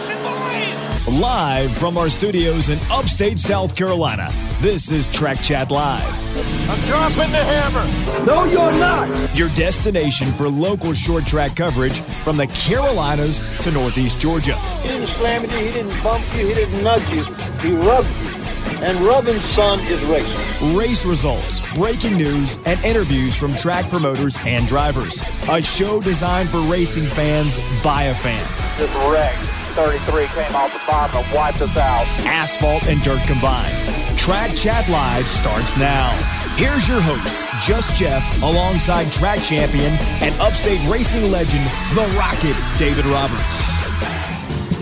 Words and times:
racing, 0.00 0.22
boys! 0.22 1.20
Live 1.20 1.76
from 1.76 1.98
our 1.98 2.08
studios 2.08 2.68
in 2.68 2.78
upstate 2.90 3.38
South 3.38 3.74
Carolina, 3.74 4.30
this 4.60 4.90
is 4.90 5.06
Track 5.08 5.42
Chat 5.42 5.70
Live. 5.70 6.38
I'm 6.70 6.80
dropping 6.82 7.32
the 7.32 7.42
hammer. 7.42 8.24
No, 8.24 8.44
you're 8.44 8.72
not. 8.72 9.36
Your 9.36 9.48
destination 9.50 10.30
for 10.32 10.48
local 10.48 10.92
short 10.92 11.26
track 11.26 11.56
coverage 11.56 12.00
from 12.24 12.36
the 12.36 12.46
Carolinas 12.48 13.58
to 13.64 13.70
Northeast 13.72 14.20
Georgia. 14.20 14.54
He 14.54 14.88
didn't 14.88 15.08
slam 15.08 15.42
you, 15.42 15.48
he 15.50 15.72
didn't 15.72 16.02
bump 16.02 16.24
you, 16.36 16.46
he 16.46 16.54
didn't 16.54 16.82
nudge 16.82 17.08
you, 17.10 17.24
he 17.60 17.72
rubbed 17.72 18.08
you. 18.08 18.40
And 18.82 18.98
rubbing 19.00 19.40
son 19.40 19.78
is 19.80 20.02
racing. 20.04 20.74
Race 20.74 21.04
results, 21.04 21.60
breaking 21.74 22.16
news, 22.16 22.58
and 22.64 22.82
interviews 22.82 23.36
from 23.36 23.54
track 23.54 23.84
promoters 23.90 24.38
and 24.46 24.66
drivers. 24.66 25.22
A 25.50 25.60
show 25.60 26.00
designed 26.00 26.48
for 26.48 26.60
racing 26.60 27.04
fans 27.04 27.58
by 27.82 28.04
a 28.04 28.14
fan. 28.14 28.46
This 28.78 28.90
wreck, 29.10 29.36
33 29.70 30.26
came 30.28 30.54
off 30.56 30.72
the 30.72 30.80
bottom 30.86 31.22
and 31.22 31.34
wiped 31.34 31.60
us 31.62 31.76
out. 31.76 32.04
Asphalt 32.26 32.84
and 32.86 33.00
dirt 33.02 33.20
combined. 33.26 33.76
Track 34.18 34.54
Chat 34.54 34.88
Live 34.88 35.26
starts 35.28 35.76
now. 35.76 36.10
Here's 36.56 36.86
your 36.86 37.00
host, 37.00 37.40
Just 37.64 37.96
Jeff, 37.96 38.22
alongside 38.42 39.10
track 39.12 39.42
champion 39.42 39.92
and 40.20 40.34
upstate 40.40 40.80
racing 40.90 41.30
legend, 41.30 41.64
The 41.94 42.06
Rocket, 42.18 42.56
David 42.76 43.06
Roberts. 43.06 43.70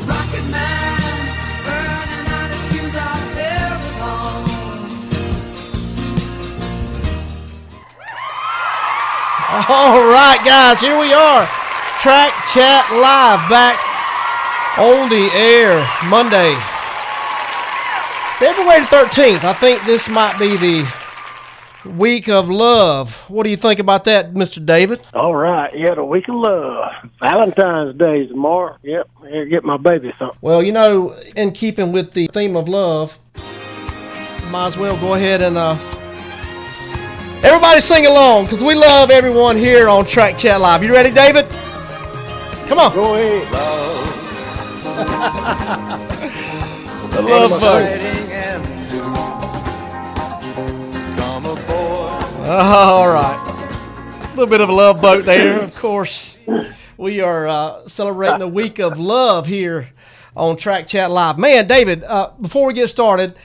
Rocket 0.08 0.44
Man, 0.50 1.00
burning 1.62 2.26
out 2.34 2.50
his 2.50 2.64
fuse 2.72 2.96
out 2.96 3.34
there 3.38 3.78
alone. 3.94 4.48
All 9.68 10.02
right, 10.10 10.40
guys, 10.44 10.80
here 10.80 10.98
we 10.98 11.12
are. 11.12 11.46
Track 11.98 12.32
Chat 12.52 12.90
Live 12.90 13.48
back 13.50 13.87
on 14.78 15.08
the 15.08 15.28
air 15.34 15.74
Monday, 16.08 16.54
February 18.38 18.84
13th. 18.86 19.42
I 19.42 19.52
think 19.52 19.84
this 19.84 20.08
might 20.08 20.38
be 20.38 20.56
the 20.56 20.88
week 21.84 22.28
of 22.28 22.48
love. 22.48 23.16
What 23.28 23.42
do 23.42 23.50
you 23.50 23.56
think 23.56 23.80
about 23.80 24.04
that, 24.04 24.34
Mr. 24.34 24.64
David? 24.64 25.00
All 25.14 25.34
right, 25.34 25.76
yeah, 25.76 25.94
the 25.94 26.04
week 26.04 26.28
of 26.28 26.36
love. 26.36 26.92
Valentine's 27.20 27.96
Day 27.98 28.20
is 28.22 28.28
tomorrow. 28.30 28.76
Yep, 28.84 29.10
here, 29.28 29.46
get 29.46 29.64
my 29.64 29.78
baby 29.78 30.12
something. 30.16 30.38
Well, 30.42 30.62
you 30.62 30.70
know, 30.70 31.12
in 31.34 31.50
keeping 31.50 31.90
with 31.90 32.12
the 32.12 32.28
theme 32.28 32.54
of 32.54 32.68
love, 32.68 33.18
might 34.52 34.68
as 34.68 34.78
well 34.78 34.96
go 34.98 35.14
ahead 35.14 35.42
and 35.42 35.58
uh, 35.58 35.76
everybody 37.42 37.80
sing 37.80 38.06
along 38.06 38.44
because 38.44 38.62
we 38.62 38.76
love 38.76 39.10
everyone 39.10 39.56
here 39.56 39.88
on 39.88 40.04
Track 40.04 40.36
Chat 40.36 40.60
Live. 40.60 40.84
You 40.84 40.92
ready, 40.92 41.10
David? 41.10 41.48
Come 42.68 42.78
on. 42.78 42.94
Go 42.94 43.14
ahead. 43.16 44.27
The 47.14 47.22
love 47.22 47.60
boat. 47.60 48.08
All 52.48 53.08
right. 53.08 53.44
A 54.20 54.28
little 54.30 54.46
bit 54.46 54.60
of 54.60 54.68
a 54.68 54.72
love 54.72 55.00
boat 55.00 55.24
there, 55.24 55.60
of 55.60 55.74
course. 55.76 56.36
We 56.96 57.20
are 57.20 57.46
uh, 57.46 57.86
celebrating 57.86 58.40
the 58.40 58.48
week 58.48 58.80
of 58.80 58.98
love 58.98 59.46
here 59.46 59.90
on 60.36 60.56
Track 60.56 60.88
Chat 60.88 61.12
Live. 61.12 61.38
Man, 61.38 61.68
David, 61.68 62.02
uh, 62.02 62.32
before 62.40 62.66
we 62.66 62.74
get 62.74 62.88
started, 62.88 63.36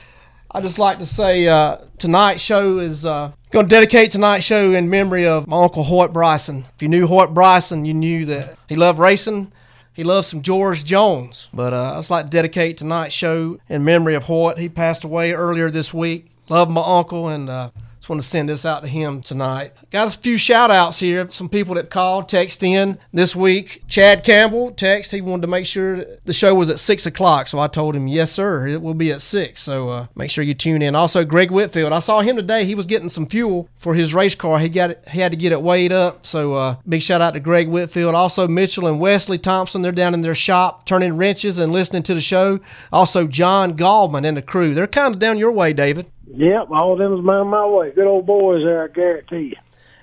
I 0.50 0.62
just 0.62 0.80
like 0.80 0.98
to 1.00 1.06
say 1.06 1.48
uh, 1.48 1.78
tonight's 2.00 2.42
show 2.42 2.80
is 2.80 3.06
uh, 3.06 3.32
going 3.52 3.66
to 3.66 3.70
dedicate 3.70 4.10
tonight's 4.12 4.46
show 4.46 4.74
in 4.74 4.90
memory 4.90 5.28
of 5.28 5.48
my 5.48 5.62
uncle 5.64 5.84
Hoyt 5.84 6.14
Bryson. 6.14 6.66
If 6.76 6.82
you 6.82 6.88
knew 6.88 7.06
Hoyt 7.06 7.34
Bryson, 7.34 7.86
you 7.86 7.94
knew 7.94 8.26
that 8.26 8.58
he 8.68 8.76
loved 8.76 8.98
racing. 8.98 9.52
He 9.94 10.04
loves 10.04 10.28
some 10.28 10.42
George 10.42 10.86
Jones. 10.86 11.50
But 11.54 11.74
uh, 11.74 11.94
I 11.94 11.98
just 11.98 12.12
like 12.12 12.26
to 12.26 12.32
dedicate 12.32 12.78
tonight's 12.78 13.14
show 13.14 13.60
in 13.70 13.84
memory 13.84 14.16
of 14.16 14.24
Hoyt. 14.24 14.58
He 14.58 14.70
passed 14.70 15.04
away 15.04 15.34
earlier 15.34 15.70
this 15.70 15.94
week. 15.94 16.28
Love 16.50 16.70
my 16.70 16.84
uncle 16.86 17.28
and 17.28 17.50
uh, 17.50 17.70
just 18.04 18.10
want 18.10 18.22
to 18.22 18.28
send 18.28 18.50
this 18.50 18.66
out 18.66 18.84
to 18.84 18.90
him 18.90 19.22
tonight. 19.22 19.72
Got 19.90 20.14
a 20.14 20.20
few 20.20 20.38
shout 20.38 20.70
outs 20.70 21.00
here. 21.00 21.30
Some 21.30 21.48
people 21.48 21.76
that 21.76 21.90
called, 21.90 22.28
text 22.28 22.62
in 22.62 23.00
this 23.14 23.34
week. 23.34 23.82
Chad 23.88 24.26
Campbell 24.26 24.72
text. 24.72 25.14
He 25.14 25.22
wanted 25.22 25.44
to 25.44 25.48
make 25.48 25.66
sure 25.66 26.04
the 26.26 26.34
show 26.34 26.54
was 26.54 26.70
at 26.70 26.80
6 26.80 27.06
o'clock. 27.06 27.48
So 27.48 27.60
I 27.60 27.68
told 27.68 27.96
him, 27.96 28.10
yes, 28.10 28.30
sir, 28.30 28.68
it 28.68 28.82
will 28.82 28.94
be 28.94 29.14
at 29.14 29.22
6. 29.22 29.62
So 29.62 29.88
uh, 29.88 30.08
make 30.16 30.30
sure 30.30 30.44
you 30.44 30.54
tune 30.54 30.82
in. 30.82 30.96
Also, 30.96 31.24
Greg 31.24 31.50
Whitfield. 31.50 31.94
I 31.94 32.00
saw 32.00 32.20
him 32.20 32.36
today. 32.36 32.66
He 32.66 32.76
was 32.76 32.86
getting 32.86 33.08
some 33.08 33.26
fuel 33.26 33.70
for 33.78 33.94
his 33.94 34.14
race 34.14 34.36
car. 34.36 34.60
He 34.60 34.68
got 34.68 34.90
it, 34.90 35.08
he 35.10 35.22
had 35.22 35.32
to 35.32 35.38
get 35.38 35.54
it 35.54 35.62
weighed 35.62 35.94
up. 35.94 36.26
So 36.26 36.56
uh, 36.56 36.76
big 36.86 37.02
shout 37.02 37.22
out 37.22 37.36
to 37.36 37.40
Greg 37.40 37.70
Whitfield. 37.70 38.16
Also, 38.16 38.50
Mitchell 38.50 38.88
and 38.88 39.00
Wesley 39.00 39.38
Thompson. 39.38 39.82
They're 39.82 39.94
down 39.94 40.14
in 40.14 40.24
their 40.24 40.36
shop 40.36 40.86
turning 40.86 41.16
wrenches 41.16 41.58
and 41.58 41.72
listening 41.72 42.04
to 42.04 42.14
the 42.14 42.20
show. 42.20 42.60
Also, 42.92 43.28
John 43.28 43.78
Gallman 43.78 44.28
and 44.28 44.36
the 44.36 44.42
crew. 44.42 44.74
They're 44.74 44.88
kind 44.88 45.14
of 45.16 45.20
down 45.20 45.38
your 45.38 45.54
way, 45.54 45.72
David. 45.72 46.08
Yep, 46.36 46.68
all 46.72 46.94
of 46.94 47.00
them 47.00 47.14
is 47.18 47.24
my, 47.24 47.44
my 47.44 47.66
way. 47.66 47.92
Good 47.92 48.08
old 48.08 48.26
boys 48.26 48.64
there, 48.64 48.84
I 48.84 48.88
guarantee 48.88 49.50
you. 49.50 49.56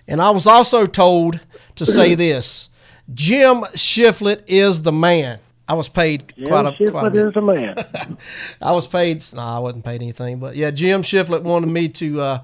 And 0.08 0.20
I 0.20 0.30
was 0.30 0.46
also 0.46 0.86
told 0.86 1.40
to 1.76 1.84
say 1.86 2.14
this 2.14 2.70
Jim 3.12 3.62
Shiflett 3.74 4.44
is 4.46 4.82
the 4.82 4.92
man. 4.92 5.38
I 5.68 5.74
was 5.74 5.88
paid 5.88 6.32
Yeah, 6.36 6.48
quite 6.48 6.66
a, 6.66 6.70
Shiflett 6.72 6.90
quite 6.90 7.06
a 7.06 7.10
bit. 7.10 7.26
is 7.26 7.34
the 7.34 7.40
man. 7.42 8.16
I 8.62 8.72
was 8.72 8.86
paid. 8.86 9.22
No, 9.34 9.40
I 9.40 9.58
wasn't 9.60 9.84
paid 9.84 10.02
anything. 10.02 10.38
But 10.40 10.56
yeah, 10.56 10.70
Jim 10.70 11.02
Shiflett 11.02 11.42
wanted 11.42 11.68
me 11.68 11.88
to 11.90 12.20
uh, 12.20 12.42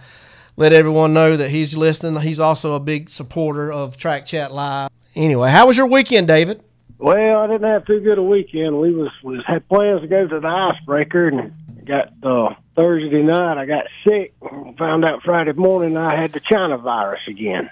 let 0.57 0.73
everyone 0.73 1.13
know 1.15 1.37
that 1.37 1.51
he's 1.51 1.77
listening. 1.77 2.21
He's 2.23 2.39
also 2.41 2.75
a 2.75 2.81
big 2.81 3.11
supporter 3.11 3.73
of 3.73 3.97
Track 3.97 4.27
Chat 4.27 4.53
Live. 4.53 4.91
Anyway, 5.17 5.51
how 5.51 5.67
was 5.67 5.77
your 5.77 5.87
weekend, 5.87 6.29
David? 6.29 6.63
Well, 6.99 7.41
I 7.41 7.47
didn't 7.47 7.69
have 7.69 7.87
too 7.87 8.01
good 8.01 8.19
a 8.19 8.23
weekend. 8.23 8.81
We 8.81 8.93
was 8.95 9.11
was 9.23 9.45
had 9.47 9.69
plans 9.69 10.01
to 10.03 10.07
go 10.07 10.27
to 10.27 10.41
the 10.41 10.47
icebreaker 10.49 11.29
and 11.29 11.53
got 11.85 12.13
uh 12.23 12.55
Thursday 12.75 13.23
night 13.23 13.59
I 13.59 13.67
got 13.67 13.87
sick. 14.07 14.35
Found 14.79 15.05
out 15.05 15.23
Friday 15.23 15.53
morning 15.53 15.97
I 15.97 16.15
had 16.17 16.33
the 16.33 16.41
China 16.41 16.79
virus 16.79 17.21
again. 17.29 17.71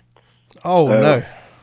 Oh 0.64 0.88
Uh, 0.88 1.00
no. 1.00 1.22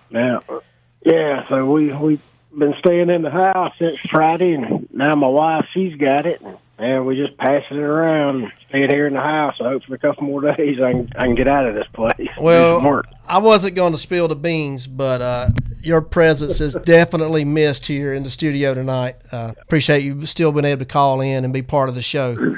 Now 0.10 0.62
yeah, 1.06 1.48
so 1.48 1.70
we 1.72 1.92
we 1.94 2.20
been 2.58 2.76
staying 2.80 3.10
in 3.10 3.22
the 3.22 3.30
house 3.32 3.74
since 3.80 3.98
Friday 4.10 4.54
and 4.54 4.88
now 4.94 5.16
my 5.16 5.28
wife 5.28 5.66
she's 5.74 5.96
got 5.96 6.26
it 6.26 6.42
and 6.42 6.58
and 6.78 7.06
we 7.06 7.16
just 7.16 7.38
passing 7.38 7.78
it 7.78 7.84
around 7.84 8.44
and 8.44 8.52
staying 8.70 8.90
here 8.90 9.06
in 9.06 9.14
the 9.14 9.22
house. 9.22 9.56
I 9.62 9.66
hope 9.66 9.84
for 9.84 9.94
a 9.94 10.00
couple 10.00 10.24
more 10.24 10.42
days 10.56 10.82
I 10.82 10.92
can 10.94 11.10
I 11.16 11.26
can 11.28 11.36
get 11.36 11.48
out 11.48 11.68
of 11.68 11.76
this 11.76 11.88
place. 11.94 12.28
Well. 12.40 13.04
I 13.30 13.38
wasn't 13.38 13.76
going 13.76 13.94
to 13.94 13.98
spill 14.00 14.28
the 14.28 14.36
beans, 14.36 14.88
but 14.88 15.22
uh, 15.22 15.50
your 15.84 16.02
presence 16.02 16.62
is 16.62 16.76
definitely 16.84 17.46
missed 17.46 17.86
here 17.88 18.14
in 18.14 18.24
the 18.24 18.30
studio 18.30 18.74
tonight. 18.74 19.16
Uh, 19.32 19.54
appreciate 19.62 20.04
you 20.04 20.26
still 20.26 20.52
being 20.52 20.66
able 20.66 20.80
to 20.80 20.86
call 20.86 21.22
in 21.22 21.44
and 21.44 21.54
be 21.54 21.62
part 21.62 21.90
of 21.90 21.96
the 21.96 22.02
show. 22.02 22.38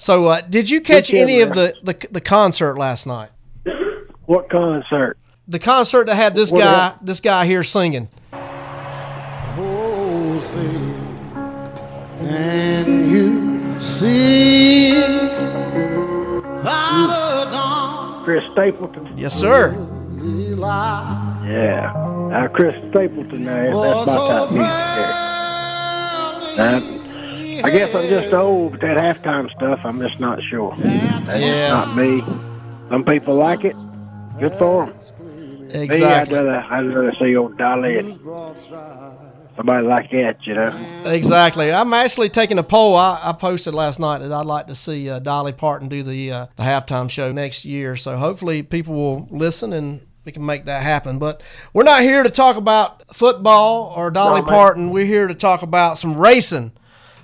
So, 0.00 0.26
uh, 0.26 0.42
did 0.42 0.70
you 0.70 0.80
catch 0.80 1.10
Good 1.10 1.22
any 1.22 1.40
of 1.40 1.54
the, 1.54 1.74
the 1.82 2.06
the 2.12 2.20
concert 2.20 2.78
last 2.78 3.04
night? 3.04 3.30
What 4.26 4.48
concert? 4.48 5.18
The 5.48 5.58
concert 5.58 6.06
that 6.06 6.14
had 6.14 6.36
this 6.36 6.52
What 6.52 6.60
guy, 6.60 6.86
else? 6.90 6.98
this 7.02 7.18
guy 7.18 7.46
here 7.46 7.64
singing. 7.64 8.08
Oh, 8.32 10.38
see, 10.38 10.54
and 12.28 13.10
you 13.10 13.80
see 13.80 15.00
by 16.62 17.06
the 17.08 17.50
dawn 17.50 18.22
Chris 18.24 18.44
Stapleton. 18.52 19.18
Yes, 19.18 19.34
sir. 19.34 19.72
Yeah. 21.44 21.92
Uh, 22.32 22.48
Chris 22.48 22.74
Stapleton 22.90 23.44
there. 23.44 23.70
That's 23.70 24.06
my 24.06 24.14
type 24.16 24.42
of 24.42 24.52
music 24.52 24.68
there. 24.68 25.12
Uh, 26.58 26.80
I 27.64 27.70
guess 27.70 27.94
I'm 27.94 28.08
just 28.08 28.32
old, 28.34 28.72
but 28.72 28.80
that 28.82 28.96
halftime 28.96 29.50
stuff, 29.56 29.80
I'm 29.84 30.00
just 30.00 30.20
not 30.20 30.40
sure. 30.50 30.74
That's 30.78 31.40
Yeah. 31.40 31.68
not 31.70 31.96
me. 31.96 32.22
Some 32.90 33.04
people 33.04 33.34
like 33.36 33.64
it. 33.64 33.76
Good 34.40 34.56
for 34.58 34.86
them. 34.86 34.94
Me, 35.26 35.66
I'd 35.66 35.82
Exactly. 35.82 36.36
rather, 36.36 36.64
I'd 36.70 36.86
rather 36.94 37.12
see 37.20 37.36
old 37.36 37.56
Dolly 37.58 37.98
and 37.98 38.12
somebody 39.56 39.86
like 39.86 40.10
that, 40.12 40.36
you 40.44 40.54
know. 40.54 40.72
Exactly. 41.06 41.72
I'm 41.72 41.92
actually 41.92 42.28
taking 42.28 42.58
a 42.58 42.62
poll. 42.62 42.94
I, 42.96 43.20
I 43.22 43.32
posted 43.32 43.74
last 43.74 43.98
night 43.98 44.18
that 44.18 44.32
I'd 44.32 44.46
like 44.46 44.68
to 44.68 44.74
see 44.74 45.10
uh, 45.10 45.18
Dolly 45.18 45.52
Parton 45.52 45.88
do 45.88 46.02
the 46.02 46.30
uh, 46.32 46.46
the 46.56 46.62
halftime 46.62 47.10
show 47.10 47.32
next 47.32 47.64
year. 47.64 47.96
So 47.96 48.16
hopefully 48.16 48.62
people 48.62 48.94
will 48.94 49.28
listen 49.30 49.72
and 49.72 50.00
we 50.28 50.32
can 50.32 50.44
make 50.44 50.66
that 50.66 50.82
happen. 50.82 51.18
But 51.18 51.42
we're 51.72 51.84
not 51.84 52.02
here 52.02 52.22
to 52.22 52.28
talk 52.28 52.56
about 52.56 53.16
football 53.16 53.94
or 53.96 54.10
Dolly 54.10 54.42
No. 54.42 54.46
Parton. 54.46 54.90
We're 54.90 55.06
here 55.06 55.26
to 55.26 55.34
talk 55.34 55.62
about 55.62 55.96
some 55.96 56.18
racing. 56.18 56.72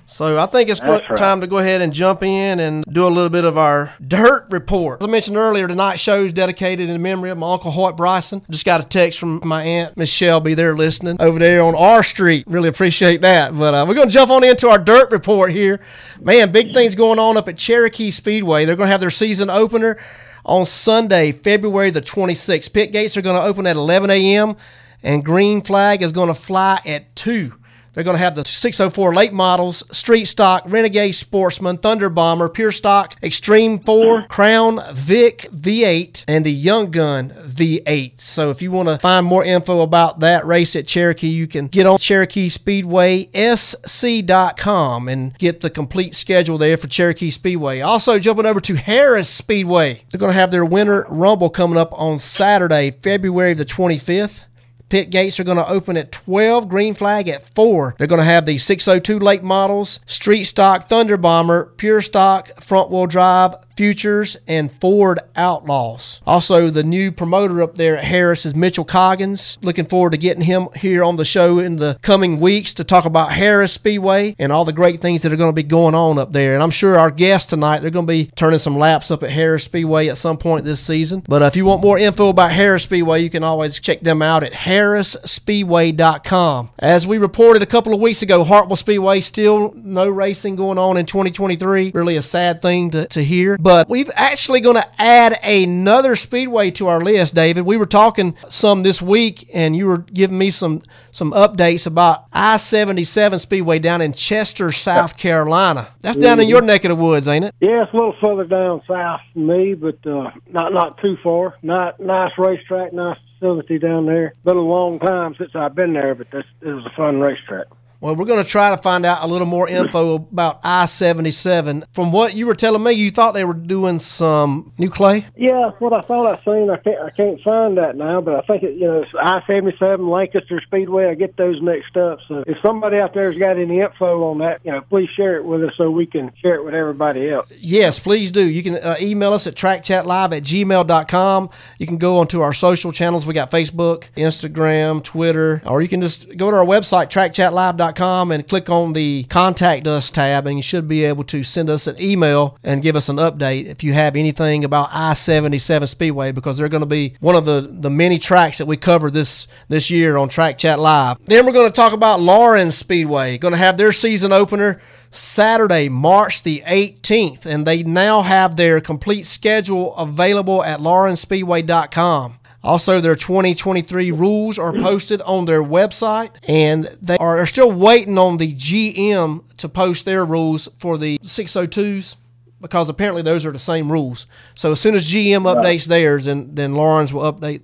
So 0.07 0.39
I 0.39 0.47
think 0.47 0.69
it's 0.69 0.81
right. 0.81 1.03
time 1.15 1.41
to 1.41 1.47
go 1.47 1.59
ahead 1.59 1.81
and 1.81 1.93
jump 1.93 2.23
in 2.23 2.59
and 2.59 2.83
do 2.85 3.05
a 3.05 3.09
little 3.09 3.29
bit 3.29 3.45
of 3.45 3.59
our 3.59 3.93
dirt 4.07 4.47
report. 4.49 5.03
As 5.03 5.07
I 5.07 5.11
mentioned 5.11 5.37
earlier, 5.37 5.67
tonight's 5.67 6.01
show 6.01 6.23
is 6.23 6.33
dedicated 6.33 6.89
in 6.89 6.99
memory 6.99 7.29
of 7.29 7.37
my 7.37 7.53
uncle 7.53 7.69
Hoyt 7.69 7.95
Bryson. 7.95 8.41
Just 8.49 8.65
got 8.65 8.83
a 8.83 8.87
text 8.87 9.19
from 9.19 9.39
my 9.43 9.63
aunt 9.63 9.95
Miss 9.97 10.11
Shelby. 10.11 10.55
They're 10.55 10.75
listening 10.75 11.17
over 11.19 11.37
there 11.37 11.63
on 11.63 11.75
R 11.75 12.01
Street. 12.01 12.45
Really 12.47 12.69
appreciate 12.69 13.21
that. 13.21 13.55
But 13.55 13.75
uh, 13.75 13.85
we're 13.87 13.95
going 13.95 14.07
to 14.07 14.13
jump 14.13 14.31
on 14.31 14.43
into 14.43 14.67
our 14.69 14.79
dirt 14.79 15.11
report 15.11 15.51
here. 15.51 15.79
Man, 16.19 16.51
big 16.51 16.73
things 16.73 16.95
going 16.95 17.19
on 17.19 17.37
up 17.37 17.47
at 17.47 17.57
Cherokee 17.57 18.09
Speedway. 18.09 18.65
They're 18.65 18.75
going 18.75 18.87
to 18.87 18.91
have 18.91 19.01
their 19.01 19.11
season 19.11 19.51
opener 19.51 19.99
on 20.45 20.65
Sunday, 20.65 21.31
February 21.31 21.89
the 21.89 22.01
26th. 22.01 22.71
Pit 22.71 22.91
gates 22.91 23.17
are 23.17 23.21
going 23.21 23.39
to 23.39 23.45
open 23.45 23.65
at 23.67 23.75
11 23.75 24.09
a.m. 24.09 24.55
and 25.03 25.25
green 25.25 25.61
flag 25.61 26.01
is 26.01 26.11
going 26.11 26.27
to 26.27 26.35
fly 26.35 26.79
at 26.85 27.15
2. 27.15 27.51
They're 27.95 28.03
going 28.03 28.17
to 28.17 28.23
have 28.23 28.35
the 28.35 28.43
604 28.45 29.13
late 29.13 29.31
models, 29.31 29.83
Street 29.95 30.25
Stock, 30.25 30.63
Renegade 30.67 31.15
Sportsman, 31.15 31.77
Thunder 31.77 32.09
Bomber, 32.09 32.49
Pure 32.49 32.73
Stock, 32.73 33.15
Extreme 33.23 33.79
4, 33.79 34.23
Crown 34.23 34.81
Vic 34.93 35.47
V8, 35.53 36.25
and 36.27 36.45
the 36.45 36.51
Young 36.51 36.91
Gun 36.91 37.29
V8. 37.29 38.19
So 38.19 38.49
if 38.49 38.61
you 38.61 38.71
want 38.71 38.89
to 38.89 38.97
find 38.99 39.25
more 39.25 39.45
info 39.45 39.81
about 39.81 40.19
that 40.19 40.45
race 40.45 40.75
at 40.75 40.87
Cherokee, 40.87 41.29
you 41.29 41.47
can 41.47 41.67
get 41.67 41.85
on 41.85 41.97
Cherokee 41.97 42.49
Speedway 42.49 43.29
SC.com 43.33 45.07
and 45.07 45.37
get 45.37 45.61
the 45.61 45.69
complete 45.69 46.15
schedule 46.15 46.57
there 46.57 46.75
for 46.75 46.87
Cherokee 46.87 47.31
Speedway. 47.31 47.79
Also, 47.79 48.19
jumping 48.19 48.45
over 48.45 48.59
to 48.59 48.75
Harris 48.75 49.29
Speedway. 49.29 50.01
They're 50.11 50.19
going 50.19 50.33
to 50.33 50.39
have 50.39 50.51
their 50.51 50.65
Winter 50.65 51.05
Rumble 51.07 51.49
coming 51.49 51.77
up 51.77 51.93
on 51.93 52.19
Saturday, 52.19 52.91
February 52.91 53.53
the 53.53 53.65
25th. 53.65 54.45
Pit 54.89 55.09
gates 55.09 55.39
are 55.39 55.43
going 55.43 55.57
to 55.57 55.67
open 55.67 55.97
at 55.97 56.11
12, 56.11 56.69
green 56.69 56.93
flag 56.93 57.27
at 57.27 57.43
4. 57.55 57.95
They're 57.97 58.07
going 58.07 58.19
to 58.19 58.25
have 58.25 58.45
the 58.45 58.57
602 58.57 59.19
late 59.19 59.43
models, 59.43 59.99
street 60.05 60.45
stock 60.45 60.87
Thunder 60.87 61.17
Bomber, 61.17 61.65
pure 61.77 62.01
stock 62.01 62.47
front 62.61 62.91
wheel 62.91 63.07
drive, 63.07 63.55
Futures, 63.75 64.37
and 64.47 64.71
Ford 64.71 65.19
Outlaws. 65.35 66.21
Also, 66.25 66.69
the 66.69 66.83
new 66.83 67.11
promoter 67.11 67.61
up 67.61 67.75
there 67.75 67.97
at 67.97 68.05
Harris 68.05 68.45
is 68.45 68.55
Mitchell 68.55 68.85
Coggins. 68.85 69.57
Looking 69.61 69.85
forward 69.85 70.11
to 70.11 70.17
getting 70.17 70.43
him 70.43 70.67
here 70.75 71.03
on 71.03 71.17
the 71.17 71.25
show 71.25 71.59
in 71.59 71.75
the 71.75 71.97
coming 72.01 72.39
weeks 72.39 72.73
to 72.75 72.83
talk 72.83 73.05
about 73.05 73.33
Harris 73.33 73.73
Speedway 73.73 74.35
and 74.39 74.51
all 74.51 74.65
the 74.65 74.71
great 74.71 75.01
things 75.01 75.23
that 75.23 75.33
are 75.33 75.37
going 75.37 75.49
to 75.51 75.55
be 75.55 75.63
going 75.63 75.93
on 75.93 76.17
up 76.17 76.31
there. 76.31 76.53
And 76.53 76.63
I'm 76.63 76.71
sure 76.71 76.97
our 76.97 77.11
guests 77.11 77.49
tonight, 77.49 77.79
they're 77.79 77.91
going 77.91 78.07
to 78.07 78.13
be 78.13 78.27
turning 78.35 78.59
some 78.59 78.77
laps 78.77 79.11
up 79.11 79.23
at 79.23 79.29
Harris 79.29 79.65
Speedway 79.65 80.07
at 80.07 80.17
some 80.17 80.37
point 80.37 80.63
this 80.63 80.79
season. 80.79 81.23
But 81.27 81.41
uh, 81.41 81.45
if 81.45 81.57
you 81.57 81.65
want 81.65 81.81
more 81.81 81.97
info 81.97 82.29
about 82.29 82.51
Harris 82.51 82.83
Speedway, 82.83 83.21
you 83.21 83.29
can 83.29 83.43
always 83.43 83.79
check 83.79 83.99
them 83.99 84.21
out 84.21 84.43
at 84.43 84.53
harrisspeedway.com. 84.75 86.69
As 86.79 87.07
we 87.07 87.17
reported 87.17 87.61
a 87.61 87.65
couple 87.65 87.93
of 87.93 88.01
weeks 88.01 88.21
ago, 88.21 88.43
Hartwell 88.43 88.75
Speedway 88.75 89.21
still 89.21 89.73
no 89.75 90.09
racing 90.09 90.57
going 90.57 90.77
on 90.77 90.97
in 90.97 91.05
2023. 91.05 91.91
Really 91.93 92.17
a 92.17 92.21
sad 92.21 92.61
thing 92.61 92.89
to, 92.91 93.07
to 93.07 93.23
hear. 93.23 93.57
But 93.57 93.87
we've 93.89 94.11
actually 94.13 94.59
going 94.59 94.75
to 94.75 95.01
add 95.01 95.37
another 95.43 96.15
speedway 96.17 96.71
to 96.71 96.87
our 96.87 96.99
list, 96.99 97.35
David. 97.35 97.65
We 97.65 97.77
were 97.77 97.85
talking 97.85 98.35
some 98.49 98.83
this 98.83 99.01
week, 99.01 99.49
and 99.53 99.75
you 99.75 99.87
were 99.87 99.99
giving 99.99 100.37
me 100.37 100.51
some 100.51 100.81
some 101.11 101.31
updates 101.31 101.87
about 101.87 102.25
I-77 102.33 103.39
Speedway 103.39 103.79
down 103.79 104.01
in 104.01 104.11
Chester, 104.11 104.73
South 104.73 105.15
Carolina. 105.17 105.87
That's 106.01 106.17
down 106.17 106.41
in 106.41 106.49
your 106.49 106.61
neck 106.61 106.83
of 106.83 106.89
the 106.89 106.95
woods, 106.95 107.29
ain't 107.29 107.45
it? 107.45 107.55
Yeah, 107.61 107.83
it's 107.83 107.93
a 107.93 107.95
little 107.95 108.15
further 108.19 108.43
down 108.43 108.81
south 108.85 109.21
from 109.31 109.47
me, 109.47 109.75
but 109.75 110.05
uh, 110.05 110.31
not 110.49 110.73
not 110.73 110.97
too 110.97 111.15
far. 111.23 111.55
Not 111.63 112.01
nice 112.01 112.31
racetrack, 112.37 112.91
nice 112.91 113.17
facility 113.45 113.77
down 113.77 114.05
there. 114.05 114.33
Been 114.43 114.57
a 114.57 114.61
long 114.61 114.99
time 114.99 115.35
since 115.37 115.55
I've 115.55 115.75
been 115.75 115.93
there, 115.93 116.15
but 116.15 116.31
this, 116.31 116.45
was 116.61 116.85
a 116.85 116.89
fun 116.95 117.19
racetrack. 117.19 117.67
Well, 118.05 118.15
we're 118.15 118.25
going 118.25 118.43
to 118.43 118.47
try 118.47 118.69
to 118.69 118.77
find 118.77 119.03
out 119.03 119.23
a 119.23 119.27
little 119.27 119.47
more 119.47 119.67
info 119.67 120.13
about 120.13 120.59
I 120.63 120.85
77. 120.85 121.85
From 121.91 122.11
what 122.11 122.35
you 122.35 122.45
were 122.45 122.53
telling 122.53 122.83
me, 122.83 122.91
you 122.91 123.09
thought 123.09 123.33
they 123.33 123.43
were 123.43 123.55
doing 123.55 123.97
some 123.97 124.73
new 124.77 124.91
clay? 124.91 125.25
Yeah, 125.35 125.69
that's 125.69 125.81
what 125.81 125.91
I 125.91 126.01
thought 126.01 126.27
I 126.27 126.43
seen. 126.45 126.69
I 126.69 126.77
can't 126.77 127.01
I 127.01 127.09
can't 127.09 127.41
find 127.41 127.79
that 127.79 127.95
now, 127.95 128.21
but 128.21 128.35
I 128.35 128.41
think 128.41 128.61
it 128.61 128.75
you 128.75 128.85
know 128.85 129.01
it's 129.01 129.11
I 129.19 129.41
seventy 129.47 129.75
seven 129.79 130.07
Lancaster 130.07 130.61
Speedway. 130.67 131.07
I 131.07 131.15
get 131.15 131.35
those 131.35 131.59
mixed 131.63 131.97
up. 131.97 132.19
So 132.27 132.43
if 132.45 132.57
somebody 132.61 132.99
out 132.99 133.15
there's 133.15 133.39
got 133.39 133.57
any 133.57 133.79
info 133.79 134.29
on 134.29 134.37
that, 134.37 134.59
you 134.63 134.71
know, 134.71 134.81
please 134.81 135.09
share 135.17 135.37
it 135.37 135.43
with 135.43 135.63
us 135.63 135.71
so 135.75 135.89
we 135.89 136.05
can 136.05 136.31
share 136.43 136.53
it 136.53 136.63
with 136.63 136.75
everybody 136.75 137.31
else. 137.31 137.49
Yes, 137.57 137.97
please 137.97 138.31
do. 138.31 138.47
You 138.47 138.61
can 138.61 138.75
uh, 138.75 138.97
email 139.01 139.33
us 139.33 139.47
at 139.47 139.55
trackchatlive 139.55 140.37
at 140.37 140.43
gmail.com. 140.43 141.49
You 141.79 141.87
can 141.87 141.97
go 141.97 142.19
onto 142.19 142.41
our 142.41 142.53
social 142.53 142.91
channels. 142.91 143.25
We 143.25 143.33
got 143.33 143.49
Facebook, 143.49 144.11
Instagram, 144.15 145.03
Twitter, 145.03 145.63
or 145.65 145.81
you 145.81 145.87
can 145.87 146.01
just 146.01 146.37
go 146.37 146.51
to 146.51 146.57
our 146.57 146.65
website, 146.65 147.07
trackchatlive.com, 147.07 147.94
and 147.99 148.47
click 148.47 148.69
on 148.69 148.93
the 148.93 149.23
Contact 149.23 149.87
Us 149.87 150.11
tab, 150.11 150.47
and 150.47 150.57
you 150.57 150.63
should 150.63 150.87
be 150.87 151.03
able 151.05 151.23
to 151.25 151.43
send 151.43 151.69
us 151.69 151.87
an 151.87 151.95
email 152.01 152.57
and 152.63 152.81
give 152.81 152.95
us 152.95 153.09
an 153.09 153.17
update 153.17 153.65
if 153.65 153.83
you 153.83 153.93
have 153.93 154.15
anything 154.15 154.63
about 154.63 154.89
I 154.91 155.13
77 155.13 155.87
Speedway, 155.87 156.31
because 156.31 156.57
they're 156.57 156.69
going 156.69 156.81
to 156.81 156.87
be 156.87 157.15
one 157.19 157.35
of 157.35 157.45
the, 157.45 157.61
the 157.61 157.89
many 157.89 158.19
tracks 158.19 158.57
that 158.57 158.65
we 158.65 158.77
cover 158.77 159.09
this, 159.09 159.47
this 159.67 159.89
year 159.89 160.17
on 160.17 160.29
Track 160.29 160.57
Chat 160.57 160.79
Live. 160.79 161.17
Then 161.25 161.45
we're 161.45 161.53
going 161.53 161.69
to 161.69 161.73
talk 161.73 161.93
about 161.93 162.19
Laurens 162.19 162.77
Speedway, 162.77 163.37
going 163.37 163.53
to 163.53 163.57
have 163.57 163.77
their 163.77 163.91
season 163.91 164.31
opener. 164.31 164.81
Saturday, 165.11 165.87
March 165.87 166.43
the 166.43 166.61
18th, 166.67 167.45
and 167.45 167.65
they 167.65 167.83
now 167.83 168.21
have 168.21 168.57
their 168.57 168.81
complete 168.81 169.25
schedule 169.25 169.95
available 169.95 170.61
at 170.61 170.79
laurensspeedway.com. 170.79 172.39
Also, 172.65 172.99
their 172.99 173.15
2023 173.15 174.11
rules 174.11 174.57
are 174.57 174.73
posted 174.73 175.21
on 175.21 175.45
their 175.45 175.63
website, 175.63 176.31
and 176.47 176.85
they 176.99 177.15
are 177.17 177.45
still 177.45 177.71
waiting 177.71 178.17
on 178.17 178.37
the 178.37 178.53
GM 178.53 179.43
to 179.57 179.69
post 179.69 180.03
their 180.05 180.25
rules 180.25 180.67
for 180.79 180.97
the 180.97 181.19
602s 181.19 182.17
because 182.59 182.89
apparently 182.89 183.21
those 183.21 183.45
are 183.45 183.51
the 183.51 183.59
same 183.59 183.91
rules. 183.91 184.25
So 184.55 184.71
as 184.71 184.79
soon 184.79 184.95
as 184.95 185.05
GM 185.05 185.43
updates 185.43 185.85
theirs, 185.85 186.25
then, 186.25 186.55
then 186.55 186.73
Laurens 186.73 187.13
will 187.13 187.31
update 187.31 187.61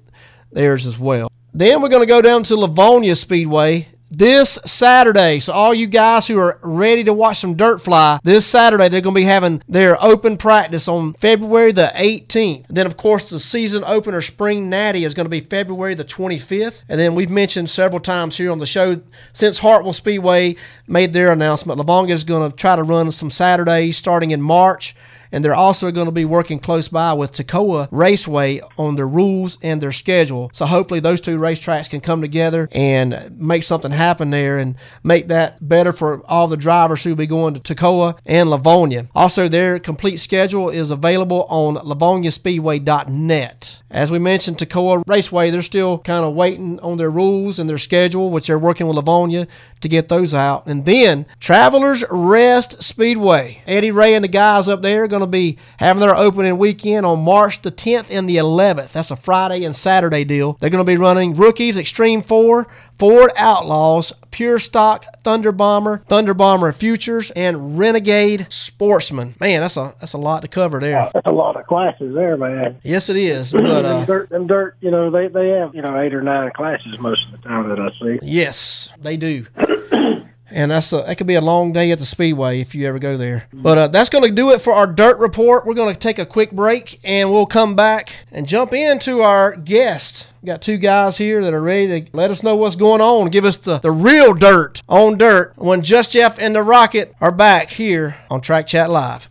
theirs 0.52 0.86
as 0.86 1.00
well. 1.00 1.32
Then 1.52 1.82
we're 1.82 1.90
going 1.90 2.04
to 2.04 2.06
go 2.06 2.22
down 2.22 2.44
to 2.44 2.54
Lavonia 2.54 3.18
Speedway 3.18 3.88
this 4.12 4.60
Saturday. 4.66 5.40
So 5.40 5.54
all 5.54 5.74
you 5.74 5.88
guys 5.88 6.28
who 6.28 6.38
are 6.38 6.60
ready 6.62 7.04
to 7.06 7.14
watch 7.14 7.40
some 7.40 7.56
dirt 7.56 7.80
fly, 7.82 8.20
this 8.24 8.46
Saturday 8.46 8.90
they're 8.90 9.02
going 9.02 9.16
to 9.16 9.22
be 9.22 9.26
having 9.26 9.62
their 9.68 10.02
open 10.04 10.38
practice 10.38 10.88
on 10.88 11.14
February 11.14 11.72
the 11.72 11.92
18th. 11.96 12.68
Then 12.68 12.86
of 12.86 12.98
course 12.98 13.30
the 13.30 13.40
season 13.40 13.84
opener 13.86 14.22
spring 14.22 14.70
natty 14.70 15.04
is 15.04 15.14
going 15.14 15.26
to 15.26 15.30
be 15.30 15.40
February 15.40 15.96
the 15.96 16.04
25th. 16.04 16.86
And 16.90 17.00
then 17.00 17.16
we've 17.16 17.30
mentioned 17.30 17.70
several 17.70 18.00
times 18.00 18.38
here 18.38 18.52
on 18.52 18.58
the 18.58 18.66
show 18.66 19.02
since 19.34 19.60
Hartwell 19.60 19.94
Speedway 19.94 20.56
made 20.88 21.14
their 21.14 21.32
announcement, 21.32 21.80
Lavonia 21.80 22.12
is 22.12 22.24
going 22.24 22.50
to 22.50 22.56
try 22.56 22.76
to 22.76 22.84
run 22.84 23.12
some 23.12 23.30
Saturdays 23.30 23.98
starting 23.98 24.32
in 24.32 24.42
March 24.42 24.96
and 25.32 25.44
they're 25.44 25.56
also 25.56 25.92
going 25.92 26.08
to 26.08 26.12
be 26.12 26.26
working 26.26 26.60
close 26.60 26.88
by 26.88 27.14
with 27.14 27.32
Toccoa 27.32 27.88
Raceway 27.92 28.62
on 28.78 28.96
their 28.96 29.08
rules 29.08 29.58
and 29.62 29.82
their 29.82 29.92
schedule. 29.92 30.50
So 30.54 30.66
hopefully 30.66 31.00
those 31.00 31.22
two 31.22 31.40
racetracks 31.40 31.90
can 31.90 32.02
come 32.02 32.22
together 32.22 32.68
and 32.72 33.40
make 33.40 33.64
something 33.64 33.92
happen 33.92 34.30
there 34.30 34.58
and 34.58 34.76
make 35.04 35.28
that 35.28 35.68
better 35.68 35.94
for 35.94 36.24
all 36.26 36.48
the 36.48 36.58
drivers 36.58 37.04
who 37.04 37.12
will 37.12 37.18
be 37.18 37.28
going 37.28 37.54
to 37.54 37.60
Toccoa 37.60 38.18
and 38.26 38.50
Lavonia. 38.50 39.08
Also, 39.16 39.48
their 39.48 39.80
complete 39.80 40.18
schedule 40.18 40.70
is 40.70 40.92
available 40.92 41.46
on 41.50 41.76
lavoniaspeedway.net. 41.76 43.84
As 43.90 44.10
we 44.10 44.20
mentioned, 44.20 44.58
Toccoa 44.58 45.04
Raceway, 45.08 45.50
they're 45.50 45.62
still 45.62 46.00
kind 46.00 46.26
of 46.26 46.34
waiting 46.34 46.80
on 46.80 46.98
their 46.98 47.10
rules 47.10 47.60
and 47.60 47.70
their 47.70 47.78
schedule, 47.78 48.32
which 48.32 48.48
they're 48.48 48.58
working 48.58 48.88
with 48.88 48.98
Lavonia 48.98 49.48
to 49.82 49.90
get 49.90 50.08
those 50.08 50.34
out. 50.34 50.68
And 50.68 50.86
then 50.86 51.26
Travelers 51.40 52.06
Rest 52.10 52.82
Speedway. 52.82 53.62
Eddie 53.68 53.92
Ray 53.92 54.14
and 54.14 54.24
the 54.24 54.30
guys 54.30 54.70
up 54.70 54.82
there 54.82 55.04
are 55.04 55.08
going 55.08 55.21
to 55.22 55.28
be 55.28 55.58
having 55.78 56.02
their 56.02 56.16
opening 56.16 56.58
weekend 56.58 57.06
on 57.06 57.24
March 57.24 57.62
the 57.62 57.72
10th 57.72 58.10
and 58.16 58.30
the 58.30 58.38
11th. 58.38 58.92
That's 58.92 59.12
a 59.12 59.16
Friday 59.16 59.64
and 59.64 59.76
Saturday 59.76 60.24
deal. 60.24 60.54
They're 60.60 60.70
going 60.70 60.86
to 60.86 60.92
be 60.92 60.98
running 60.98 61.34
Rookies 61.34 61.78
Extreme 61.78 62.24
4, 62.24 62.68
Ford 63.00 63.32
Outlaws, 63.38 64.14
Pure 64.32 64.60
Stock, 64.60 65.06
Thunder 65.24 65.52
Bomber, 65.52 66.04
Thunder 66.08 66.34
Bomber 66.34 66.72
Futures, 66.72 67.32
and 67.32 67.78
Renegade 67.78 68.48
Sportsman. 68.50 69.34
Man, 69.40 69.62
that's 69.62 69.78
a 69.78 69.94
that's 70.00 70.14
a 70.14 70.18
lot 70.18 70.42
to 70.44 70.48
cover 70.48 70.80
there. 70.80 71.10
That's 71.14 71.26
a 71.26 71.32
lot 71.32 71.56
of 71.56 71.66
classes 71.66 72.14
there, 72.14 72.38
man. 72.38 72.80
Yes, 72.84 73.10
it 73.10 73.16
is. 73.18 73.54
But 73.54 73.64
them 73.64 73.86
uh, 73.86 74.06
dirt, 74.06 74.30
them 74.30 74.48
dirt, 74.48 74.78
you 74.82 74.92
know, 74.92 75.10
they 75.10 75.28
they 75.28 75.50
have 75.50 75.74
you 75.74 75.82
know 75.82 76.00
eight 76.00 76.14
or 76.14 76.22
nine 76.22 76.52
classes 76.56 76.98
most 77.00 77.26
of 77.26 77.42
the 77.42 77.48
time 77.48 77.70
that 77.70 77.80
I 77.80 77.90
see. 78.00 78.20
yes, 78.22 78.90
they 79.00 79.18
do. 79.18 79.46
And 80.52 80.72
that's 80.72 80.92
a, 80.92 80.98
that 80.98 81.18
could 81.18 81.28
be 81.28 81.36
a 81.36 81.42
long 81.42 81.72
day 81.74 81.92
at 81.92 82.00
the 82.00 82.06
speedway 82.06 82.60
if 82.60 82.76
you 82.76 82.88
ever 82.88 83.00
go 83.00 83.18
there. 83.18 83.48
But 83.54 83.78
uh, 83.78 83.88
that's 83.88 84.10
going 84.10 84.26
to 84.26 84.32
do 84.32 84.52
it 84.52 84.62
for 84.62 84.74
our 84.74 84.88
dirt 84.88 85.18
report. 85.20 85.66
We're 85.66 85.74
going 85.74 85.94
to 85.94 86.00
take 86.00 86.20
a 86.20 86.26
quick 86.26 86.52
break 86.52 87.00
and 87.04 87.32
we'll 87.32 87.46
come 87.46 87.76
back 87.76 88.16
and 88.32 88.48
jump 88.48 88.74
into 88.74 89.22
our 89.22 89.56
guest. 89.56 90.28
We 90.42 90.48
got 90.48 90.62
two 90.62 90.78
guys 90.78 91.18
here 91.18 91.44
that 91.44 91.54
are 91.54 91.62
ready 91.62 92.02
to 92.02 92.10
let 92.18 92.32
us 92.32 92.44
know 92.44 92.56
what's 92.56 92.76
going 92.76 93.02
on, 93.02 93.30
give 93.30 93.46
us 93.46 93.58
the, 93.58 93.80
the 93.80 93.92
real 93.92 94.34
dirt 94.34 94.82
on 94.90 95.18
dirt 95.18 95.54
when 95.56 95.84
Just 95.84 96.14
Jeff 96.14 96.40
and 96.40 96.56
the 96.56 96.64
Rocket 96.64 97.16
are 97.22 97.32
back 97.32 97.70
here 97.70 98.18
on 98.30 98.42
Track 98.42 98.68
Chat 98.68 98.90
Live. 98.90 99.30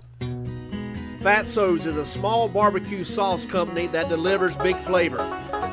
Fatso's 1.21 1.85
is 1.85 1.99
a 1.99 2.07
small 2.07 2.49
barbecue 2.49 3.05
sauce 3.05 3.45
company 3.45 3.87
that 3.89 4.09
delivers 4.09 4.57
big 4.57 4.77
flavor. 4.79 5.19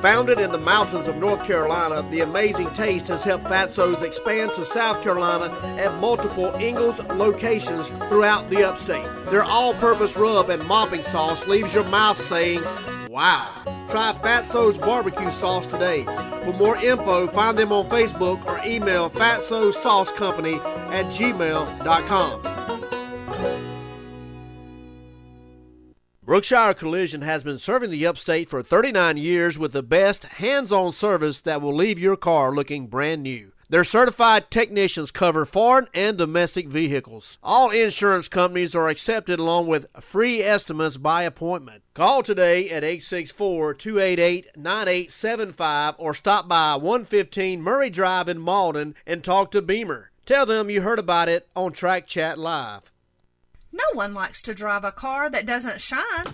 Founded 0.01 0.39
in 0.39 0.51
the 0.51 0.57
mountains 0.57 1.07
of 1.07 1.15
North 1.15 1.41
Carolina, 1.47 2.05
the 2.11 2.19
amazing 2.19 2.69
taste 2.71 3.07
has 3.07 3.23
helped 3.23 3.45
Fatso's 3.45 4.03
expand 4.03 4.51
to 4.55 4.65
South 4.65 5.01
Carolina 5.03 5.57
at 5.81 5.97
multiple 6.01 6.53
Ingles 6.55 6.99
locations 7.11 7.87
throughout 8.09 8.49
the 8.49 8.61
upstate. 8.61 9.07
Their 9.31 9.43
all 9.43 9.73
purpose 9.75 10.17
rub 10.17 10.49
and 10.49 10.65
mopping 10.67 11.03
sauce 11.03 11.47
leaves 11.47 11.73
your 11.73 11.85
mouth 11.85 12.21
saying, 12.21 12.61
Wow. 13.09 13.49
Try 13.87 14.11
Fatso's 14.21 14.77
barbecue 14.77 15.31
sauce 15.31 15.65
today. 15.65 16.03
For 16.43 16.51
more 16.51 16.75
info, 16.75 17.25
find 17.25 17.57
them 17.57 17.71
on 17.71 17.85
Facebook 17.85 18.45
or 18.45 18.59
email 18.65 19.09
Fatso's 19.09 19.81
Sauce 19.81 20.11
Company 20.11 20.55
at 20.55 21.05
gmail.com. 21.05 22.57
Brookshire 26.27 26.73
Collision 26.73 27.21
has 27.21 27.45
been 27.45 27.57
serving 27.57 27.89
the 27.89 28.05
upstate 28.05 28.49
for 28.49 28.61
39 28.61 29.15
years 29.15 29.57
with 29.57 29.71
the 29.71 29.81
best 29.81 30.25
hands 30.25 30.73
on 30.73 30.91
service 30.91 31.39
that 31.39 31.61
will 31.61 31.73
leave 31.73 31.97
your 31.97 32.17
car 32.17 32.51
looking 32.51 32.87
brand 32.87 33.23
new. 33.23 33.53
Their 33.69 33.85
certified 33.85 34.51
technicians 34.51 35.09
cover 35.09 35.45
foreign 35.45 35.87
and 35.93 36.17
domestic 36.17 36.67
vehicles. 36.67 37.37
All 37.41 37.69
insurance 37.69 38.27
companies 38.27 38.75
are 38.75 38.89
accepted 38.89 39.39
along 39.39 39.67
with 39.67 39.87
free 40.01 40.41
estimates 40.41 40.97
by 40.97 41.23
appointment. 41.23 41.83
Call 41.93 42.23
today 42.23 42.69
at 42.71 42.83
864 42.83 43.75
288 43.75 44.49
9875 44.57 45.95
or 45.97 46.13
stop 46.13 46.49
by 46.49 46.75
115 46.75 47.61
Murray 47.61 47.89
Drive 47.89 48.27
in 48.27 48.39
Mauldin 48.39 48.95
and 49.05 49.23
talk 49.23 49.49
to 49.51 49.61
Beamer. 49.61 50.11
Tell 50.25 50.45
them 50.45 50.69
you 50.69 50.81
heard 50.81 50.99
about 50.99 51.29
it 51.29 51.47
on 51.55 51.71
Track 51.71 52.05
Chat 52.05 52.37
Live. 52.37 52.91
No 53.71 53.83
one 53.93 54.13
likes 54.13 54.41
to 54.43 54.53
drive 54.53 54.85
a 54.85 54.91
car 54.91 55.29
that 55.29 55.45
doesn't 55.45 55.81
shine. 55.81 56.25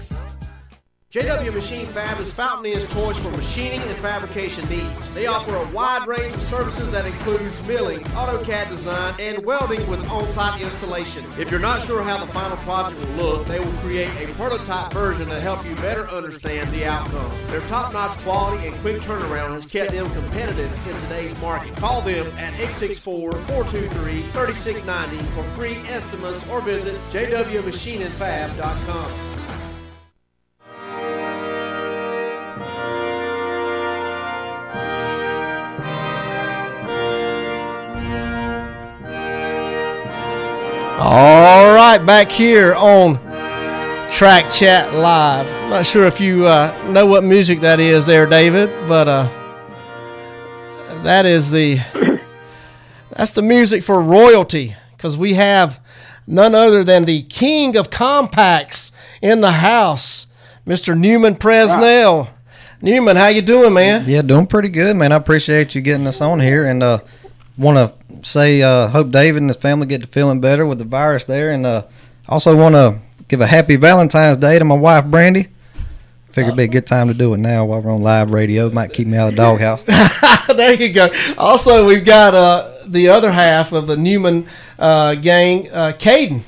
JW 1.13 1.53
Machine 1.53 1.87
Fab 1.89 2.19
is 2.21 2.33
Fountain 2.33 2.73
Inn's 2.73 2.91
choice 2.91 3.19
for 3.19 3.31
machining 3.33 3.83
and 3.83 3.99
fabrication 3.99 4.67
needs. 4.71 5.13
They 5.13 5.27
offer 5.27 5.55
a 5.55 5.69
wide 5.69 6.07
range 6.07 6.35
of 6.35 6.41
services 6.41 6.91
that 6.93 7.05
includes 7.05 7.61
milling, 7.67 8.01
AutoCAD 8.17 8.71
design, 8.71 9.15
and 9.19 9.45
welding 9.45 9.87
with 9.91 10.03
on-site 10.09 10.63
installation. 10.63 11.27
If 11.39 11.51
you're 11.51 11.61
not 11.61 11.83
sure 11.83 12.03
how 12.03 12.17
the 12.17 12.33
final 12.33 12.57
project 12.57 12.99
will 12.99 13.09
look, 13.17 13.47
they 13.47 13.61
will 13.61 13.75
create 13.83 14.09
a 14.23 14.29
prototype 14.37 14.91
version 14.95 15.29
to 15.29 15.39
help 15.39 15.67
you 15.67 15.75
better 15.77 16.09
understand 16.09 16.71
the 16.71 16.87
outcome. 16.87 17.31
Their 17.49 17.61
top-notch 17.69 18.17
quality 18.21 18.69
and 18.69 18.77
quick 18.77 19.03
turnaround 19.03 19.51
has 19.51 19.67
kept 19.67 19.93
them 19.93 20.11
competitive 20.13 20.73
in 20.89 20.99
today's 21.03 21.39
market. 21.43 21.77
Call 21.77 22.01
them 22.01 22.27
at 22.39 22.55
864-423-3690 22.55 25.21
for 25.35 25.43
free 25.51 25.77
estimates 25.89 26.49
or 26.49 26.63
visit 26.63 26.99
jwmachiningfab.com. 27.11 29.32
All 41.05 41.75
right, 41.75 41.99
back 41.99 42.31
here 42.31 42.77
on 42.77 43.17
Track 44.09 44.49
Chat 44.49 44.95
Live. 44.95 45.53
I'm 45.53 45.71
not 45.71 45.85
sure 45.85 46.07
if 46.07 46.21
you 46.21 46.47
uh, 46.47 46.91
know 46.93 47.07
what 47.07 47.25
music 47.25 47.59
that 47.63 47.81
is 47.81 48.07
there, 48.07 48.25
David, 48.25 48.71
but 48.87 49.09
uh, 49.09 49.29
that 51.03 51.27
is 51.27 51.51
the 51.51 51.81
that's 53.11 53.33
the 53.33 53.43
music 53.43 53.83
for 53.83 54.01
royalty 54.01 54.77
because 54.97 55.19
we 55.19 55.35
have 55.35 55.81
none 56.29 56.55
other 56.55 56.85
than 56.85 57.05
the 57.05 57.25
king 57.25 57.77
of 57.77 57.91
compacts 57.91 58.93
in 59.21 59.41
the 59.41 59.51
house, 59.51 60.29
Mr. 60.65 60.97
Newman 60.97 61.35
Presnell. 61.35 62.29
Newman, 62.81 63.17
how 63.17 63.27
you 63.27 63.43
doing, 63.43 63.75
man? 63.75 64.05
Yeah, 64.07 64.23
doing 64.23 64.47
pretty 64.47 64.69
good, 64.69 64.95
man. 64.97 65.11
I 65.11 65.17
appreciate 65.17 65.75
you 65.75 65.81
getting 65.81 66.07
us 66.07 66.21
on 66.21 66.39
here, 66.39 66.65
and 66.65 66.81
uh, 66.81 67.01
want 67.59 67.77
to 67.77 68.02
say 68.23 68.63
uh, 68.63 68.89
hope 68.89 69.11
David 69.11 69.43
and 69.43 69.51
his 69.51 69.57
family 69.57 69.87
get 69.87 70.01
to 70.01 70.07
feeling 70.07 70.41
better 70.41 70.67
with 70.67 70.79
the 70.79 70.85
virus 70.85 71.25
there, 71.25 71.51
and 71.51 71.67
uh, 71.67 71.85
also 72.29 72.57
want 72.57 72.75
to 72.75 72.99
give 73.29 73.41
a 73.41 73.47
happy 73.47 73.77
Valentine's 73.77 74.39
Day 74.39 74.59
to 74.59 74.65
my 74.65 74.75
wife 74.75 75.07
Brandy. 75.07 75.49
Figured 76.29 76.49
it'd 76.49 76.57
be 76.57 76.65
a 76.65 76.69
good 76.69 76.87
time 76.87 77.09
to 77.09 77.15
do 77.15 77.35
it 77.35 77.39
now 77.39 77.67
while 77.67 77.83
we're 77.83 77.93
on 77.93 78.03
live 78.03 78.31
radio. 78.31 78.71
Might 78.71 78.95
keep 78.95 79.07
me 79.07 79.19
out 79.19 79.29
of 79.29 79.37
the 79.37 79.43
doghouse. 79.43 79.83
there 80.57 80.73
you 80.73 80.91
go. 80.91 81.11
Also, 81.37 81.87
we've 81.87 82.07
got 82.07 82.35
uh, 82.35 82.73
the 82.87 83.11
other 83.11 83.31
half 83.31 83.73
of 83.73 83.87
the 83.87 83.99
Newman 83.99 84.47
uh, 84.79 85.15
gang, 85.15 85.71
uh, 85.71 85.93
Kayden. 85.95 86.43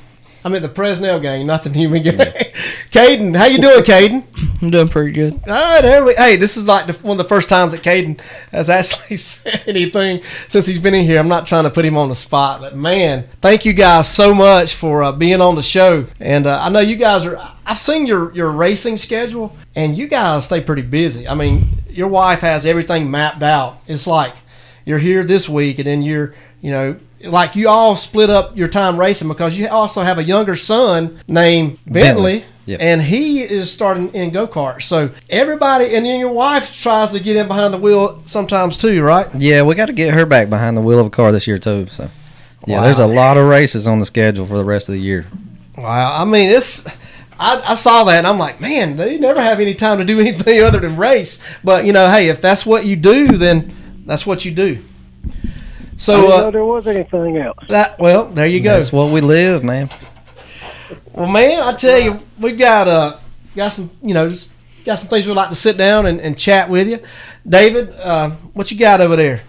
I 0.47 0.51
mean 0.51 0.61
the 0.61 0.69
Presnell 0.69 1.23
gang, 1.23 1.47
not 1.47 1.63
the 1.63 1.71
Newman 1.71 2.03
gang. 2.03 2.17
Kayden, 2.91 3.35
how 3.35 3.47
you 3.47 3.57
doing, 3.57 3.81
Kayden? 3.83 4.25
I'm 4.61 4.69
doing 4.69 4.89
pretty 4.89 5.13
good. 5.13 5.41
Ah, 5.49 5.79
there 5.81 6.05
we, 6.05 6.15
hey, 6.15 6.37
this 6.37 6.59
is 6.59 6.69
like 6.69 6.87
the, 6.87 6.93
one 7.07 7.19
of 7.19 7.25
the 7.25 7.29
first 7.29 7.49
times 7.49 7.73
that 7.73 7.83
Kayden 7.83 8.21
has 8.51 8.69
actually 8.69 9.17
said 9.17 9.65
anything 9.67 10.23
since 10.49 10.67
he's 10.67 10.79
been 10.79 10.93
in 10.93 11.07
here. 11.07 11.19
I'm 11.19 11.29
not 11.29 11.47
trying 11.47 11.65
to 11.65 11.71
put 11.71 11.87
him 11.87 11.97
on 11.97 12.11
the 12.11 12.15
spot, 12.15 12.61
but 12.61 12.77
man, 12.77 13.27
thank 13.41 13.65
you 13.65 13.73
guys 13.73 14.07
so 14.13 14.35
much 14.35 14.75
for 14.75 15.03
uh, 15.03 15.13
being 15.13 15.41
on 15.41 15.55
the 15.55 15.63
show. 15.63 16.07
And 16.21 16.47
uh, 16.47 16.61
I 16.61 16.69
know 16.69 16.81
you 16.81 16.97
guys 16.97 17.25
are. 17.25 17.39
I've 17.65 17.79
seen 17.79 18.05
your 18.05 18.31
your 18.35 18.51
racing 18.51 18.99
schedule, 18.99 19.57
and 19.75 19.97
you 19.97 20.09
guys 20.09 20.45
stay 20.45 20.61
pretty 20.61 20.83
busy. 20.83 21.27
I 21.27 21.35
mean, 21.35 21.69
your 21.89 22.09
wife 22.09 22.41
has 22.41 22.67
everything 22.67 23.11
mapped 23.11 23.43
out. 23.43 23.79
It's 23.87 24.07
like 24.07 24.35
you're 24.85 24.99
here 24.99 25.25
this 25.25 25.49
week, 25.49 25.79
and 25.79 25.87
then 25.87 26.03
you're, 26.03 26.35
you 26.65 26.71
know. 26.71 26.97
Like 27.23 27.57
you 27.57 27.71
all 27.71 27.97
split 27.97 28.29
up 28.29 28.55
your 28.55 28.69
time 28.69 29.01
racing 29.01 29.29
because 29.29 29.59
you 29.59 29.67
also 29.69 30.03
have 30.03 30.19
a 30.19 30.23
younger 30.25 30.55
son 30.57 31.19
named 31.27 31.79
Bentley, 31.87 32.01
Bentley. 32.41 32.45
Yep. 32.67 32.81
and 32.83 33.01
he 33.01 33.41
is 33.41 33.73
starting 33.73 34.13
in 34.13 34.29
go 34.31 34.47
karts. 34.47 34.83
So 34.83 35.11
everybody, 35.31 35.95
and 35.95 36.05
then 36.05 36.21
your 36.21 36.33
wife 36.33 36.79
tries 36.79 37.13
to 37.13 37.21
get 37.21 37.37
in 37.37 37.49
behind 37.49 37.73
the 37.73 37.79
wheel 37.79 38.21
sometimes 38.27 38.77
too, 38.77 39.03
right? 39.03 39.27
yeah, 39.39 39.63
we 39.63 39.75
got 39.75 39.87
to 39.87 39.95
get 39.95 40.13
her 40.13 40.27
back 40.27 40.51
behind 40.51 40.77
the 40.77 40.83
wheel 40.83 40.99
of 40.99 41.07
a 41.07 41.11
car 41.11 41.33
this 41.33 41.47
year 41.47 41.59
too. 41.59 41.87
So, 41.87 42.11
yeah, 42.67 42.77
Wow. 42.77 42.83
there's 42.83 42.99
a 42.99 43.07
lot 43.07 43.39
of 43.39 43.49
races 43.49 43.87
on 43.87 44.01
the 44.01 44.07
schedule 44.07 44.45
for 44.45 44.59
the 44.59 44.65
rest 44.65 44.91
of 44.91 44.93
the 44.95 45.01
year. 45.01 45.25
Wow, 45.79 46.21
I 46.21 46.27
mean 46.27 46.51
it's. 46.51 46.85
I, 47.41 47.63
I 47.69 47.75
saw 47.75 48.05
that 48.05 48.19
and 48.19 48.27
I'm 48.27 48.39
like, 48.39 48.61
man, 48.61 48.97
they 48.99 49.17
never 49.19 49.41
have 49.41 49.61
any 49.61 49.73
time 49.75 49.97
to 49.97 50.05
do 50.05 50.21
anything 50.27 50.63
other 50.63 50.79
than 50.81 50.97
race. 50.97 51.39
But 51.65 51.87
you 51.87 51.95
know, 51.95 52.07
hey, 52.07 52.29
if 52.29 52.43
that's 52.43 52.67
what 52.67 52.85
you 52.85 52.97
do, 52.97 53.29
then 53.39 53.73
that's 54.05 54.27
what 54.27 54.45
you 54.45 54.51
do. 54.53 54.79
I 55.95 55.97
So 55.99 56.17
didn't 56.21 56.37
know 56.39 56.49
uh, 56.49 56.51
there 56.51 56.65
was 56.65 56.87
anything 56.87 57.37
else. 57.39 57.59
that 57.69 57.99
well, 57.99 58.27
there 58.27 58.47
you 58.47 58.61
go. 58.61 58.77
That's 58.77 58.93
what 58.93 59.11
we 59.11 59.21
live, 59.21 59.65
man. 59.65 59.91
Well, 61.13 61.29
man, 61.29 61.63
I 61.63 61.73
tell 61.73 61.99
you, 62.01 62.21
we've 62.39 62.59
got 62.59 62.89
uh, 62.89 63.19
got 63.55 63.69
some, 63.71 63.91
you 64.03 64.15
know, 64.15 64.29
just 64.29 64.51
got 64.85 64.99
some 64.99 65.09
things 65.09 65.27
we'd 65.27 65.37
like 65.37 65.51
to 65.51 65.55
sit 65.55 65.77
down 65.77 66.07
and, 66.07 66.21
and 66.21 66.37
chat 66.37 66.69
with 66.69 66.89
you. 66.89 67.01
David, 67.49 67.91
uh, 67.93 68.31
what 68.53 68.71
you 68.71 68.79
got 68.79 69.01
over 69.01 69.17
there? 69.17 69.43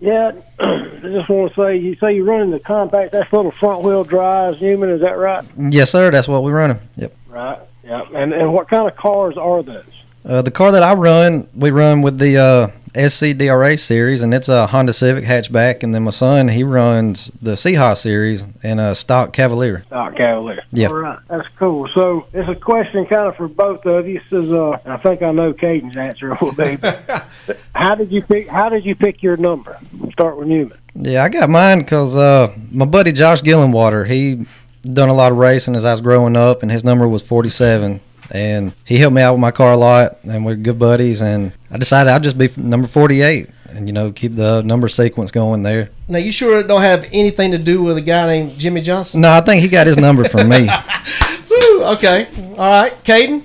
Yeah, 0.00 0.32
I 0.58 1.00
just 1.02 1.28
want 1.28 1.54
to 1.54 1.60
say, 1.60 1.76
you 1.76 1.94
say 1.96 2.14
you're 2.16 2.24
running 2.24 2.50
the 2.50 2.58
compact. 2.58 3.12
That's 3.12 3.32
little 3.32 3.52
front 3.52 3.82
wheel 3.84 4.02
drives, 4.04 4.60
Newman. 4.60 4.90
Is 4.90 5.00
that 5.02 5.16
right? 5.18 5.44
Yes, 5.56 5.90
sir. 5.90 6.10
That's 6.10 6.26
what 6.26 6.42
we're 6.42 6.56
running. 6.56 6.80
Yep. 6.96 7.14
Right. 7.28 7.60
Yeah. 7.84 8.02
And 8.14 8.32
and 8.32 8.52
what 8.52 8.68
kind 8.68 8.88
of 8.88 8.96
cars 8.96 9.36
are 9.36 9.62
those? 9.62 9.84
Uh, 10.24 10.42
the 10.42 10.50
car 10.50 10.72
that 10.72 10.82
I 10.82 10.94
run, 10.94 11.48
we 11.54 11.70
run 11.70 12.00
with 12.02 12.18
the 12.18 12.36
uh, 12.38 12.70
SCDRA 12.94 13.78
series, 13.78 14.20
and 14.22 14.32
it's 14.34 14.48
a 14.48 14.66
Honda 14.68 14.92
Civic 14.92 15.24
hatchback. 15.24 15.82
And 15.82 15.94
then 15.94 16.04
my 16.04 16.10
son, 16.10 16.48
he 16.48 16.62
runs 16.62 17.32
the 17.40 17.52
Seahawk 17.52 17.96
series 17.96 18.44
in 18.62 18.78
a 18.78 18.94
stock 18.94 19.32
Cavalier. 19.32 19.84
Stock 19.86 20.14
Cavalier. 20.16 20.62
Yeah. 20.72 20.88
All 20.88 20.94
right. 20.94 21.18
That's 21.28 21.48
cool. 21.58 21.88
So 21.94 22.26
it's 22.32 22.48
a 22.48 22.54
question 22.54 23.06
kind 23.06 23.28
of 23.28 23.36
for 23.36 23.48
both 23.48 23.84
of 23.86 24.06
you. 24.06 24.20
This 24.30 24.44
is, 24.44 24.52
uh, 24.52 24.78
I 24.84 24.98
think 24.98 25.22
I 25.22 25.32
know 25.32 25.52
Kayden's 25.52 25.96
answer 25.96 26.34
will 26.40 26.52
be. 26.52 26.76
how 27.74 27.94
did 27.94 28.12
you 28.12 28.22
pick? 28.22 28.46
How 28.46 28.68
did 28.68 28.84
you 28.84 28.94
pick 28.94 29.22
your 29.22 29.36
number? 29.36 29.78
Start 30.12 30.36
with 30.36 30.48
Newman. 30.48 30.78
Yeah, 30.94 31.24
I 31.24 31.30
got 31.30 31.48
mine 31.48 31.78
because 31.78 32.14
uh, 32.14 32.54
my 32.70 32.84
buddy 32.84 33.12
Josh 33.12 33.40
Gillenwater, 33.42 34.06
he 34.06 34.46
done 34.84 35.08
a 35.08 35.14
lot 35.14 35.32
of 35.32 35.38
racing 35.38 35.74
as 35.74 35.84
I 35.84 35.92
was 35.92 36.00
growing 36.00 36.36
up, 36.36 36.62
and 36.62 36.70
his 36.70 36.84
number 36.84 37.08
was 37.08 37.22
47. 37.22 38.00
And 38.32 38.72
he 38.86 38.96
helped 38.98 39.14
me 39.14 39.20
out 39.22 39.32
with 39.34 39.40
my 39.40 39.50
car 39.50 39.72
a 39.72 39.76
lot, 39.76 40.16
and 40.24 40.44
we're 40.44 40.54
good 40.54 40.78
buddies. 40.78 41.20
And 41.20 41.52
I 41.70 41.76
decided 41.78 42.10
I'd 42.10 42.22
just 42.22 42.38
be 42.38 42.48
number 42.56 42.88
48 42.88 43.48
and, 43.70 43.86
you 43.86 43.92
know, 43.92 44.10
keep 44.10 44.34
the 44.36 44.62
number 44.62 44.88
sequence 44.88 45.30
going 45.30 45.62
there. 45.62 45.90
Now, 46.08 46.18
you 46.18 46.32
sure 46.32 46.62
don't 46.62 46.80
have 46.82 47.06
anything 47.12 47.52
to 47.52 47.58
do 47.58 47.82
with 47.82 47.96
a 47.98 48.00
guy 48.02 48.26
named 48.26 48.58
Jimmie 48.58 48.80
Johnson? 48.80 49.20
No, 49.20 49.30
I 49.30 49.40
think 49.42 49.62
he 49.62 49.68
got 49.68 49.86
his 49.86 49.96
number 49.98 50.24
from 50.24 50.48
me. 50.48 50.66
Woo, 51.50 51.84
okay, 51.84 52.28
all 52.58 52.70
right, 52.82 53.04
Kayden. 53.04 53.42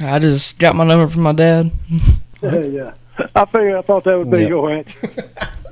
I 0.00 0.18
just 0.18 0.58
got 0.58 0.74
my 0.74 0.84
number 0.84 1.06
from 1.08 1.22
my 1.22 1.32
dad. 1.32 1.70
yeah. 2.42 2.94
I 3.34 3.44
figured. 3.44 3.74
I 3.76 3.82
thought 3.82 4.04
that 4.04 4.18
would 4.18 4.30
be 4.30 4.42
Yeah. 4.42 4.48
your 4.48 4.70
answer. 4.72 5.12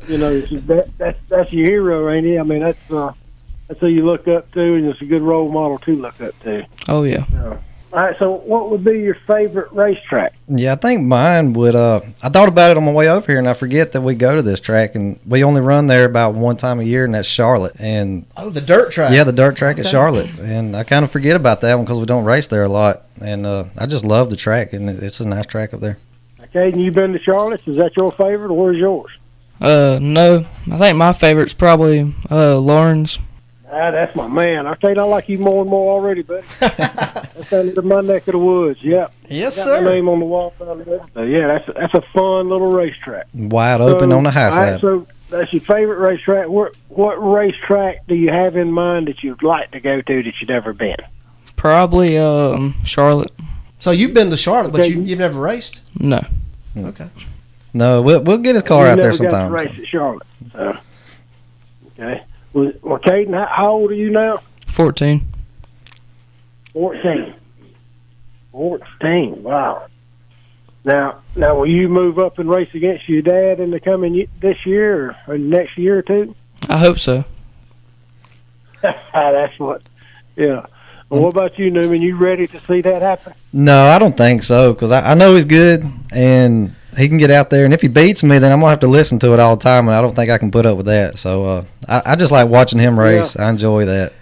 you 0.09 0.19
know, 0.19 0.31
it's 0.31 0.49
just 0.49 0.67
that, 0.67 0.99
that's 0.99 1.19
that's 1.29 1.53
your 1.53 1.67
hero, 1.67 2.11
ain't 2.12 2.27
he? 2.27 2.39
I 2.39 2.43
mean, 2.43 2.61
that's 2.61 2.91
uh, 2.91 3.12
that's 3.67 3.81
who 3.81 3.89
you 3.89 4.05
look 4.05 4.29
up 4.29 4.50
to, 4.53 4.61
and 4.61 4.87
it's 4.87 5.00
a 5.00 5.07
good 5.07 5.23
role 5.23 5.50
model 5.50 5.79
to 5.81 5.97
look 5.97 6.21
up 6.21 6.39
to. 6.41 6.67
Oh 6.89 7.03
yeah. 7.05 7.25
All 7.92 7.99
right. 7.99 8.16
So, 8.18 8.35
what 8.35 8.70
would 8.70 8.85
be 8.85 9.00
your 9.00 9.16
favorite 9.26 9.73
racetrack? 9.73 10.35
Yeah, 10.47 10.75
I 10.75 10.76
think 10.76 11.02
mine 11.02 11.52
would. 11.54 11.75
Uh, 11.75 12.00
I 12.23 12.28
thought 12.28 12.49
about 12.49 12.70
it 12.70 12.76
on 12.76 12.85
my 12.85 12.92
way 12.92 13.09
over 13.09 13.26
here, 13.26 13.38
and 13.38 13.49
I 13.49 13.54
forget 13.54 13.92
that 13.92 14.00
we 14.02 14.14
go 14.14 14.37
to 14.37 14.42
this 14.42 14.61
track, 14.61 14.94
and 14.94 15.18
we 15.26 15.42
only 15.42 15.61
run 15.61 15.87
there 15.88 16.04
about 16.04 16.35
one 16.35 16.56
time 16.56 16.78
a 16.78 16.85
year, 16.85 17.04
and 17.04 17.14
that's 17.14 17.26
Charlotte. 17.26 17.73
And 17.80 18.26
Oh, 18.37 18.49
the 18.50 18.61
dirt 18.61 18.92
track. 18.92 19.12
yeah, 19.12 19.25
the 19.25 19.32
dirt 19.32 19.56
track 19.56 19.78
at 19.78 19.87
Charlotte, 19.87 20.38
and 20.38 20.76
I 20.76 20.85
kind 20.85 21.04
of 21.04 21.11
forget 21.11 21.35
about 21.35 21.61
that 21.62 21.75
one 21.75 21.85
because 21.85 21.99
we 21.99 22.06
don't 22.06 22.25
race 22.25 22.47
there 22.47 22.62
a 22.62 22.68
lot. 22.68 23.02
And 23.20 23.44
uh, 23.44 23.64
I 23.76 23.87
just 23.87 24.04
love 24.04 24.30
the 24.30 24.37
track, 24.37 24.73
and 24.73 24.88
it's 24.88 25.18
a 25.20 25.26
nice 25.28 25.47
track 25.47 25.75
up 25.75 25.80
there. 25.80 25.99
Okay, 26.44 26.70
and 26.70 26.80
you've 26.80 26.94
been 26.94 27.12
to 27.12 27.18
Charlotte. 27.23 27.61
Is 27.66 27.76
that 27.76 27.97
your 27.97 28.12
favorite, 28.12 28.50
or 28.50 28.54
where's 28.56 28.76
yours? 28.78 29.11
Uh, 29.61 29.99
no, 30.00 30.47
I 30.73 30.78
think 30.78 30.97
my 30.97 31.12
favorite's 31.12 31.52
probably 31.52 32.14
uh 32.30 32.56
Laurens. 32.56 33.18
Ah, 33.73 33.91
that's 33.93 34.17
my 34.17 34.27
man. 34.27 34.67
I 34.67 34.75
tell 34.75 34.93
you, 34.95 35.00
I 35.00 35.05
like 35.05 35.29
you 35.29 35.39
more 35.39 35.61
and 35.62 35.71
more 35.71 35.93
already, 35.93 36.23
buddy. 36.23 36.45
that's 36.61 37.50
down 37.50 37.73
to 37.75 37.83
my 37.83 38.00
neck 38.00 38.27
of 38.27 38.33
the 38.33 38.39
woods. 38.39 38.83
Yep. 38.83 39.12
Yes, 39.29 39.57
Got 39.59 39.62
sir. 39.65 39.81
My 39.85 39.91
name 39.93 40.09
on 40.09 40.19
the 40.19 40.25
wall 40.27 40.53
down 40.59 40.83
there. 40.85 41.00
So, 41.15 41.23
yeah, 41.23 41.47
that's 41.47 41.67
that's 41.79 41.95
a 41.95 42.03
fun 42.12 42.49
little 42.49 42.73
racetrack. 42.73 43.29
Wide 43.33 43.81
open 43.81 44.11
So, 44.11 44.17
on 44.17 44.25
the 44.25 44.31
high 44.33 44.50
all 44.50 44.59
right, 44.59 44.73
side. 44.73 44.81
so 44.81 45.07
that's 45.31 45.53
your 45.53 45.62
favorite 45.62 45.99
racetrack. 45.99 46.49
What 46.49 46.75
what 46.89 47.15
racetrack 47.15 48.07
do 48.09 48.17
you 48.17 48.31
have 48.31 48.57
in 48.57 48.73
mind 48.73 49.07
that 49.07 49.23
you'd 49.23 49.43
like 49.45 49.71
to 49.71 49.81
go 49.81 50.00
to 50.00 50.23
that 50.25 50.41
you've 50.41 50.49
never 50.50 50.73
been? 50.73 50.97
Probably 51.55 52.19
um 52.19 52.75
Charlotte. 52.85 53.31
So 53.79 53.93
you've 53.93 54.15
been 54.15 54.31
to 54.31 54.37
Charlotte, 54.37 54.73
but 54.73 54.81
Okay. 54.81 54.91
you, 54.91 55.03
you've 55.03 55.21
never 55.21 55.39
raced. 55.41 55.83
No. 55.99 56.25
Okay. 56.77 57.09
No, 57.73 58.03
we'll 58.03 58.23
we'll 58.23 58.39
get 58.39 58.55
his 58.57 58.65
car 58.65 58.87
You 58.87 58.91
out 58.93 58.97
there 58.99 59.11
never 59.12 59.23
got 59.23 59.31
to 59.31 59.31
sometime. 59.31 59.53
race 59.53 59.79
at 59.79 59.87
Charlotte. 59.87 60.27
So, 60.53 60.79
okay. 61.99 62.25
Well, 62.52 62.73
well, 62.83 62.99
Kayden, 62.99 63.35
how, 63.35 63.47
how 63.54 63.71
old 63.73 63.90
are 63.90 63.95
you 63.95 64.11
now? 64.11 64.40
Fourteen. 64.66 65.26
Fourteen. 66.73 67.35
Fourteen. 68.52 69.42
Wow. 69.42 69.87
Now, 70.85 71.21
now, 71.37 71.57
will 71.57 71.66
you 71.66 71.88
move 71.88 72.19
up 72.19 72.38
and 72.38 72.49
race 72.49 72.71
against 72.75 73.09
your 73.09 73.23
dad 73.23 73.61
in 73.61 73.71
the 73.71 73.80
coming 73.80 74.26
this 74.40 74.57
year 74.64 75.11
or, 75.11 75.16
or 75.35 75.38
next 75.38 75.76
year 75.76 75.99
or 75.99 76.02
two? 76.02 76.35
I 76.69 76.78
hope 76.78 76.99
so. 76.99 77.25
That's 78.83 79.59
what. 79.59 79.83
Yeah. 80.37 80.66
Well, 81.11 81.23
what 81.23 81.30
about 81.30 81.59
you, 81.59 81.71
Newman? 81.71 82.02
You 82.02 82.16
ready 82.16 82.47
to 82.47 82.61
see 82.61 82.80
that 82.83 83.02
happen? 83.02 83.35
No, 83.52 83.87
I 83.87 83.99
don't 83.99 84.16
think 84.16 84.42
so 84.42 84.73
because 84.73 84.92
I, 84.92 85.11
I 85.11 85.14
know 85.14 85.35
he's 85.35 85.45
good 85.45 85.85
and 86.12 86.75
he 86.97 87.09
can 87.09 87.18
get 87.18 87.30
out 87.30 87.50
there. 87.50 87.64
And 87.64 87.73
if 87.75 87.80
he 87.82 87.88
beats 87.88 88.23
me, 88.23 88.38
then 88.38 88.52
I'm 88.52 88.61
gonna 88.61 88.70
have 88.70 88.80
to 88.80 88.88
listen 88.88 89.18
to 89.20 89.32
it 89.32 89.40
all 89.40 89.56
the 89.56 89.62
time, 89.62 89.88
and 89.88 89.97
I 89.97 90.00
don't 90.00 90.14
think 90.14 90.30
I 90.30 90.38
can 90.38 90.50
put 90.50 90.66
up 90.66 90.76
with 90.76 90.87
that. 90.87 91.18
So 91.18 91.44
uh, 91.44 91.64
I, 91.88 92.02
I 92.12 92.16
just 92.16 92.32
like 92.32 92.49
watching 92.49 92.78
him 92.78 92.99
race. 92.99 93.37
I 93.37 93.49
enjoy 93.50 93.87
that. 93.87 94.12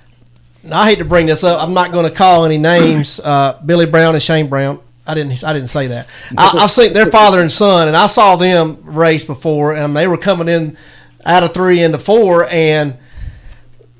Now, 0.62 0.80
I 0.80 0.90
hate 0.90 0.98
to 0.98 1.04
bring 1.04 1.26
this 1.26 1.44
up. 1.44 1.62
I'm 1.62 1.72
not 1.72 1.92
going 1.92 2.08
to 2.08 2.14
call 2.14 2.44
any 2.44 2.58
names. 2.58 3.20
Uh, 3.28 3.58
Billy 3.64 3.86
Brown 3.86 4.14
and 4.14 4.22
Shane 4.22 4.48
Brown. 4.48 4.80
I 5.06 5.14
didn't. 5.14 5.42
I 5.44 5.52
didn't 5.52 5.68
say 5.68 5.86
that. 5.88 6.08
I, 6.36 6.52
I've 6.58 6.70
seen 6.70 6.92
their 6.92 7.06
father 7.06 7.40
and 7.40 7.50
son, 7.50 7.88
and 7.88 7.96
I 7.96 8.06
saw 8.06 8.36
them 8.36 8.78
race 8.82 9.24
before, 9.24 9.74
and 9.74 9.96
they 9.96 10.06
were 10.06 10.16
coming 10.18 10.48
in 10.48 10.76
out 11.24 11.42
of 11.42 11.54
three 11.54 11.82
into 11.82 11.98
four, 11.98 12.46
and 12.48 12.96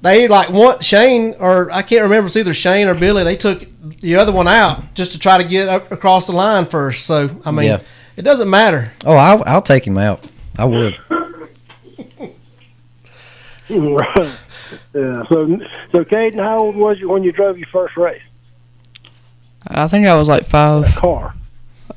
they 0.00 0.28
like 0.28 0.50
want 0.50 0.84
Shane 0.84 1.34
or 1.38 1.70
I 1.72 1.82
can't 1.82 2.02
remember. 2.02 2.26
It's 2.26 2.36
either 2.36 2.54
Shane 2.54 2.86
or 2.88 2.94
Billy. 2.94 3.24
They 3.24 3.36
took 3.36 3.64
the 4.00 4.16
other 4.16 4.32
one 4.32 4.46
out 4.48 4.94
just 4.94 5.12
to 5.12 5.18
try 5.18 5.38
to 5.38 5.44
get 5.44 5.90
across 5.90 6.26
the 6.26 6.32
line 6.32 6.66
first. 6.66 7.06
So 7.06 7.28
I 7.44 7.50
mean, 7.50 7.66
Yeah. 7.66 7.80
It 8.18 8.22
doesn't 8.22 8.50
matter. 8.50 8.92
Oh, 9.06 9.14
I'll, 9.14 9.44
I'll 9.46 9.62
take 9.62 9.86
him 9.86 9.96
out. 9.96 10.26
I 10.58 10.64
would. 10.64 10.98
right. 13.70 14.38
Yeah. 14.92 15.22
So, 15.30 15.46
so 15.92 16.04
Kayden, 16.04 16.42
how 16.42 16.58
old 16.58 16.76
was 16.76 16.98
you 17.00 17.08
when 17.08 17.22
you 17.22 17.32
drove 17.32 17.56
your 17.56 17.68
first 17.68 17.96
race 17.96 18.20
I 19.66 19.88
think 19.88 20.06
I 20.06 20.14
was 20.14 20.28
like 20.28 20.44
five. 20.44 20.94
car? 20.94 21.34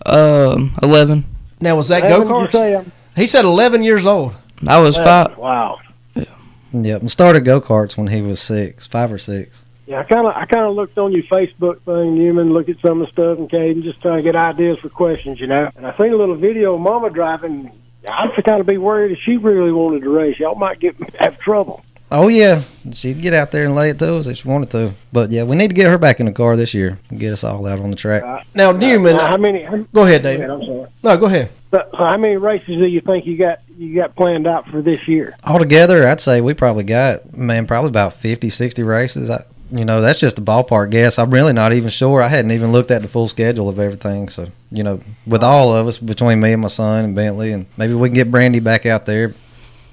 Um, 0.05 0.73
eleven. 0.81 1.25
Now 1.59 1.75
was 1.75 1.89
that 1.89 2.03
go 2.03 2.19
old 2.19 2.49
did 2.49 2.53
you 2.53 2.59
say? 2.59 2.73
karts? 2.75 2.91
He 3.17 3.27
said 3.27 3.43
11 3.43 3.83
years 3.83 4.05
old. 4.05 4.35
I 4.65 4.79
was 4.79 4.95
five. 4.95 5.37
Wow. 5.37 5.79
Yeah. 6.15 6.23
Yep, 6.71 7.01
and 7.01 7.11
started 7.11 7.41
go 7.41 7.59
karts 7.59 7.97
when 7.97 8.07
he 8.07 8.21
was 8.21 8.39
six, 8.39 8.87
five 8.87 9.11
or 9.11 9.17
six. 9.17 9.60
Yeah, 9.91 9.99
I 9.99 10.03
kind 10.03 10.25
of 10.25 10.33
I 10.33 10.45
kind 10.45 10.65
of 10.65 10.73
looked 10.73 10.97
on 10.97 11.11
your 11.11 11.23
Facebook 11.23 11.81
thing, 11.81 12.15
Newman. 12.15 12.53
Look 12.53 12.69
at 12.69 12.79
some 12.79 13.01
of 13.01 13.07
the 13.07 13.11
stuff, 13.11 13.39
and 13.39 13.49
Kayden, 13.49 13.83
just 13.83 14.01
trying 14.01 14.19
to 14.19 14.23
get 14.23 14.37
ideas 14.37 14.79
for 14.79 14.87
questions, 14.87 15.37
you 15.41 15.47
know. 15.47 15.69
And 15.75 15.85
I 15.85 15.91
seen 15.97 16.13
a 16.13 16.15
little 16.15 16.35
video 16.37 16.75
of 16.75 16.79
Mama 16.79 17.09
driving. 17.09 17.69
I'd 18.07 18.31
kind 18.45 18.61
of 18.61 18.65
be 18.67 18.77
worried 18.77 19.11
if 19.11 19.19
she 19.25 19.35
really 19.35 19.73
wanted 19.73 20.03
to 20.03 20.09
race. 20.09 20.39
Y'all 20.39 20.55
might 20.55 20.79
get 20.79 20.95
have 21.19 21.37
trouble. 21.39 21.83
Oh 22.09 22.29
yeah, 22.29 22.63
she'd 22.93 23.21
get 23.21 23.33
out 23.33 23.51
there 23.51 23.65
and 23.65 23.75
lay 23.75 23.89
it 23.89 23.99
to 23.99 24.15
us 24.15 24.27
if 24.27 24.37
she 24.37 24.47
wanted 24.47 24.71
to. 24.71 24.93
But 25.11 25.29
yeah, 25.29 25.43
we 25.43 25.57
need 25.57 25.67
to 25.71 25.73
get 25.75 25.87
her 25.87 25.97
back 25.97 26.21
in 26.21 26.25
the 26.25 26.31
car 26.31 26.55
this 26.55 26.73
year 26.73 26.97
and 27.09 27.19
get 27.19 27.33
us 27.33 27.43
all 27.43 27.67
out 27.67 27.81
on 27.81 27.89
the 27.89 27.97
track. 27.97 28.23
Uh, 28.23 28.39
now 28.55 28.69
uh, 28.69 28.73
Newman, 28.73 29.17
Now, 29.17 29.27
how 29.27 29.37
many? 29.37 29.63
How, 29.63 29.75
go 29.93 30.03
ahead, 30.03 30.23
go 30.23 30.29
David. 30.29 30.49
ahead, 30.49 30.49
I'm 30.51 30.65
sorry. 30.65 30.87
No, 31.03 31.17
go 31.17 31.25
ahead. 31.25 31.51
So, 31.71 31.85
so 31.91 31.97
how 31.97 32.15
many 32.15 32.37
races 32.37 32.77
do 32.77 32.87
you 32.87 33.01
think 33.01 33.25
you 33.25 33.37
got 33.37 33.59
you 33.77 33.93
got 33.93 34.15
planned 34.15 34.47
out 34.47 34.69
for 34.69 34.81
this 34.81 35.05
year? 35.09 35.35
Altogether, 35.43 36.07
I'd 36.07 36.21
say 36.21 36.39
we 36.39 36.53
probably 36.53 36.85
got 36.85 37.35
man 37.35 37.67
probably 37.67 37.89
about 37.89 38.13
50, 38.13 38.49
60 38.49 38.83
races. 38.83 39.29
I, 39.29 39.43
you 39.71 39.85
know, 39.85 40.01
that's 40.01 40.19
just 40.19 40.37
a 40.37 40.41
ballpark 40.41 40.89
guess. 40.89 41.17
I'm 41.17 41.31
really 41.31 41.53
not 41.53 41.73
even 41.73 41.89
sure. 41.89 42.21
I 42.21 42.27
hadn't 42.27 42.51
even 42.51 42.71
looked 42.71 42.91
at 42.91 43.01
the 43.01 43.07
full 43.07 43.27
schedule 43.27 43.69
of 43.69 43.79
everything. 43.79 44.29
So 44.29 44.47
you 44.71 44.83
know, 44.83 44.99
with 45.25 45.43
all 45.43 45.73
of 45.73 45.87
us 45.87 45.97
between 45.97 46.39
me 46.39 46.53
and 46.53 46.61
my 46.61 46.67
son 46.67 47.05
and 47.05 47.15
Bentley, 47.15 47.51
and 47.51 47.65
maybe 47.77 47.93
we 47.93 48.09
can 48.09 48.15
get 48.15 48.31
Brandy 48.31 48.59
back 48.59 48.85
out 48.85 49.05
there. 49.05 49.33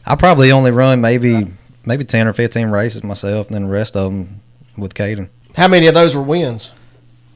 I 0.05 0.17
probably 0.17 0.53
only 0.53 0.71
run 0.71 1.01
maybe 1.01 1.47
maybe 1.85 2.05
ten 2.05 2.27
or 2.27 2.33
fifteen 2.33 2.69
races 2.71 3.03
myself, 3.03 3.47
and 3.49 3.55
then 3.55 3.65
the 3.65 3.73
rest 3.73 3.97
of 3.97 4.11
them 4.11 4.41
with 4.77 4.95
Kayden. 4.95 5.29
How 5.57 5.69
many 5.69 5.87
of 5.87 5.95
those 5.95 6.17
were 6.17 6.23
wins? 6.23 6.73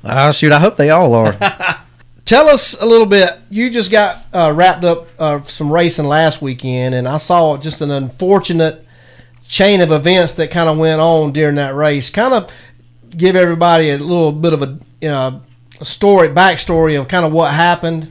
Oh 0.04 0.32
shoot! 0.32 0.52
I 0.52 0.60
hope 0.60 0.76
they 0.76 0.90
all 0.90 1.14
are. 1.14 1.36
Tell 2.24 2.48
us 2.48 2.80
a 2.80 2.86
little 2.86 3.06
bit. 3.06 3.28
You 3.50 3.68
just 3.68 3.90
got 3.90 4.24
uh, 4.32 4.52
wrapped 4.54 4.84
up 4.84 5.08
uh, 5.18 5.40
some 5.40 5.72
racing 5.72 6.06
last 6.06 6.40
weekend, 6.40 6.94
and 6.94 7.06
I 7.06 7.16
saw 7.18 7.56
just 7.56 7.80
an 7.80 7.90
unfortunate 7.90 8.86
chain 9.52 9.82
of 9.82 9.92
events 9.92 10.32
that 10.32 10.50
kind 10.50 10.66
of 10.66 10.78
went 10.78 10.98
on 10.98 11.30
during 11.30 11.56
that 11.56 11.74
race. 11.74 12.08
Kind 12.08 12.32
of 12.32 12.50
give 13.14 13.36
everybody 13.36 13.90
a 13.90 13.98
little 13.98 14.32
bit 14.32 14.54
of 14.54 14.62
a, 14.62 14.78
you 15.02 15.08
know, 15.08 15.42
a 15.78 15.84
story, 15.84 16.28
backstory 16.28 16.98
of 16.98 17.06
kind 17.06 17.26
of 17.26 17.32
what 17.34 17.52
happened 17.52 18.10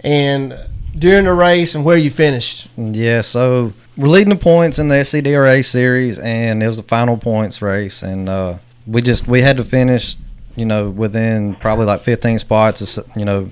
and 0.00 0.58
during 0.98 1.26
the 1.26 1.34
race 1.34 1.74
and 1.74 1.84
where 1.84 1.98
you 1.98 2.08
finished. 2.08 2.68
Yeah, 2.78 3.20
so 3.20 3.74
we're 3.98 4.08
leading 4.08 4.30
the 4.30 4.36
points 4.36 4.78
in 4.78 4.88
the 4.88 4.94
SCDRA 4.94 5.62
series, 5.62 6.18
and 6.18 6.62
it 6.62 6.66
was 6.66 6.78
the 6.78 6.82
final 6.82 7.18
points 7.18 7.60
race, 7.60 8.02
and 8.02 8.26
uh, 8.26 8.56
we 8.86 9.02
just 9.02 9.28
we 9.28 9.42
had 9.42 9.58
to 9.58 9.64
finish, 9.64 10.16
you 10.56 10.64
know, 10.64 10.88
within 10.88 11.54
probably 11.56 11.84
like 11.84 12.00
15 12.00 12.38
spots, 12.38 12.98
you 13.14 13.26
know, 13.26 13.50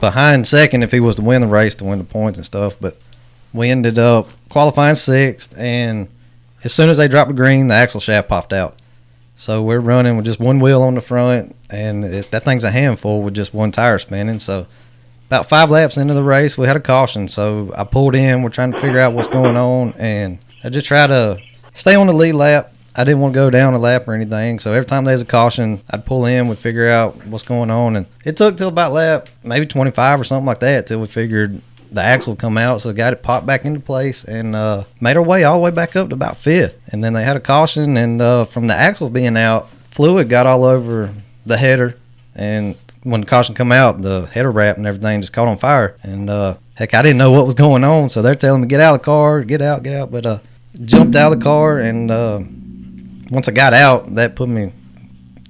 behind 0.00 0.46
second 0.46 0.82
if 0.82 0.92
he 0.92 1.00
was 1.00 1.16
to 1.16 1.22
win 1.22 1.42
the 1.42 1.46
race 1.46 1.74
to 1.74 1.84
win 1.84 1.98
the 1.98 2.04
points 2.04 2.38
and 2.38 2.46
stuff. 2.46 2.74
But 2.80 2.96
we 3.52 3.68
ended 3.68 3.98
up 3.98 4.30
qualifying 4.48 4.96
sixth, 4.96 5.54
and 5.58 6.08
as 6.64 6.72
soon 6.72 6.88
as 6.88 6.96
they 6.96 7.08
dropped 7.08 7.28
the 7.28 7.34
green, 7.34 7.68
the 7.68 7.74
axle 7.74 8.00
shaft 8.00 8.28
popped 8.28 8.52
out. 8.52 8.78
So 9.36 9.62
we're 9.62 9.80
running 9.80 10.16
with 10.16 10.24
just 10.24 10.40
one 10.40 10.60
wheel 10.60 10.82
on 10.82 10.94
the 10.94 11.00
front, 11.00 11.54
and 11.68 12.04
it, 12.04 12.30
that 12.30 12.44
thing's 12.44 12.64
a 12.64 12.70
handful 12.70 13.22
with 13.22 13.34
just 13.34 13.52
one 13.52 13.72
tire 13.72 13.98
spinning. 13.98 14.40
So 14.40 14.66
about 15.26 15.48
five 15.48 15.70
laps 15.70 15.96
into 15.96 16.14
the 16.14 16.22
race, 16.22 16.56
we 16.56 16.66
had 16.66 16.76
a 16.76 16.80
caution. 16.80 17.28
So 17.28 17.72
I 17.76 17.84
pulled 17.84 18.14
in. 18.14 18.42
We're 18.42 18.50
trying 18.50 18.72
to 18.72 18.80
figure 18.80 19.00
out 19.00 19.12
what's 19.12 19.28
going 19.28 19.56
on, 19.56 19.92
and 19.98 20.38
I 20.62 20.70
just 20.70 20.86
try 20.86 21.06
to 21.06 21.38
stay 21.74 21.94
on 21.94 22.06
the 22.06 22.12
lead 22.12 22.32
lap. 22.32 22.72
I 22.96 23.02
didn't 23.02 23.20
want 23.20 23.34
to 23.34 23.38
go 23.38 23.50
down 23.50 23.74
a 23.74 23.78
lap 23.78 24.06
or 24.06 24.14
anything. 24.14 24.60
So 24.60 24.72
every 24.72 24.86
time 24.86 25.04
there's 25.04 25.20
a 25.20 25.24
caution, 25.26 25.82
I'd 25.90 26.06
pull 26.06 26.26
in, 26.26 26.46
we'd 26.46 26.58
figure 26.58 26.88
out 26.88 27.26
what's 27.26 27.42
going 27.42 27.70
on, 27.70 27.96
and 27.96 28.06
it 28.24 28.36
took 28.36 28.56
till 28.56 28.68
about 28.68 28.92
lap 28.92 29.28
maybe 29.42 29.66
25 29.66 30.20
or 30.20 30.24
something 30.24 30.46
like 30.46 30.60
that 30.60 30.86
till 30.86 31.00
we 31.00 31.08
figured 31.08 31.60
the 31.94 32.02
axle 32.02 32.36
come 32.36 32.58
out. 32.58 32.80
So 32.80 32.92
got 32.92 33.12
it 33.12 33.22
popped 33.22 33.46
back 33.46 33.64
into 33.64 33.80
place 33.80 34.24
and 34.24 34.54
uh, 34.54 34.84
made 35.00 35.16
our 35.16 35.22
way 35.22 35.44
all 35.44 35.58
the 35.58 35.64
way 35.64 35.70
back 35.70 35.96
up 35.96 36.08
to 36.08 36.14
about 36.14 36.36
fifth. 36.36 36.80
And 36.88 37.02
then 37.02 37.12
they 37.12 37.24
had 37.24 37.36
a 37.36 37.40
caution, 37.40 37.96
and 37.96 38.20
uh, 38.20 38.44
from 38.44 38.66
the 38.66 38.74
axle 38.74 39.10
being 39.10 39.36
out, 39.36 39.68
fluid 39.90 40.28
got 40.28 40.46
all 40.46 40.64
over 40.64 41.14
the 41.46 41.56
header, 41.56 41.96
and 42.34 42.76
when 43.04 43.20
the 43.20 43.26
caution 43.26 43.54
come 43.54 43.70
out, 43.70 44.00
the 44.00 44.26
header 44.32 44.50
wrap 44.50 44.76
and 44.76 44.86
everything 44.86 45.20
just 45.20 45.32
caught 45.32 45.46
on 45.46 45.58
fire. 45.58 45.96
And 46.02 46.28
uh, 46.28 46.56
heck, 46.74 46.94
I 46.94 47.02
didn't 47.02 47.18
know 47.18 47.30
what 47.30 47.46
was 47.46 47.54
going 47.54 47.84
on, 47.84 48.08
so 48.08 48.22
they're 48.22 48.34
telling 48.34 48.62
me 48.62 48.66
get 48.66 48.80
out 48.80 48.94
of 48.94 49.00
the 49.00 49.04
car, 49.04 49.42
get 49.42 49.60
out, 49.60 49.82
get 49.82 49.94
out. 49.94 50.10
But 50.10 50.26
uh, 50.26 50.38
jumped 50.84 51.14
out 51.14 51.32
of 51.32 51.38
the 51.38 51.44
car, 51.44 51.78
and 51.78 52.10
uh, 52.10 52.40
once 53.30 53.46
I 53.46 53.52
got 53.52 53.74
out, 53.74 54.14
that 54.14 54.36
put 54.36 54.48
me 54.48 54.72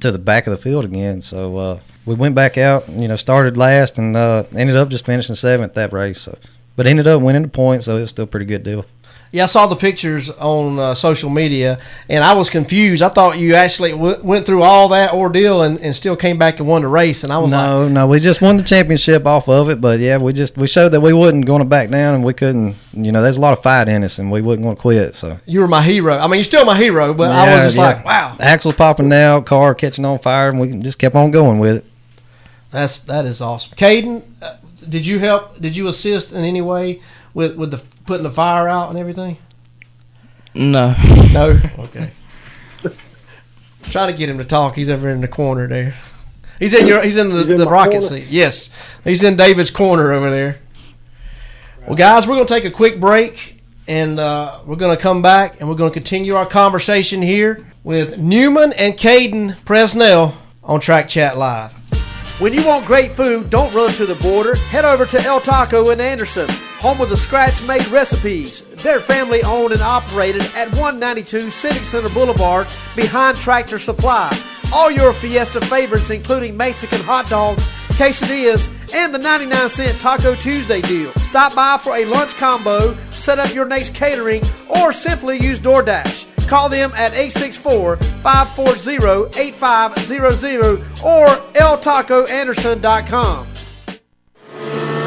to 0.00 0.10
the 0.10 0.18
back 0.18 0.46
of 0.46 0.50
the 0.50 0.56
field 0.56 0.84
again. 0.84 1.22
So 1.22 1.56
uh, 1.56 1.80
we 2.06 2.14
went 2.14 2.34
back 2.34 2.58
out, 2.58 2.88
you 2.88 3.08
know, 3.08 3.16
started 3.16 3.56
last, 3.56 3.98
and 3.98 4.16
uh, 4.16 4.44
ended 4.56 4.76
up 4.76 4.88
just 4.88 5.06
finishing 5.06 5.34
seventh 5.36 5.74
that 5.74 5.92
race. 5.92 6.22
So, 6.22 6.38
but 6.76 6.86
ended 6.86 7.06
up 7.06 7.22
winning 7.22 7.42
the 7.42 7.48
points, 7.48 7.86
so 7.86 7.96
it 7.96 8.02
was 8.02 8.10
still 8.10 8.24
a 8.24 8.28
pretty 8.28 8.46
good 8.46 8.62
deal. 8.62 8.84
Yeah, 9.34 9.42
I 9.42 9.46
saw 9.46 9.66
the 9.66 9.74
pictures 9.74 10.30
on 10.30 10.78
uh, 10.78 10.94
social 10.94 11.28
media, 11.28 11.80
and 12.08 12.22
I 12.22 12.34
was 12.34 12.48
confused. 12.48 13.02
I 13.02 13.08
thought 13.08 13.36
you 13.36 13.56
actually 13.56 13.90
w- 13.90 14.22
went 14.22 14.46
through 14.46 14.62
all 14.62 14.90
that 14.90 15.12
ordeal 15.12 15.62
and, 15.62 15.80
and 15.80 15.92
still 15.92 16.14
came 16.14 16.38
back 16.38 16.60
and 16.60 16.68
won 16.68 16.82
the 16.82 16.88
race, 16.88 17.24
and 17.24 17.32
I 17.32 17.38
was 17.38 17.50
like, 17.50 17.66
No, 17.66 17.88
no, 17.88 18.06
we 18.06 18.20
just 18.20 18.40
won 18.40 18.58
the 18.58 18.62
championship 18.62 19.26
off 19.26 19.48
of 19.48 19.70
it. 19.70 19.80
But 19.80 19.98
yeah, 19.98 20.18
we 20.18 20.32
just 20.32 20.56
we 20.56 20.68
showed 20.68 20.90
that 20.90 21.00
we 21.00 21.12
wasn't 21.12 21.46
going 21.46 21.62
to 21.62 21.68
back 21.68 21.90
down, 21.90 22.14
and 22.14 22.22
we 22.22 22.32
couldn't. 22.32 22.76
You 22.92 23.10
know, 23.10 23.22
there's 23.22 23.36
a 23.36 23.40
lot 23.40 23.54
of 23.54 23.60
fight 23.60 23.88
in 23.88 24.04
us, 24.04 24.20
and 24.20 24.30
we 24.30 24.40
wasn't 24.40 24.66
going 24.66 24.76
to 24.76 24.80
quit. 24.80 25.16
So 25.16 25.36
you 25.46 25.58
were 25.58 25.66
my 25.66 25.82
hero. 25.82 26.16
I 26.16 26.28
mean, 26.28 26.36
you're 26.36 26.44
still 26.44 26.64
my 26.64 26.76
hero, 26.76 27.12
but 27.12 27.32
I 27.32 27.56
was 27.56 27.64
just 27.64 27.76
yeah. 27.76 27.86
like, 27.86 28.04
wow, 28.04 28.36
axle 28.38 28.72
popping 28.72 29.12
out, 29.12 29.46
car 29.46 29.74
catching 29.74 30.04
on 30.04 30.20
fire, 30.20 30.48
and 30.50 30.60
we 30.60 30.68
just 30.78 31.00
kept 31.00 31.16
on 31.16 31.32
going 31.32 31.58
with 31.58 31.78
it. 31.78 31.84
That's 32.74 32.98
that 33.00 33.24
is 33.24 33.40
awesome. 33.40 33.72
Kayden, 33.76 34.22
uh, 34.42 34.56
did 34.88 35.06
you 35.06 35.18
help? 35.20 35.60
Did 35.60 35.76
you 35.76 35.86
assist 35.88 36.32
in 36.32 36.44
any 36.44 36.60
way 36.60 37.00
with 37.32 37.56
with 37.56 37.70
the 37.70 37.82
putting 38.04 38.24
the 38.24 38.30
fire 38.30 38.68
out 38.68 38.90
and 38.90 38.98
everything? 38.98 39.38
No. 40.54 40.94
No. 41.32 41.58
Okay. 41.78 42.10
Try 43.84 44.06
to 44.10 44.12
get 44.16 44.28
him 44.30 44.38
to 44.38 44.44
talk. 44.44 44.74
He's 44.76 44.88
over 44.88 45.08
in 45.10 45.20
the 45.20 45.28
corner 45.28 45.68
there. 45.68 45.94
He's 46.58 46.72
in 46.72 46.86
your. 46.86 47.02
He's 47.02 47.16
in 47.18 47.28
the, 47.28 47.36
He's 47.36 47.46
in 47.46 47.56
the 47.56 47.66
rocket 47.66 47.90
corner? 48.00 48.06
seat. 48.06 48.26
Yes, 48.30 48.70
he's 49.04 49.22
in 49.22 49.36
David's 49.36 49.70
corner 49.70 50.10
over 50.12 50.30
there. 50.30 50.58
Well, 51.86 51.96
guys, 51.96 52.26
we're 52.26 52.34
gonna 52.36 52.46
take 52.46 52.64
a 52.64 52.70
quick 52.70 52.98
break. 53.00 53.60
and 53.86 54.18
uh, 54.18 54.60
we're 54.64 54.76
going 54.76 54.96
to 54.96 55.02
come 55.02 55.20
back 55.20 55.60
and 55.60 55.68
we're 55.68 55.74
going 55.74 55.90
to 55.90 55.94
continue 55.94 56.34
our 56.34 56.46
conversation 56.46 57.20
here 57.20 57.66
with 57.84 58.16
Newman 58.18 58.72
and 58.72 58.94
Kayden 58.94 59.54
Presnell 59.66 60.32
on 60.62 60.80
Track 60.80 61.06
Chat 61.08 61.36
Live. 61.36 61.74
When 62.40 62.52
you 62.52 62.66
want 62.66 62.84
great 62.84 63.12
food, 63.12 63.48
don't 63.48 63.72
run 63.72 63.92
to 63.92 64.06
the 64.06 64.16
border. 64.16 64.56
Head 64.56 64.84
over 64.84 65.06
to 65.06 65.22
El 65.22 65.40
Taco 65.40 65.90
in 65.90 66.00
Anderson, 66.00 66.48
home 66.80 67.00
of 67.00 67.08
the 67.08 67.16
scratch 67.16 67.62
made 67.62 67.86
recipes. 67.86 68.60
They're 68.82 68.98
family 68.98 69.44
owned 69.44 69.72
and 69.72 69.80
operated 69.80 70.42
at 70.56 70.68
192 70.70 71.50
Civic 71.50 71.84
Center 71.84 72.08
Boulevard 72.08 72.66
behind 72.96 73.38
Tractor 73.38 73.78
Supply. 73.78 74.36
All 74.72 74.90
your 74.90 75.12
Fiesta 75.12 75.60
favorites, 75.60 76.10
including 76.10 76.56
Mexican 76.56 77.00
hot 77.00 77.30
dogs, 77.30 77.68
quesadillas, 77.90 78.68
and 78.92 79.14
the 79.14 79.18
99 79.18 79.68
cent 79.68 80.00
Taco 80.00 80.34
Tuesday 80.34 80.80
deal. 80.80 81.12
Stop 81.30 81.54
by 81.54 81.78
for 81.78 81.96
a 81.96 82.04
lunch 82.04 82.34
combo, 82.34 82.96
set 83.12 83.38
up 83.38 83.54
your 83.54 83.66
next 83.66 83.94
catering, 83.94 84.42
or 84.68 84.92
simply 84.92 85.40
use 85.40 85.60
DoorDash. 85.60 86.33
Call 86.48 86.68
them 86.68 86.92
at 86.94 87.14
864 87.14 87.96
540 87.96 89.40
8500 89.40 90.80
or 91.04 91.26
eltacoanderson.com. 91.54 93.53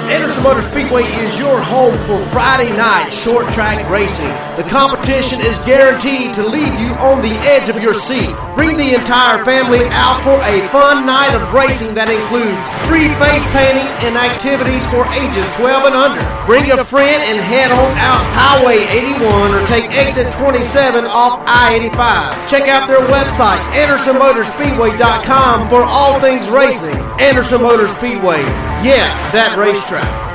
Anderson 0.07 0.43
Motor 0.43 0.61
Speedway 0.61 1.03
is 1.19 1.37
your 1.37 1.59
home 1.59 1.91
for 2.07 2.17
Friday 2.31 2.71
night 2.77 3.09
short 3.11 3.51
track 3.51 3.83
racing. 3.91 4.31
The 4.55 4.63
competition 4.71 5.41
is 5.41 5.59
guaranteed 5.67 6.33
to 6.35 6.47
leave 6.47 6.71
you 6.79 6.95
on 7.03 7.21
the 7.21 7.35
edge 7.43 7.67
of 7.67 7.83
your 7.83 7.93
seat. 7.93 8.31
Bring 8.55 8.77
the 8.77 8.95
entire 8.95 9.43
family 9.43 9.83
out 9.91 10.23
for 10.23 10.39
a 10.47 10.63
fun 10.71 11.05
night 11.05 11.35
of 11.35 11.53
racing 11.53 11.93
that 11.99 12.07
includes 12.07 12.63
free 12.87 13.11
face 13.19 13.43
painting 13.51 13.83
and 14.07 14.15
activities 14.15 14.87
for 14.87 15.03
ages 15.11 15.43
12 15.59 15.91
and 15.91 15.95
under. 15.99 16.23
Bring 16.47 16.71
a 16.71 16.79
friend 16.87 17.19
and 17.27 17.43
head 17.43 17.75
on 17.75 17.91
out 17.99 18.23
Highway 18.31 18.87
81 18.87 19.59
or 19.59 19.67
take 19.67 19.91
exit 19.91 20.31
27 20.31 21.03
off 21.03 21.43
I-85. 21.43 22.47
Check 22.47 22.71
out 22.71 22.87
their 22.87 23.03
website, 23.11 23.59
AndersonMotorspeedway.com 23.75 25.67
for 25.67 25.83
all 25.83 26.17
things 26.21 26.49
racing. 26.49 26.95
Anderson 27.19 27.61
Motor 27.61 27.89
Speedway. 27.89 28.39
Yeah, 28.83 29.31
that 29.31 29.57
racetrack. 29.57 30.27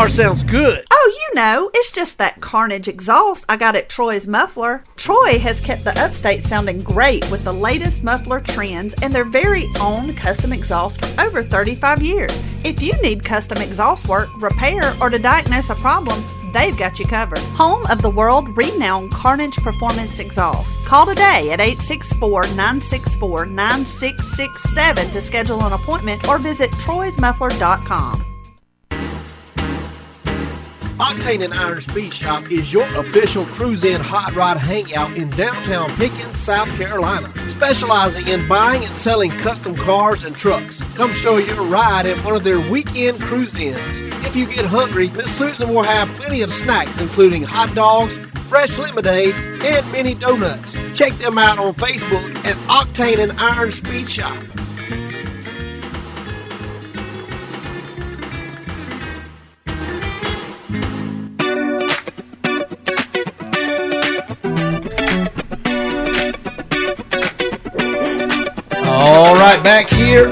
Car 0.00 0.08
sounds 0.08 0.42
good. 0.44 0.82
Oh, 0.90 1.12
you 1.12 1.34
know, 1.34 1.70
it's 1.74 1.92
just 1.92 2.16
that 2.16 2.40
Carnage 2.40 2.88
exhaust 2.88 3.44
I 3.50 3.58
got 3.58 3.74
at 3.74 3.90
Troy's 3.90 4.26
Muffler. 4.26 4.82
Troy 4.96 5.38
has 5.40 5.60
kept 5.60 5.84
the 5.84 5.98
upstate 6.00 6.42
sounding 6.42 6.82
great 6.82 7.30
with 7.30 7.44
the 7.44 7.52
latest 7.52 8.02
muffler 8.02 8.40
trends 8.40 8.94
and 9.02 9.14
their 9.14 9.26
very 9.26 9.66
own 9.78 10.14
custom 10.14 10.54
exhaust 10.54 11.04
for 11.04 11.20
over 11.20 11.42
35 11.42 12.00
years. 12.00 12.40
If 12.64 12.80
you 12.80 12.94
need 13.02 13.22
custom 13.22 13.58
exhaust 13.58 14.08
work, 14.08 14.30
repair, 14.40 14.94
or 15.02 15.10
to 15.10 15.18
diagnose 15.18 15.68
a 15.68 15.74
problem, 15.74 16.24
they've 16.54 16.78
got 16.78 16.98
you 16.98 17.04
covered. 17.04 17.44
Home 17.60 17.84
of 17.90 18.00
the 18.00 18.08
world 18.08 18.56
renowned 18.56 19.12
Carnage 19.12 19.56
Performance 19.58 20.18
Exhaust. 20.18 20.82
Call 20.86 21.04
today 21.04 21.50
at 21.52 21.60
864 21.60 22.44
964 22.44 23.44
9667 23.44 25.10
to 25.10 25.20
schedule 25.20 25.62
an 25.62 25.74
appointment 25.74 26.26
or 26.26 26.38
visit 26.38 26.70
troysmuffler.com. 26.70 28.29
Octane 31.00 31.42
and 31.42 31.54
Iron 31.54 31.80
Speed 31.80 32.12
Shop 32.12 32.52
is 32.52 32.74
your 32.74 32.84
official 32.94 33.46
cruise 33.46 33.84
in 33.84 34.02
hot 34.02 34.34
rod 34.34 34.58
hangout 34.58 35.16
in 35.16 35.30
downtown 35.30 35.88
Pickens, 35.96 36.36
South 36.36 36.68
Carolina, 36.76 37.32
specializing 37.48 38.28
in 38.28 38.46
buying 38.46 38.84
and 38.84 38.94
selling 38.94 39.30
custom 39.30 39.74
cars 39.74 40.26
and 40.26 40.36
trucks. 40.36 40.82
Come 40.96 41.14
show 41.14 41.38
your 41.38 41.62
ride 41.64 42.04
at 42.04 42.22
one 42.22 42.36
of 42.36 42.44
their 42.44 42.60
weekend 42.60 43.18
cruise 43.22 43.56
ins. 43.56 44.02
If 44.26 44.36
you 44.36 44.44
get 44.44 44.66
hungry, 44.66 45.08
Miss 45.08 45.34
Susan 45.34 45.70
will 45.70 45.84
have 45.84 46.06
plenty 46.16 46.42
of 46.42 46.52
snacks, 46.52 47.00
including 47.00 47.44
hot 47.44 47.74
dogs, 47.74 48.18
fresh 48.50 48.78
lemonade, 48.78 49.34
and 49.64 49.92
mini 49.92 50.14
donuts. 50.14 50.74
Check 50.94 51.14
them 51.14 51.38
out 51.38 51.58
on 51.58 51.72
Facebook 51.72 52.36
at 52.44 52.56
Octane 52.68 53.20
and 53.20 53.40
Iron 53.40 53.70
Speed 53.70 54.10
Shop. 54.10 54.36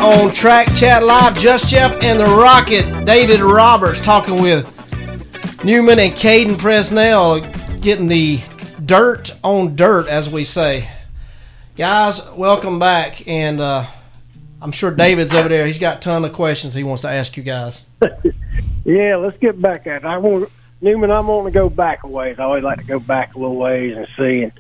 On 0.09 0.33
Track 0.33 0.75
Chat 0.75 1.05
Live, 1.05 1.37
Just 1.37 1.69
Jeff 1.69 1.95
and 2.03 2.19
the 2.19 2.25
Rocket, 2.25 3.05
David 3.05 3.41
Roberts 3.41 4.01
talking 4.01 4.41
with 4.41 4.65
Newman 5.63 5.99
and 5.99 6.15
Kayden 6.15 6.55
Presnell, 6.55 7.43
getting 7.83 8.09
the 8.09 8.41
dirt 8.87 9.37
on 9.45 9.77
dirt, 9.77 10.09
as 10.09 10.31
we 10.31 10.45
say. 10.45 10.89
Guys, 11.77 12.27
welcome 12.33 12.79
back, 12.79 13.29
and 13.29 13.61
uh, 13.61 13.85
I'm 14.63 14.73
sure 14.73 14.91
David's 14.91 15.35
over 15.35 15.51
there. 15.51 15.67
He's 15.67 15.79
got 15.79 15.99
a 15.99 16.01
ton 16.01 16.25
of 16.25 16.33
questions 16.33 16.73
he 16.73 16.85
wants 16.85 17.03
to 17.03 17.11
ask 17.11 17.37
you 17.37 17.43
guys. 17.43 17.85
Yeah, 18.87 19.17
let's 19.17 19.37
get 19.37 19.61
back 19.61 19.87
at 19.87 19.97
it. 19.97 20.07
I 20.07 20.17
want 20.17 20.51
Newman. 20.81 21.11
I'm 21.11 21.27
wanting 21.27 21.53
to 21.53 21.59
go 21.59 21.69
back 21.69 22.05
a 22.05 22.09
ways. 22.09 22.37
I 22.39 22.45
always 22.45 22.65
like 22.65 22.79
to 22.79 22.87
go 22.87 22.99
back 22.99 23.35
a 23.35 23.39
little 23.39 23.57
ways 23.57 23.95
and 23.95 24.09
see. 24.17 24.45
And 24.45 24.53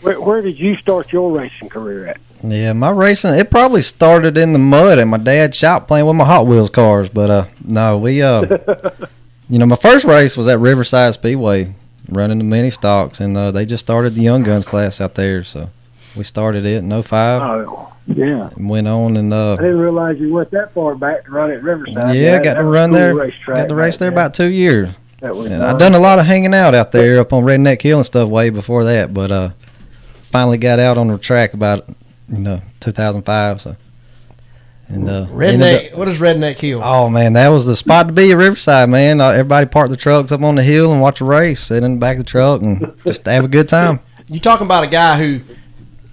where, 0.00 0.18
where 0.18 0.40
did 0.40 0.58
you 0.58 0.76
start 0.76 1.12
your 1.12 1.30
racing 1.30 1.68
career 1.68 2.06
at? 2.06 2.20
Yeah, 2.42 2.72
my 2.72 2.90
racing 2.90 3.34
it 3.34 3.50
probably 3.50 3.82
started 3.82 4.36
in 4.38 4.52
the 4.52 4.58
mud 4.58 4.98
at 4.98 5.06
my 5.06 5.16
dad's 5.16 5.56
shop 5.56 5.88
playing 5.88 6.06
with 6.06 6.16
my 6.16 6.24
Hot 6.24 6.46
Wheels 6.46 6.70
cars. 6.70 7.08
But 7.08 7.30
uh, 7.30 7.46
no, 7.64 7.98
we 7.98 8.22
uh, 8.22 8.42
you 9.50 9.58
know, 9.58 9.66
my 9.66 9.76
first 9.76 10.04
race 10.04 10.36
was 10.36 10.46
at 10.46 10.60
Riverside 10.60 11.14
Speedway, 11.14 11.74
running 12.08 12.38
the 12.38 12.44
mini 12.44 12.70
stocks, 12.70 13.20
and 13.20 13.36
uh, 13.36 13.50
they 13.50 13.66
just 13.66 13.84
started 13.84 14.14
the 14.14 14.22
Young 14.22 14.42
Guns 14.44 14.64
class 14.64 15.00
out 15.00 15.14
there, 15.16 15.42
so 15.42 15.70
we 16.16 16.22
started 16.24 16.64
it 16.64 16.76
in 16.78 17.02
05 17.02 17.42
Oh, 17.42 17.92
yeah. 18.06 18.50
and 18.56 18.68
went 18.70 18.88
on 18.88 19.16
and 19.16 19.32
uh 19.32 19.52
I 19.52 19.56
didn't 19.56 19.78
realize 19.78 20.18
you 20.18 20.32
went 20.32 20.50
that 20.52 20.72
far 20.72 20.94
back 20.94 21.24
to 21.26 21.30
run 21.30 21.50
at 21.52 21.62
Riverside. 21.62 22.16
yeah, 22.16 22.32
That- 22.38 22.44
got 22.44 22.54
to 22.54 22.64
run 22.64 22.90
cool 22.90 22.98
there, 22.98 23.30
got 23.46 23.68
to 23.68 23.74
race 23.74 23.98
there 23.98 24.08
about 24.08 24.32
two 24.34 24.46
years. 24.50 24.88
That 25.20 25.34
was 25.36 25.50
And. 25.50 25.62
I 25.62 25.76
done 25.76 25.94
a 25.94 25.98
lot 25.98 26.18
of 26.20 26.26
hanging 26.26 26.54
out 26.54 26.74
out 26.74 26.92
there 26.92 27.18
up 27.20 27.32
on 27.32 27.42
Redneck 27.44 27.82
Hill 27.82 27.98
and 27.98 28.06
stuff 28.06 28.28
way 28.28 28.50
before 28.50 28.84
that, 28.84 29.12
but 29.12 29.30
uh, 29.32 29.50
finally 30.22 30.56
got 30.58 30.78
out 30.78 30.96
on 30.96 31.08
the 31.08 31.18
track 31.18 31.52
about 31.54 31.84
you 32.28 32.38
know 32.38 32.60
2005. 32.80 33.60
So 33.60 33.76
and 34.88 35.08
uh, 35.08 35.26
Redneck, 35.30 35.92
up- 35.92 35.98
what 35.98 36.08
is 36.08 36.18
Redneck 36.20 36.58
Hill? 36.58 36.80
Oh 36.82 37.08
man, 37.08 37.34
that 37.34 37.48
was 37.48 37.66
the 37.66 37.76
spot 37.76 38.06
to 38.06 38.12
be 38.12 38.30
at 38.32 38.36
Riverside, 38.38 38.88
man. 38.88 39.20
Uh, 39.20 39.28
everybody 39.28 39.66
parked 39.66 39.90
their 39.90 39.96
trucks 39.96 40.32
up 40.32 40.42
on 40.42 40.54
the 40.54 40.62
hill 40.62 40.92
and 40.92 41.00
watch 41.00 41.20
a 41.20 41.24
race, 41.24 41.60
sit 41.60 41.82
in 41.82 41.94
the 41.94 41.98
back 41.98 42.16
of 42.16 42.24
the 42.24 42.30
truck 42.30 42.62
and 42.62 42.94
just 43.04 43.26
have 43.26 43.44
a 43.44 43.48
good 43.48 43.68
time. 43.68 44.00
You 44.30 44.38
talking 44.38 44.66
about 44.66 44.84
a 44.84 44.88
guy 44.88 45.16
who 45.16 45.40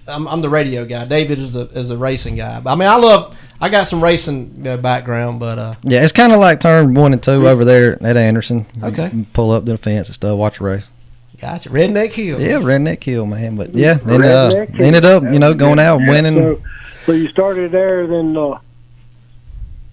I'm, 0.08 0.26
I'm 0.26 0.40
the 0.40 0.48
radio 0.48 0.86
guy. 0.86 1.04
David 1.04 1.38
is 1.38 1.52
the 1.52 1.66
is 1.66 1.90
the 1.90 1.98
racing 1.98 2.36
guy. 2.36 2.62
I 2.64 2.74
mean, 2.74 2.88
I 2.88 2.96
love. 2.96 3.36
I 3.60 3.68
got 3.68 3.88
some 3.88 4.02
racing 4.02 4.66
uh, 4.66 4.78
background, 4.78 5.38
but 5.38 5.58
uh, 5.58 5.74
Yeah, 5.82 6.02
it's 6.02 6.14
kind 6.14 6.32
of 6.32 6.38
like 6.40 6.60
turn 6.60 6.94
one 6.94 7.12
and 7.12 7.22
two 7.22 7.46
over 7.46 7.62
there 7.66 8.02
at 8.02 8.16
Anderson. 8.16 8.64
Okay. 8.82 9.10
can 9.10 9.26
pull 9.26 9.50
up 9.50 9.66
to 9.66 9.72
the 9.72 9.76
fence 9.76 10.08
and 10.08 10.14
stuff, 10.14 10.38
watch 10.38 10.60
a 10.60 10.64
race. 10.64 10.88
Gotcha. 11.40 11.70
Redneck 11.70 12.12
Hill. 12.12 12.40
Yeah, 12.40 12.60
redneck 12.60 13.02
hill, 13.02 13.26
man. 13.26 13.56
But 13.56 13.74
yeah, 13.74 13.94
then 13.94 14.22
uh, 14.22 14.66
ended 14.78 15.04
up, 15.04 15.22
you 15.22 15.38
know, 15.38 15.54
going 15.54 15.78
out 15.78 16.00
and 16.00 16.08
winning. 16.08 16.36
So, 16.36 16.62
so 17.04 17.12
you 17.12 17.28
started 17.28 17.72
there, 17.72 18.06
then. 18.06 18.36
Uh, 18.36 18.58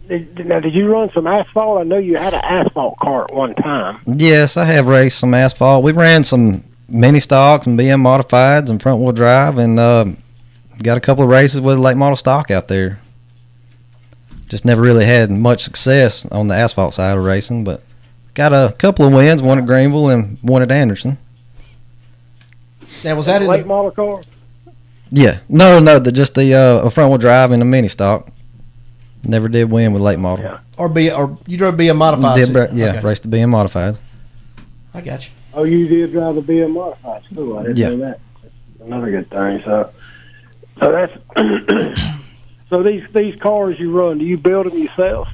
did, 0.07 0.45
now, 0.45 0.59
did 0.59 0.73
you 0.75 0.91
run 0.91 1.09
some 1.13 1.27
asphalt? 1.27 1.79
I 1.79 1.83
know 1.83 1.97
you 1.97 2.17
had 2.17 2.33
an 2.33 2.41
asphalt 2.43 2.99
car 2.99 3.23
at 3.23 3.33
one 3.33 3.55
time. 3.55 4.01
Yes, 4.05 4.57
I 4.57 4.65
have 4.65 4.87
raced 4.87 5.17
some 5.17 5.33
asphalt. 5.33 5.83
We 5.83 5.93
ran 5.93 6.23
some 6.23 6.63
mini 6.89 7.19
stocks 7.19 7.65
and 7.65 7.79
BM 7.79 8.01
modifieds 8.01 8.69
and 8.69 8.81
front 8.81 9.01
wheel 9.01 9.13
drive, 9.13 9.57
and 9.57 9.79
uh, 9.79 10.05
got 10.81 10.97
a 10.97 11.01
couple 11.01 11.23
of 11.23 11.29
races 11.29 11.61
with 11.61 11.77
late 11.77 11.97
model 11.97 12.15
stock 12.15 12.51
out 12.51 12.67
there. 12.67 12.99
Just 14.49 14.65
never 14.65 14.81
really 14.81 15.05
had 15.05 15.31
much 15.31 15.63
success 15.63 16.25
on 16.27 16.47
the 16.47 16.55
asphalt 16.55 16.93
side 16.93 17.17
of 17.17 17.23
racing, 17.23 17.63
but 17.63 17.81
got 18.33 18.53
a 18.53 18.75
couple 18.77 19.05
of 19.05 19.13
wins. 19.13 19.41
One 19.41 19.57
at 19.57 19.65
Greenville 19.65 20.09
and 20.09 20.37
one 20.41 20.61
at 20.61 20.71
Anderson. 20.71 21.17
Now 23.03 23.15
was 23.15 23.25
that 23.25 23.41
in 23.41 23.47
late 23.47 23.61
the, 23.61 23.67
model 23.67 23.91
car? 23.91 24.21
Yeah, 25.11 25.39
no, 25.49 25.79
no, 25.79 25.99
the, 25.99 26.11
just 26.11 26.35
the 26.35 26.53
uh, 26.53 26.85
a 26.87 26.89
front 26.89 27.09
wheel 27.09 27.17
drive 27.17 27.51
and 27.51 27.61
a 27.61 27.65
mini 27.65 27.87
stock. 27.87 28.29
Never 29.23 29.47
did 29.47 29.69
win 29.71 29.93
with 29.93 30.01
late 30.01 30.19
model. 30.19 30.43
Yeah. 30.45 30.59
or 30.77 30.89
be 30.89 31.11
or 31.11 31.37
you 31.47 31.57
drove 31.57 31.75
BM 31.75 31.95
modified? 31.97 32.35
Did 32.35 32.47
too? 32.47 32.75
yeah, 32.75 32.89
Okay. 32.89 32.99
raced 33.01 33.23
the 33.29 33.29
BM 33.37 33.49
modified. 33.49 33.97
I 34.93 35.01
got 35.01 35.25
you. 35.25 35.31
Oh, 35.53 35.63
you 35.63 35.87
did 35.87 36.11
drive 36.11 36.35
the 36.35 36.41
BM 36.41 36.71
modified. 36.71 37.23
Cool. 37.33 37.57
I 37.57 37.63
didn't 37.63 37.77
Yeah. 37.77 37.89
know 37.89 37.97
that. 37.97 38.19
That's 38.41 38.53
another 38.85 39.11
good 39.11 39.29
thing. 39.29 39.61
So, 39.63 39.89
so 40.79 40.91
that's 40.91 41.99
so 42.69 42.83
these 42.83 43.03
these 43.13 43.39
cars 43.39 43.79
you 43.79 43.91
run. 43.91 44.17
Do 44.17 44.25
you 44.25 44.37
build 44.37 44.65
them 44.71 44.77
yourself? 44.77 45.27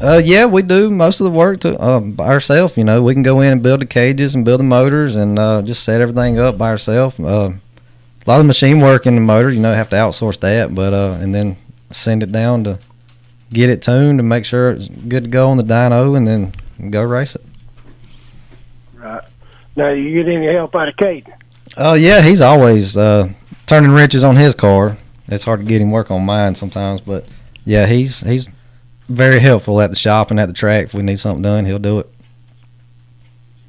Uh, 0.00 0.20
yeah, 0.22 0.44
we 0.44 0.62
do 0.62 0.90
most 0.90 1.20
of 1.20 1.24
the 1.24 1.30
work 1.30 1.60
to 1.60 1.78
uh, 1.80 2.00
by 2.00 2.26
ourselves. 2.26 2.76
You 2.76 2.84
know, 2.84 3.02
we 3.02 3.14
can 3.14 3.22
go 3.22 3.40
in 3.40 3.52
and 3.52 3.62
build 3.62 3.80
the 3.80 3.86
cages 3.86 4.34
and 4.34 4.44
build 4.44 4.60
the 4.60 4.64
motors 4.64 5.14
and 5.14 5.38
uh, 5.38 5.62
just 5.62 5.84
set 5.84 6.00
everything 6.00 6.38
up 6.38 6.58
by 6.58 6.68
ourselves. 6.70 7.18
Uh, 7.18 7.54
a 8.26 8.30
lot 8.30 8.40
of 8.40 8.46
machine 8.46 8.80
work 8.80 9.06
in 9.06 9.14
the 9.14 9.20
motor, 9.20 9.50
you 9.50 9.60
know, 9.60 9.74
have 9.74 9.90
to 9.90 9.96
outsource 9.96 10.40
that, 10.40 10.74
but 10.74 10.92
uh, 10.92 11.18
and 11.20 11.34
then 11.34 11.56
send 11.90 12.22
it 12.22 12.32
down 12.32 12.64
to 12.64 12.78
get 13.52 13.70
it 13.70 13.82
tuned 13.82 14.18
and 14.18 14.28
make 14.28 14.44
sure 14.44 14.72
it's 14.72 14.88
good 14.88 15.24
to 15.24 15.30
go 15.30 15.48
on 15.48 15.58
the 15.58 15.62
dyno, 15.62 16.16
and 16.16 16.26
then 16.26 16.90
go 16.90 17.02
race 17.02 17.34
it. 17.36 17.44
Right. 18.94 19.22
Now, 19.76 19.90
you 19.90 20.22
get 20.22 20.32
any 20.32 20.46
help 20.52 20.74
out 20.74 20.88
of 20.88 20.96
Kate? 20.96 21.28
Oh 21.76 21.94
yeah, 21.94 22.22
he's 22.22 22.40
always 22.40 22.96
uh, 22.96 23.30
turning 23.66 23.92
wrenches 23.92 24.24
on 24.24 24.36
his 24.36 24.54
car. 24.54 24.96
It's 25.28 25.44
hard 25.44 25.60
to 25.60 25.66
get 25.66 25.80
him 25.80 25.90
work 25.90 26.10
on 26.10 26.24
mine 26.24 26.54
sometimes, 26.54 27.00
but 27.00 27.28
yeah, 27.64 27.86
he's 27.86 28.20
he's 28.20 28.46
very 29.08 29.38
helpful 29.38 29.80
at 29.80 29.90
the 29.90 29.96
shop 29.96 30.30
and 30.30 30.40
at 30.40 30.46
the 30.46 30.52
track. 30.52 30.86
If 30.86 30.94
we 30.94 31.02
need 31.02 31.20
something 31.20 31.42
done, 31.42 31.66
he'll 31.66 31.78
do 31.78 31.98
it. 32.00 32.10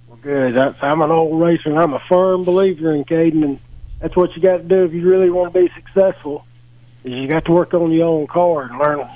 Well, 0.08 0.20
good. 0.22 0.56
That's, 0.56 0.78
I'm 0.82 1.02
an 1.02 1.12
old 1.12 1.40
racer, 1.40 1.70
and 1.70 1.80
I'm 1.80 1.94
a 1.94 2.00
firm 2.08 2.44
believer 2.44 2.94
in 2.94 3.06
Kayden, 3.06 3.44
and 3.44 3.60
that's 4.00 4.16
what 4.16 4.36
you 4.36 4.42
got 4.42 4.58
to 4.58 4.64
do 4.64 4.84
if 4.84 4.94
you 4.94 5.08
really 5.08 5.30
want 5.30 5.54
to 5.54 5.60
be 5.60 5.72
successful. 5.76 6.46
Is 7.04 7.14
you 7.14 7.28
got 7.28 7.46
to 7.46 7.52
work 7.52 7.74
on 7.74 7.92
your 7.92 8.08
own 8.08 8.26
car 8.26 8.64
and 8.64 8.80
learn 8.80 9.08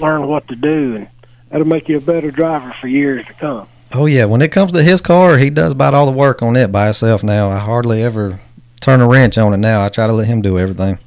learn 0.00 0.26
what 0.26 0.48
to 0.48 0.56
do, 0.56 0.96
and 0.96 1.08
that'll 1.48 1.66
make 1.66 1.88
you 1.88 1.96
a 1.96 2.00
better 2.00 2.32
driver 2.32 2.72
for 2.72 2.88
years 2.88 3.24
to 3.26 3.32
come. 3.34 3.68
Oh 3.92 4.06
yeah, 4.06 4.24
when 4.24 4.42
it 4.42 4.50
comes 4.50 4.72
to 4.72 4.82
his 4.82 5.00
car, 5.00 5.38
he 5.38 5.48
does 5.48 5.70
about 5.70 5.94
all 5.94 6.06
the 6.06 6.12
work 6.12 6.42
on 6.42 6.56
it 6.56 6.72
by 6.72 6.86
himself 6.86 7.22
now. 7.22 7.50
I 7.50 7.58
hardly 7.58 8.02
ever 8.02 8.40
turn 8.80 9.00
a 9.00 9.06
wrench 9.06 9.38
on 9.38 9.54
it 9.54 9.58
now. 9.58 9.84
I 9.84 9.88
try 9.90 10.08
to 10.08 10.12
let 10.12 10.26
him 10.26 10.42
do 10.42 10.58
everything. 10.58 10.98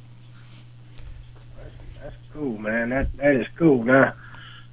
That's 2.02 2.16
cool, 2.32 2.56
man. 2.56 2.88
That 2.88 3.14
that 3.18 3.34
is 3.34 3.46
cool. 3.58 3.84
Now, 3.84 4.14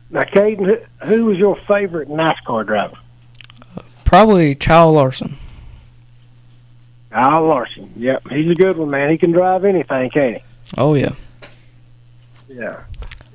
now, 0.10 0.24
Kayden, 0.24 0.65
who, 0.65 1.06
who 1.08 1.26
was 1.26 1.38
your 1.38 1.58
favorite 1.67 2.10
NASCAR 2.10 2.65
driver? 2.65 2.98
Probably 4.06 4.56
Kyle 4.56 4.91
Larson. 4.93 5.36
Kyle 7.12 7.46
Larson. 7.48 7.91
Yep, 7.96 8.28
he's 8.30 8.50
a 8.52 8.56
good 8.56 8.78
one, 8.78 8.89
man. 8.89 9.10
He 9.10 9.17
can 9.17 9.32
drive 9.32 9.65
anything, 9.65 10.10
can't 10.10 10.38
he? 10.38 10.43
Oh 10.78 10.93
yeah. 10.93 11.12
Yeah. 12.48 12.82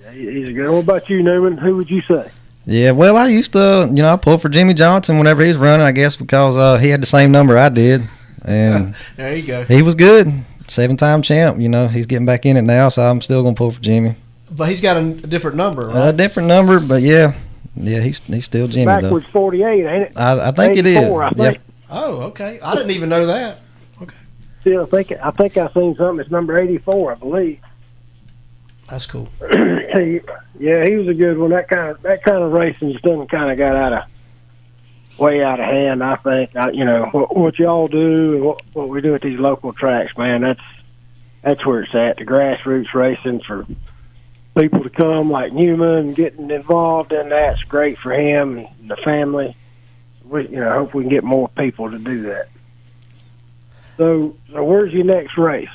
Yeah, 0.03 0.11
He's 0.13 0.49
a 0.49 0.53
good. 0.53 0.67
One. 0.67 0.75
What 0.77 0.85
about 0.85 1.09
you, 1.09 1.23
Newman? 1.23 1.57
Who 1.59 1.77
would 1.77 1.91
you 1.91 2.03
say? 2.03 2.31
Yeah, 2.65 2.93
well, 2.93 3.17
I 3.17 3.27
used 3.29 3.53
to, 3.55 3.87
you 3.93 4.03
know, 4.03 4.13
I 4.13 4.17
pulled 4.17 4.41
for 4.41 4.49
Jimmie 4.49 4.75
Johnson 4.75 5.19
whenever 5.19 5.43
he 5.43 5.49
was 5.49 5.57
running. 5.57 5.85
I 5.85 5.93
guess 5.93 6.15
because 6.17 6.57
uh, 6.57 6.77
he 6.79 6.89
had 6.91 7.03
the 7.03 7.07
same 7.07 7.33
number 7.33 7.59
I 7.59 7.69
did, 7.71 8.03
and 8.45 8.95
There 9.17 9.35
you 9.37 9.47
go. 9.47 9.65
he 9.65 9.83
was 9.83 9.95
good, 9.95 10.33
seven-time 10.69 11.23
champ. 11.23 11.59
You 11.61 11.69
know, 11.69 11.89
he's 11.89 12.07
getting 12.07 12.27
back 12.27 12.47
in 12.47 12.57
it 12.57 12.63
now, 12.63 12.89
so 12.89 13.03
I'm 13.03 13.21
still 13.21 13.43
gonna 13.43 13.57
pull 13.57 13.73
for 13.73 13.81
Jimmie. 13.81 14.15
But 14.55 14.69
he's 14.69 14.81
got 14.81 14.97
a, 14.97 15.01
a 15.01 15.13
different 15.13 15.57
number, 15.57 15.87
right? 15.87 16.09
A 16.09 16.13
different 16.13 16.49
number, 16.49 16.79
but 16.79 17.03
yeah, 17.03 17.35
yeah, 17.75 18.01
he's 18.01 18.19
he's 18.21 18.45
still 18.45 18.69
Jimmie 18.69 18.87
though. 18.87 19.01
Backwards 19.01 19.27
48, 19.33 19.67
ain't 19.67 20.03
it? 20.03 20.13
I, 20.17 20.49
I 20.49 20.51
think 20.53 20.77
it 20.77 20.87
is. 20.87 20.97
84, 20.99 21.23
I 21.23 21.31
think. 21.31 21.39
Yep. 21.39 21.63
oh, 21.91 22.21
okay. 22.23 22.61
I 22.61 22.75
didn't 22.75 22.91
even 22.91 23.09
know 23.09 23.27
that. 23.27 23.61
Okay. 24.03 24.17
Still, 24.61 24.83
I 24.83 24.87
think 24.87 25.13
I 25.13 25.31
think 25.31 25.57
I 25.57 25.73
seen 25.73 25.97
something. 25.97 26.21
It's 26.21 26.31
number 26.31 26.59
84, 26.59 27.13
I 27.13 27.15
believe. 27.15 27.61
That's 28.89 29.07
cool. 29.07 29.29
Yeah, 30.59 30.85
he 30.85 30.95
was 30.95 31.09
a 31.09 31.15
good 31.15 31.39
one. 31.39 31.51
That 31.51 31.69
kind 31.69 31.91
of 31.91 32.03
that 32.03 32.23
kind 32.23 32.43
of 32.43 32.53
racing 32.53 32.93
just 32.93 33.03
done 33.03 33.27
kind 33.27 33.51
of 33.51 33.59
got 33.59 33.75
out 33.75 33.93
of 33.93 35.19
way 35.19 35.43
out 35.43 35.59
of 35.59 35.67
hand. 35.67 36.05
I 36.05 36.15
think. 36.17 36.55
I, 36.55 36.71
you 36.71 36.85
know 36.85 37.07
what, 37.11 37.37
what 37.37 37.59
y'all 37.59 37.89
do 37.89 38.35
and 38.35 38.45
what 38.45 38.63
what 38.73 38.89
we 38.89 39.01
do 39.01 39.15
at 39.15 39.23
these 39.23 39.41
local 39.41 39.73
tracks, 39.73 40.17
man. 40.17 40.43
That's 40.43 40.61
that's 41.43 41.67
where 41.67 41.83
it's 41.83 41.95
at. 41.97 42.19
The 42.19 42.25
grassroots 42.25 42.95
racing 42.95 43.41
for 43.41 43.67
people 44.57 44.83
to 44.83 44.91
come 44.91 45.31
like 45.31 45.53
Newman 45.53 45.97
and 45.97 46.17
getting 46.17 46.51
involved 46.51 47.13
in 47.13 47.29
that's 47.31 47.63
great 47.65 47.99
for 47.99 48.13
him 48.13 48.59
and 48.59 48.91
the 48.91 48.97
family. 48.97 49.57
We 50.25 50.49
you 50.49 50.57
know 50.57 50.73
hope 50.73 50.95
we 50.95 51.05
can 51.05 51.11
get 51.11 51.25
more 51.25 51.49
people 51.49 51.91
to 51.91 51.99
do 51.99 52.23
that. 52.23 52.49
So, 53.97 54.37
so 54.51 54.65
where's 54.65 54.93
your 54.93 55.05
next 55.05 55.37
race? 55.37 55.69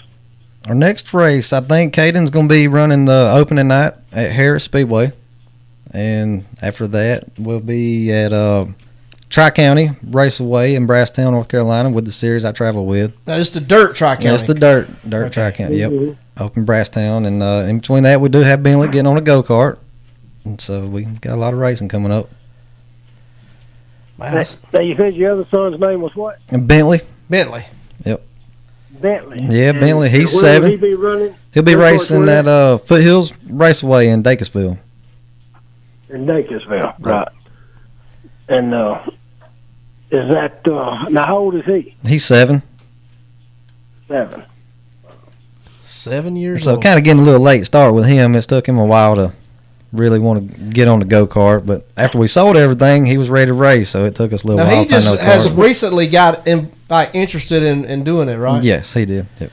Our 0.67 0.75
next 0.75 1.13
race, 1.13 1.53
I 1.53 1.61
think 1.61 1.93
Kayden's 1.93 2.29
going 2.29 2.49
to 2.49 2.53
be 2.53 2.67
running 2.67 3.05
the 3.05 3.31
opening 3.33 3.69
night 3.69 3.93
at 4.11 4.31
Harris 4.31 4.65
Speedway. 4.65 5.13
And 5.91 6.45
after 6.61 6.87
that, 6.87 7.29
we'll 7.39 7.61
be 7.61 8.11
at 8.11 8.33
uh, 8.33 8.65
Tri 9.29 9.49
County 9.51 9.91
Raceway 10.03 10.75
in 10.75 10.85
Brasstown, 10.87 11.31
North 11.31 11.47
Carolina, 11.47 11.89
with 11.89 12.05
the 12.05 12.11
series 12.11 12.43
I 12.43 12.51
travel 12.51 12.85
with. 12.85 13.13
Now, 13.25 13.37
it's 13.37 13.51
the 13.51 13.61
dirt 13.61 13.95
tri 13.95 14.17
Yeah, 14.19 14.31
That's 14.31 14.43
the 14.43 14.53
dirt, 14.55 14.89
dirt 15.07 15.31
Tri 15.31 15.51
County. 15.51 15.77
Yep. 15.77 16.17
Up 16.37 16.55
in 16.57 16.65
Brasstown. 16.65 17.25
And 17.25 17.41
uh, 17.41 17.65
in 17.67 17.79
between 17.79 18.03
that, 18.03 18.21
we 18.21 18.29
do 18.29 18.39
have 18.39 18.61
Bentley 18.63 18.87
getting 18.87 19.07
on 19.07 19.17
a 19.17 19.21
go 19.21 19.41
kart. 19.43 19.77
And 20.45 20.61
so 20.61 20.85
we 20.85 21.03
got 21.05 21.33
a 21.33 21.35
lot 21.37 21.53
of 21.53 21.59
racing 21.59 21.89
coming 21.89 22.11
up. 22.11 22.29
Now, 24.19 24.43
now 24.73 24.79
you 24.79 24.95
said 24.95 25.13
your 25.15 25.33
other 25.33 25.45
son's 25.51 25.79
name 25.79 26.01
was 26.01 26.15
what? 26.15 26.39
And 26.49 26.67
Bentley. 26.67 27.01
Bentley. 27.29 27.65
Yep. 28.05 28.23
Bentley. 29.01 29.39
Yeah, 29.41 29.69
And 29.71 29.79
Bentley. 29.79 30.09
He's 30.09 30.33
where 30.33 30.41
seven. 30.43 30.71
Will 30.71 30.77
he 30.77 30.81
be 30.81 30.93
running? 30.95 31.35
He'll 31.53 31.63
be 31.63 31.75
Where- 31.75 31.91
racing 31.93 32.25
where- 32.25 32.37
at 32.39 32.47
uh, 32.47 32.77
Foothills 32.79 33.31
Raceway 33.47 34.07
in 34.07 34.23
Dacusville. 34.23 34.77
in 36.09 36.25
Dacusville, 36.25 36.95
right? 36.99 37.27
And 38.47 38.73
uh, 38.73 39.03
is 40.09 40.33
that 40.33 40.61
uh, 40.67 41.09
now? 41.09 41.25
How 41.25 41.37
old 41.37 41.55
is 41.55 41.65
he? 41.65 41.95
He's 42.07 42.25
seven. 42.25 42.63
Seven. 44.07 44.43
Seven 45.87 46.35
years 46.35 46.63
So 46.63 46.71
old. 46.71 46.83
kind 46.83 46.97
of 46.97 47.03
getting 47.05 47.21
a 47.21 47.25
little 47.25 47.41
late 47.41 47.65
start 47.65 47.93
with 47.93 48.05
him. 48.05 48.35
It 48.35 48.41
took 48.43 48.67
him 48.67 48.77
a 48.77 48.85
while 48.85 49.15
to 49.15 49.31
really 49.93 50.19
want 50.19 50.51
to 50.51 50.57
get 50.65 50.87
on 50.89 50.99
the 50.99 51.05
go 51.05 51.25
kart, 51.25 51.65
but 51.65 51.87
after 51.95 52.17
we 52.17 52.27
sold 52.27 52.57
everything, 52.57 53.05
he 53.05 53.17
was 53.17 53.29
ready 53.29 53.47
to 53.47 53.53
race. 53.53 53.89
So 53.89 54.03
it 54.05 54.13
took 54.15 54.33
us 54.33 54.43
a 54.43 54.47
little 54.47 54.63
Now 54.65 54.69
while. 54.71 54.83
he 54.83 54.89
just 54.89 55.17
has 55.19 55.47
kart. 55.47 55.57
recently 55.63 56.07
got 56.07 56.45
in, 56.47 56.71
like 56.89 57.11
interested 57.13 57.63
in, 57.63 57.85
in 57.85 58.03
doing 58.03 58.27
it, 58.27 58.35
right? 58.35 58.61
Yes, 58.61 58.93
he 58.93 59.05
did. 59.05 59.27
Yep. 59.39 59.51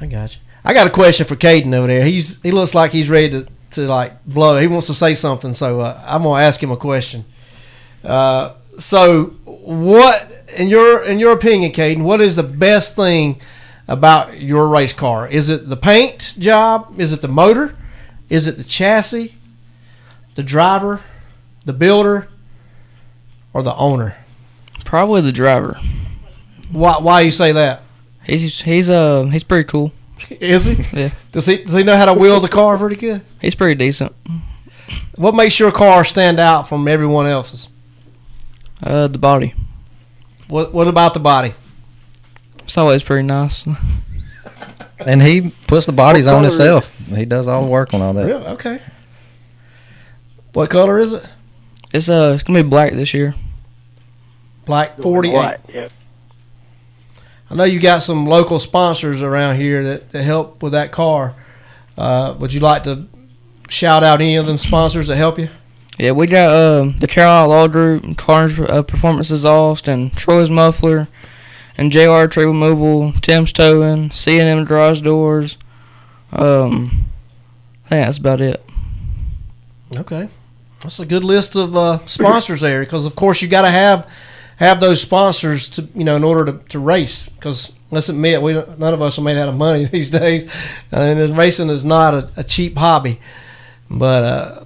I 0.00 0.06
got 0.06 0.34
you. 0.34 0.40
I 0.64 0.72
got 0.72 0.86
a 0.86 0.90
question 0.90 1.26
for 1.26 1.36
Kayden 1.36 1.74
over 1.74 1.86
there. 1.86 2.04
He's 2.04 2.40
he 2.42 2.50
looks 2.52 2.74
like 2.74 2.90
he's 2.90 3.08
ready 3.10 3.30
to, 3.30 3.46
to 3.72 3.82
like 3.86 4.24
blow. 4.24 4.56
He 4.58 4.66
wants 4.66 4.86
to 4.88 4.94
say 4.94 5.12
something, 5.14 5.52
so 5.52 5.80
uh, 5.80 6.02
I'm 6.06 6.22
gonna 6.22 6.42
ask 6.42 6.60
him 6.62 6.70
a 6.72 6.76
question. 6.76 7.24
Uh, 8.02 8.54
so, 8.78 9.26
what 9.44 10.32
in 10.56 10.68
your 10.68 11.04
in 11.04 11.18
your 11.18 11.32
opinion, 11.32 11.70
Kayden? 11.72 12.02
What 12.02 12.20
is 12.20 12.34
the 12.36 12.42
best 12.42 12.96
thing 12.96 13.40
about 13.88 14.40
your 14.40 14.68
race 14.68 14.92
car? 14.92 15.26
Is 15.28 15.48
it 15.48 15.68
the 15.68 15.76
paint 15.76 16.34
job? 16.38 17.00
Is 17.00 17.12
it 17.12 17.20
the 17.20 17.28
motor? 17.28 17.76
Is 18.28 18.46
it 18.46 18.56
the 18.56 18.64
chassis? 18.64 19.34
The 20.34 20.42
driver? 20.42 21.02
The 21.64 21.72
builder? 21.72 22.28
Or 23.52 23.62
the 23.62 23.74
owner? 23.76 24.16
Probably 24.84 25.20
the 25.20 25.32
driver. 25.32 25.78
Why 26.70 26.98
why 26.98 27.20
you 27.22 27.30
say 27.30 27.52
that? 27.52 27.82
He's 28.24 28.60
he's 28.60 28.90
uh 28.90 29.24
he's 29.24 29.44
pretty 29.44 29.64
cool. 29.68 29.92
Is 30.30 30.64
he? 30.64 30.84
Yeah. 30.98 31.10
Does 31.32 31.46
he 31.46 31.58
does 31.64 31.74
he 31.74 31.82
know 31.84 31.96
how 31.96 32.06
to 32.06 32.14
wheel 32.14 32.40
the 32.40 32.48
car 32.48 32.76
pretty 32.76 32.96
good? 32.96 33.22
He's 33.40 33.54
pretty 33.54 33.74
decent. 33.76 34.14
What 35.16 35.34
makes 35.34 35.58
your 35.58 35.72
car 35.72 36.04
stand 36.04 36.38
out 36.38 36.68
from 36.68 36.86
everyone 36.88 37.26
else's? 37.26 37.68
Uh, 38.82 39.06
the 39.08 39.18
body. 39.18 39.54
What 40.48 40.72
What 40.72 40.88
about 40.88 41.14
the 41.14 41.20
body? 41.20 41.54
It's 42.66 42.76
always 42.76 43.02
pretty 43.02 43.22
nice. 43.22 43.64
And 44.98 45.22
he 45.22 45.52
puts 45.66 45.84
the 45.84 45.92
bodies 45.92 46.26
on 46.26 46.42
himself. 46.42 46.90
He 47.14 47.26
does 47.26 47.46
all 47.46 47.62
the 47.62 47.68
work 47.68 47.92
on 47.92 48.00
all 48.00 48.14
that. 48.14 48.26
Really? 48.26 48.46
Okay. 48.46 48.80
What 50.54 50.70
color 50.70 50.98
is 50.98 51.12
it? 51.12 51.22
It's 51.92 52.08
uh 52.08 52.32
it's 52.34 52.42
gonna 52.42 52.62
be 52.62 52.68
black 52.68 52.92
this 52.94 53.12
year. 53.12 53.34
Black 54.64 54.98
forty 54.98 55.30
eight. 55.34 55.58
Yeah. 55.68 55.88
I 57.50 57.54
know 57.54 57.64
you 57.64 57.78
got 57.78 58.02
some 58.02 58.26
local 58.26 58.58
sponsors 58.58 59.20
around 59.20 59.56
here 59.56 59.84
that, 59.84 60.12
that 60.12 60.22
help 60.22 60.62
with 60.62 60.72
that 60.72 60.92
car. 60.92 61.34
Uh, 61.96 62.34
would 62.38 62.52
you 62.52 62.60
like 62.60 62.82
to 62.84 63.06
shout 63.68 64.02
out 64.02 64.20
any 64.20 64.36
of 64.36 64.46
them 64.46 64.56
sponsors 64.56 65.06
that 65.08 65.16
help 65.16 65.38
you? 65.38 65.48
Yeah, 65.98 66.12
we 66.12 66.26
got 66.26 66.50
uh, 66.50 66.92
the 66.98 67.06
Carolina 67.06 67.48
Law 67.48 67.68
Group, 67.68 68.16
Carnage 68.18 68.58
uh, 68.58 68.82
Performance 68.82 69.30
Exhaust, 69.30 69.88
and 69.88 70.12
Troy's 70.14 70.50
Muffler, 70.50 71.08
and 71.76 71.92
JR 71.92 72.26
Tree 72.26 72.44
Removal, 72.44 73.12
Tim's 73.20 73.52
Towing, 73.52 74.10
C&M 74.10 74.64
Garage 74.64 75.00
Doors. 75.02 75.56
Um, 76.32 77.08
I 77.86 77.88
think 77.88 78.06
that's 78.06 78.18
about 78.18 78.40
it. 78.40 78.64
Okay, 79.96 80.28
that's 80.80 80.98
a 80.98 81.06
good 81.06 81.24
list 81.24 81.56
of 81.56 81.76
uh, 81.76 81.98
sponsors 82.06 82.60
there 82.60 82.80
because 82.80 83.06
of 83.06 83.14
course 83.16 83.40
you 83.40 83.48
got 83.48 83.62
to 83.62 83.70
have 83.70 84.10
have 84.56 84.80
those 84.80 85.00
sponsors 85.00 85.68
to 85.68 85.88
you 85.94 86.04
know 86.04 86.16
in 86.16 86.24
order 86.24 86.52
to, 86.52 86.58
to 86.68 86.78
race 86.78 87.28
because 87.28 87.72
let's 87.90 88.08
admit 88.08 88.42
we 88.42 88.54
none 88.54 88.94
of 88.94 89.02
us 89.02 89.18
are 89.18 89.22
made 89.22 89.36
out 89.36 89.48
of 89.48 89.54
money 89.54 89.84
these 89.92 90.10
days 90.10 90.50
and 90.90 91.36
racing 91.38 91.68
is 91.68 91.84
not 91.84 92.14
a, 92.14 92.30
a 92.38 92.42
cheap 92.42 92.76
hobby 92.76 93.20
but 93.90 94.22
uh, 94.24 94.64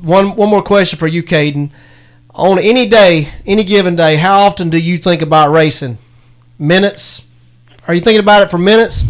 one 0.00 0.36
one 0.36 0.48
more 0.48 0.62
question 0.62 0.98
for 0.98 1.06
you, 1.06 1.22
Kayden. 1.22 1.70
On 2.34 2.58
any 2.58 2.86
day, 2.86 3.28
any 3.46 3.64
given 3.64 3.96
day, 3.96 4.16
how 4.16 4.40
often 4.40 4.70
do 4.70 4.78
you 4.78 4.98
think 4.98 5.22
about 5.22 5.50
racing? 5.50 5.98
Minutes? 6.58 7.24
Are 7.86 7.94
you 7.94 8.00
thinking 8.00 8.20
about 8.20 8.42
it 8.42 8.50
for 8.50 8.58
minutes, 8.58 9.04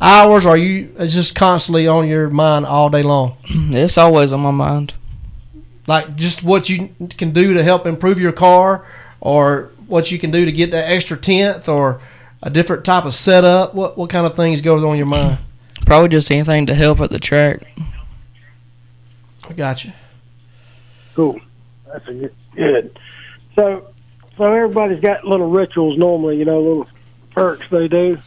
hours, 0.00 0.46
or 0.46 0.50
are 0.50 0.56
you 0.56 0.94
it's 0.98 1.14
just 1.14 1.34
constantly 1.34 1.86
on 1.86 2.08
your 2.08 2.30
mind 2.30 2.66
all 2.66 2.90
day 2.90 3.02
long? 3.02 3.36
It's 3.72 3.98
always 3.98 4.32
on 4.32 4.40
my 4.40 4.50
mind. 4.50 4.94
Like 5.86 6.16
just 6.16 6.42
what 6.42 6.68
you 6.68 6.90
can 7.16 7.30
do 7.32 7.54
to 7.54 7.62
help 7.62 7.86
improve 7.86 8.18
your 8.18 8.32
car, 8.32 8.84
or 9.20 9.70
what 9.86 10.10
you 10.10 10.18
can 10.18 10.30
do 10.30 10.44
to 10.44 10.52
get 10.52 10.70
that 10.72 10.90
extra 10.90 11.16
tenth, 11.16 11.68
or 11.68 12.00
a 12.42 12.50
different 12.50 12.84
type 12.84 13.04
of 13.04 13.14
setup. 13.14 13.74
What 13.74 13.96
what 13.96 14.10
kind 14.10 14.26
of 14.26 14.34
things 14.34 14.60
goes 14.60 14.82
on 14.82 14.96
your 14.96 15.06
mind? 15.06 15.38
Probably 15.86 16.08
just 16.08 16.30
anything 16.32 16.66
to 16.66 16.74
help 16.74 17.00
at 17.00 17.10
the 17.10 17.20
track. 17.20 17.62
I 19.48 19.52
got 19.52 19.84
you. 19.84 19.92
Cool. 21.14 21.40
That's 21.86 22.06
a 22.08 22.12
good. 22.12 22.34
good. 22.54 22.98
So, 23.54 23.86
so 24.36 24.44
everybody's 24.44 25.00
got 25.00 25.24
little 25.24 25.50
rituals 25.50 25.98
normally, 25.98 26.38
you 26.38 26.44
know, 26.44 26.60
little 26.60 26.88
perks 27.30 27.66
they 27.70 27.88
do. 27.88 28.18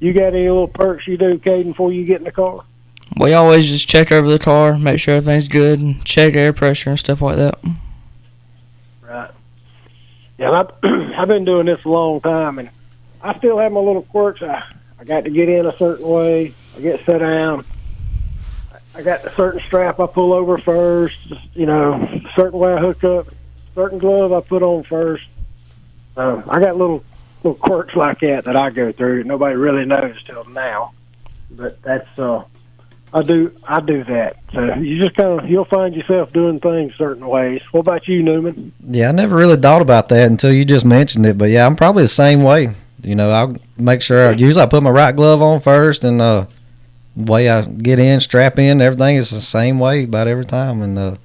You 0.00 0.12
got 0.12 0.34
any 0.34 0.48
little 0.48 0.68
perks 0.68 1.06
you 1.06 1.16
do, 1.16 1.38
Kayden, 1.38 1.68
before 1.68 1.92
you 1.92 2.04
get 2.04 2.18
in 2.18 2.24
the 2.24 2.32
car? 2.32 2.64
We 3.16 3.32
always 3.32 3.68
just 3.68 3.88
check 3.88 4.10
over 4.10 4.28
the 4.28 4.38
car, 4.38 4.76
make 4.78 4.98
sure 4.98 5.14
everything's 5.14 5.48
good, 5.48 5.78
and 5.78 6.04
check 6.04 6.34
air 6.34 6.52
pressure 6.52 6.90
and 6.90 6.98
stuff 6.98 7.22
like 7.22 7.36
that. 7.36 7.58
Right. 9.02 9.30
Yeah, 10.38 10.50
I've, 10.50 10.70
I've 11.18 11.28
been 11.28 11.44
doing 11.44 11.66
this 11.66 11.84
a 11.84 11.88
long 11.88 12.20
time, 12.20 12.58
and 12.58 12.70
I 13.22 13.38
still 13.38 13.58
have 13.58 13.72
my 13.72 13.80
little 13.80 14.02
quirks. 14.02 14.42
I, 14.42 14.64
I 14.98 15.04
got 15.04 15.24
to 15.24 15.30
get 15.30 15.48
in 15.48 15.66
a 15.66 15.76
certain 15.76 16.06
way. 16.06 16.54
I 16.76 16.80
get 16.80 17.04
set 17.06 17.18
down. 17.18 17.64
I 18.96 19.02
got 19.02 19.24
a 19.24 19.34
certain 19.34 19.60
strap 19.66 20.00
I 20.00 20.06
pull 20.06 20.32
over 20.32 20.58
first. 20.58 21.18
You 21.54 21.66
know, 21.66 22.20
certain 22.36 22.58
way 22.58 22.74
I 22.74 22.80
hook 22.80 23.04
up. 23.04 23.28
Certain 23.74 23.98
glove 23.98 24.32
I 24.32 24.40
put 24.40 24.62
on 24.62 24.82
first. 24.84 25.24
Um, 26.16 26.44
I 26.48 26.60
got 26.60 26.76
little 26.76 27.04
little 27.42 27.58
quirks 27.58 27.94
like 27.94 28.20
that 28.20 28.44
that 28.46 28.56
I 28.56 28.70
go 28.70 28.92
through. 28.92 29.24
Nobody 29.24 29.56
really 29.56 29.84
knows 29.84 30.22
till 30.24 30.44
now, 30.44 30.92
but 31.50 31.80
that's 31.82 32.18
uh, 32.18 32.44
I 33.12 33.22
do 33.22 33.54
I 33.64 33.80
do 33.80 34.04
that. 34.04 34.36
So 34.52 34.74
you 34.74 35.00
just 35.00 35.16
kind 35.16 35.40
of 35.40 35.48
you'll 35.48 35.64
find 35.64 35.94
yourself 35.94 36.32
doing 36.32 36.60
things 36.60 36.94
certain 36.96 37.26
ways. 37.26 37.62
What 37.70 37.80
about 37.80 38.08
you, 38.08 38.22
Newman? 38.22 38.72
Yeah, 38.80 39.08
I 39.08 39.12
never 39.12 39.36
really 39.36 39.56
thought 39.56 39.82
about 39.82 40.08
that 40.08 40.30
until 40.30 40.52
you 40.52 40.64
just 40.64 40.84
mentioned 40.84 41.26
it. 41.26 41.38
But 41.38 41.50
yeah, 41.50 41.66
I'm 41.66 41.76
probably 41.76 42.02
the 42.02 42.08
same 42.08 42.42
way. 42.42 42.74
You 43.02 43.14
know, 43.14 43.30
I'll 43.30 43.56
make 43.76 44.02
sure. 44.02 44.32
Usually, 44.32 44.62
I 44.62 44.66
put 44.66 44.82
my 44.82 44.90
right 44.90 45.14
glove 45.14 45.42
on 45.42 45.60
first, 45.60 46.04
and 46.04 46.20
uh, 46.20 46.46
way 47.14 47.48
I 47.48 47.62
get 47.62 47.98
in, 47.98 48.20
strap 48.20 48.58
in, 48.58 48.80
everything 48.80 49.16
is 49.16 49.30
the 49.30 49.40
same 49.40 49.78
way 49.78 50.04
about 50.04 50.26
every 50.26 50.44
time. 50.44 50.82
And 50.82 50.98
uh, 50.98 51.16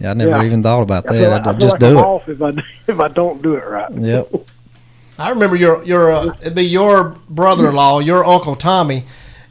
yeah, 0.00 0.10
I 0.10 0.14
never 0.14 0.30
Yeah. 0.30 0.44
even 0.44 0.62
thought 0.62 0.82
about 0.82 1.06
I 1.08 1.12
feel 1.12 1.30
that. 1.30 1.30
like, 1.30 1.46
I, 1.46 1.50
I 1.50 1.52
feel 1.52 1.60
just 1.60 1.72
like 1.74 1.80
do 1.80 1.86
I'm 1.86 1.96
it. 1.96 2.06
off 2.06 2.28
if 2.28 2.42
I 2.42 2.52
if 2.92 3.00
I 3.00 3.08
don't 3.08 3.42
do 3.42 3.54
it 3.54 3.64
right. 3.66 3.92
Yep. 3.92 4.32
I 5.18 5.30
remember 5.30 5.56
your 5.56 5.82
your 5.84 6.12
uh, 6.12 6.36
it'd 6.42 6.54
be 6.54 6.62
your 6.62 7.16
brother-in-law, 7.30 8.00
your 8.00 8.24
uncle 8.24 8.54
Tommy, 8.54 9.04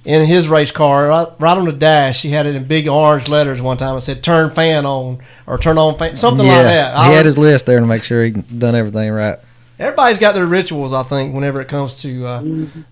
in 0.03 0.25
his 0.27 0.47
race 0.47 0.71
car, 0.71 1.08
right, 1.08 1.27
right 1.39 1.58
on 1.58 1.65
the 1.65 1.71
dash. 1.73 2.21
He 2.21 2.29
had 2.29 2.45
it 2.45 2.53
in 2.55 2.65
big 2.65 2.88
orange 2.88 3.27
letters 3.27 3.62
one 3.63 3.77
time. 3.77 3.97
It 3.97 4.01
said 4.01 4.21
"Turn 4.23 4.51
fan 4.51 4.86
on" 4.86 5.19
or 5.47 5.58
"Turn 5.58 5.79
on 5.79 5.97
fan," 5.97 6.15
something 6.15 6.45
yeah, 6.45 6.53
like 6.58 6.65
that. 6.65 6.95
I 6.95 7.08
he 7.10 7.13
had 7.15 7.25
his 7.25 7.38
list 7.38 7.65
there 7.65 7.79
to 7.79 7.86
make 7.88 8.03
sure 8.03 8.23
he 8.23 8.29
done 8.31 8.75
everything 8.75 9.10
right. 9.12 9.39
Everybody's 9.79 10.19
got 10.19 10.36
their 10.36 10.45
rituals, 10.45 10.93
I 10.93 11.01
think, 11.03 11.34
whenever 11.34 11.60
it 11.60 11.67
comes 11.67 11.97
to 12.03 12.25
uh, 12.25 12.43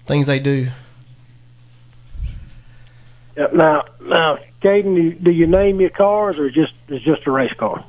things 0.06 0.26
they 0.28 0.39
do. 0.39 0.68
Yep. 3.36 3.54
Now, 3.54 3.84
now, 4.02 4.38
Kayden, 4.62 4.96
do, 4.96 5.12
do 5.13 5.32
you 5.32 5.48
name 5.48 5.80
your 5.82 5.89
cars 5.89 6.38
or 6.38 6.50
just 6.50 6.74
it's 6.88 7.04
just 7.04 7.26
a 7.28 7.32
race 7.32 7.54
car? 7.54 7.84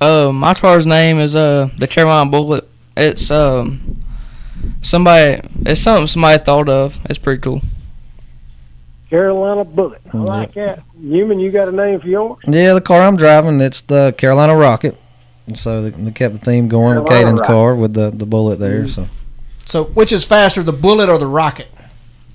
Uh, 0.00 0.30
my 0.32 0.52
car's 0.54 0.84
name 0.86 1.18
is 1.18 1.34
uh 1.34 1.68
the 1.78 1.86
Carolina 1.86 2.30
Bullet. 2.30 2.68
It's 2.96 3.30
um 3.30 4.02
somebody. 4.82 5.40
It's 5.64 5.80
something 5.80 6.06
somebody 6.06 6.42
thought 6.44 6.68
of. 6.68 6.98
It's 7.06 7.18
pretty 7.18 7.40
cool. 7.40 7.62
Carolina 9.08 9.64
Bullet. 9.64 10.02
I 10.12 10.16
like 10.18 10.54
that. 10.54 10.82
Newman, 10.96 11.38
you 11.38 11.50
got 11.50 11.68
a 11.68 11.72
name 11.72 12.00
for 12.00 12.08
yours? 12.08 12.38
Yeah, 12.46 12.74
the 12.74 12.80
car 12.80 13.02
I'm 13.02 13.16
driving, 13.16 13.60
it's 13.60 13.80
the 13.82 14.12
Carolina 14.18 14.56
Rocket. 14.56 14.98
So 15.54 15.82
they, 15.82 15.90
they 15.90 16.10
kept 16.10 16.34
the 16.34 16.40
theme 16.40 16.66
going 16.66 16.96
with 16.96 17.06
Carolina 17.06 17.30
Kayden's 17.32 17.40
Rocket. 17.42 17.52
car 17.52 17.74
with 17.76 17.94
the, 17.94 18.10
the 18.10 18.26
bullet 18.26 18.58
there. 18.58 18.88
So 18.88 19.06
So, 19.64 19.84
which 19.84 20.10
is 20.10 20.24
faster, 20.24 20.64
the 20.64 20.72
bullet 20.72 21.08
or 21.08 21.18
the 21.18 21.26
rocket? 21.28 21.68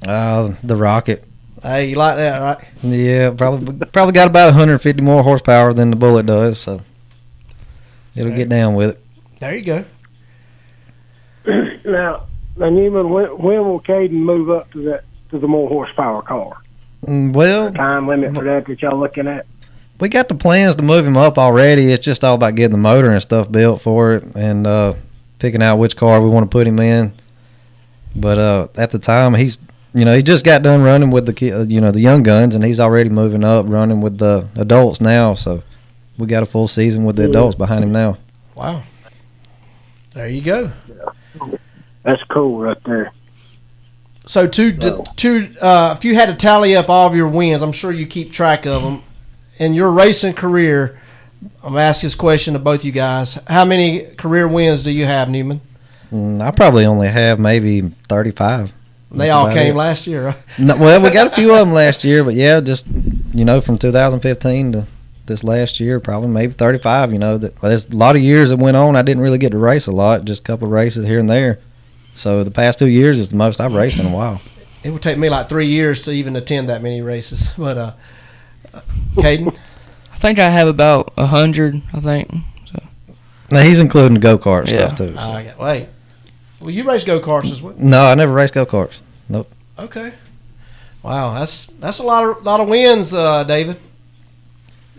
uh, 0.08 0.54
the 0.64 0.76
Rocket. 0.78 1.26
Hey, 1.62 1.86
you 1.90 1.96
like 1.96 2.18
that, 2.18 2.40
right? 2.42 2.68
Yeah, 2.82 3.32
probably 3.32 3.86
probably 3.88 4.14
got 4.14 4.28
about 4.28 4.48
150 4.48 5.02
more 5.02 5.22
horsepower 5.24 5.74
than 5.74 5.92
the 5.92 5.96
bullet 5.96 6.26
does. 6.26 6.60
So 6.60 6.82
it'll 8.16 8.36
get 8.36 8.50
down 8.50 8.74
with 8.76 8.92
it. 8.92 9.06
There 9.40 9.56
you 9.56 9.62
go. 9.64 9.86
now, 11.86 12.28
now 12.56 12.70
Newman, 12.70 13.10
when, 13.10 13.26
when 13.38 13.60
will 13.66 13.82
Kayden 13.82 14.12
move 14.12 14.50
up 14.50 14.72
to 14.74 14.84
that 14.86 15.04
to 15.30 15.40
the 15.40 15.48
more 15.48 15.68
horsepower 15.70 16.22
car? 16.22 16.58
Mm, 17.06 17.34
Well, 17.34 17.72
Time 17.74 18.08
limit 18.08 18.36
for 18.36 18.44
that 18.44 18.66
that 18.68 18.82
y'all 18.82 19.00
looking 19.00 19.28
at? 19.28 19.46
we 20.00 20.10
got 20.10 20.30
the 20.30 20.36
plans 20.36 20.76
to 20.76 20.84
move 20.84 21.06
him 21.06 21.16
up 21.18 21.38
already. 21.38 21.92
It's 21.92 22.04
just 22.04 22.24
all 22.24 22.34
about 22.36 22.56
getting 22.56 22.72
the 22.72 22.78
motor 22.78 23.12
and 23.12 23.22
stuff 23.22 23.52
built 23.52 23.82
for 23.84 24.16
it 24.16 24.24
and 24.36 24.66
uh, 24.66 24.94
picking 25.38 25.62
out 25.62 25.78
which 25.78 25.96
car 25.96 26.20
we 26.22 26.30
want 26.30 26.44
to 26.44 26.50
put 26.50 26.66
him 26.66 26.80
in. 26.80 27.14
But 28.16 28.40
uh, 28.40 28.68
at 28.76 28.90
the 28.90 28.98
time, 29.00 29.36
he's 29.36 29.60
you 29.94 30.06
know 30.06 30.16
he 30.16 30.24
just 30.24 30.46
got 30.46 30.64
done 30.64 30.82
running 30.82 31.12
with 31.12 31.26
the 31.26 31.34
ki- 31.34 31.52
uh, 31.52 31.64
you 31.64 31.82
know 31.82 31.92
the 31.92 32.00
young 32.00 32.24
guns, 32.24 32.56
and 32.56 32.64
he's 32.64 32.80
already 32.80 33.10
moving 33.10 33.44
up 33.44 33.66
running 33.68 34.02
with 34.02 34.18
the 34.18 34.48
adults 34.56 35.02
now. 35.02 35.34
So 35.34 35.64
we 36.18 36.28
got 36.28 36.44
a 36.44 36.46
full 36.46 36.68
season 36.68 37.04
with 37.04 37.16
the 37.16 37.26
adults 37.26 37.56
behind 37.56 37.84
him 37.84 37.92
now. 37.92 38.18
Wow. 38.56 38.84
There 40.14 40.28
you 40.28 40.42
go. 40.42 40.72
That's 42.04 42.22
cool 42.30 42.60
right 42.60 42.78
there. 42.86 43.12
So 44.26 44.48
two, 44.48 44.78
two. 45.16 45.54
Uh, 45.60 45.96
if 45.98 46.06
you 46.06 46.16
had 46.16 46.28
to 46.28 46.36
tally 46.36 46.76
up 46.76 46.90
all 46.90 47.08
of 47.08 47.16
your 47.16 47.28
wins, 47.28 47.62
I'm 47.62 47.72
sure 47.72 47.92
you 47.92 48.06
keep 48.06 48.32
track 48.32 48.66
of 48.66 48.84
them. 48.84 49.04
In 49.58 49.74
your 49.74 49.92
racing 49.92 50.34
career, 50.34 51.00
I'm 51.64 51.74
gonna 51.74 51.82
ask 51.82 52.02
this 52.02 52.16
question 52.16 52.54
to 52.54 52.60
both 52.60 52.84
you 52.86 52.92
guys. 52.92 53.38
How 53.48 53.66
many 53.66 54.02
career 54.16 54.48
wins 54.48 54.84
do 54.84 54.92
you 54.92 55.06
have, 55.06 55.30
Newman? 55.30 55.62
Mm, 56.12 56.42
I 56.42 56.52
probably 56.52 56.86
only 56.86 57.08
have 57.08 57.40
maybe 57.40 57.82
35. 58.10 58.74
They 59.12 59.26
That's 59.28 59.34
all 59.34 59.52
came 59.52 59.74
it. 59.76 59.78
last 59.78 60.08
year. 60.08 60.28
Right? 60.28 60.38
No, 60.60 60.78
well, 60.78 61.02
we 61.02 61.10
got 61.10 61.28
a 61.28 61.32
few 61.32 61.52
of 61.52 61.58
them 61.60 61.74
last 61.74 62.04
year, 62.04 62.24
but 62.24 62.34
yeah, 62.34 62.60
just 62.62 62.86
you 63.34 63.44
know, 63.46 63.60
from 63.62 63.78
2015 63.78 64.72
to 64.72 64.88
this 65.26 65.44
last 65.44 65.80
year, 65.80 66.00
probably 66.00 66.30
maybe 66.30 66.54
35. 66.54 67.12
You 67.12 67.20
know, 67.20 67.38
that 67.38 67.56
there's 67.62 67.88
a 67.90 67.96
lot 67.96 68.16
of 68.16 68.22
years 68.22 68.50
that 68.52 68.58
went 68.58 68.78
on. 68.78 68.96
I 68.96 69.02
didn't 69.02 69.22
really 69.22 69.38
get 69.38 69.52
to 69.52 69.58
race 69.58 69.88
a 69.88 69.92
lot, 69.92 70.24
just 70.26 70.42
a 70.42 70.44
couple 70.46 70.68
of 70.68 70.72
races 70.72 71.06
here 71.06 71.20
and 71.20 71.30
there. 71.30 71.60
So 72.16 72.44
the 72.44 72.52
past 72.52 72.80
two 72.80 72.88
years 72.88 73.20
is 73.20 73.30
the 73.30 73.36
most 73.36 73.60
I've 73.62 73.74
raced 73.74 74.00
in 74.00 74.06
a 74.06 74.16
while. 74.16 74.42
It 74.84 74.92
would 74.92 75.02
take 75.02 75.18
me 75.18 75.30
like 75.30 75.48
three 75.50 75.68
years 75.68 76.02
to 76.04 76.12
even 76.12 76.36
attend 76.36 76.70
that 76.70 76.82
many 76.82 77.02
races. 77.02 77.52
But 77.58 77.78
uh, 77.78 77.94
uh, 78.74 78.82
Kayden, 79.16 79.58
I 80.14 80.18
think 80.18 80.40
I 80.40 80.50
have 80.50 80.68
about 80.68 81.14
a 81.18 81.26
hundred. 81.28 81.82
I 81.94 82.00
think. 82.00 82.32
Now 83.50 83.64
he's 83.64 83.82
including 83.82 84.14
the 84.14 84.20
go 84.22 84.38
kart 84.38 84.68
Yeah. 84.68 84.88
stuff 84.88 84.96
too. 84.96 85.14
so. 85.14 85.20
I 85.20 85.44
got, 85.44 85.60
wait. 85.60 85.88
Well, 86.62 86.70
you 86.70 86.84
race 86.84 87.04
go 87.04 87.20
karts 87.20 87.52
as 87.52 87.62
well. 87.62 87.74
No, 87.78 88.06
I 88.06 88.16
never 88.16 88.32
raced 88.32 88.54
go 88.54 88.66
karts. 88.66 89.00
Nope. 89.28 89.52
Okay. 89.80 90.14
Wow, 91.02 91.34
that's 91.34 91.66
that's 91.80 91.98
a 91.98 92.04
lot 92.04 92.30
of 92.30 92.44
lot 92.44 92.60
of 92.60 92.68
wins, 92.70 93.14
uh, 93.14 93.44
David. 93.44 93.78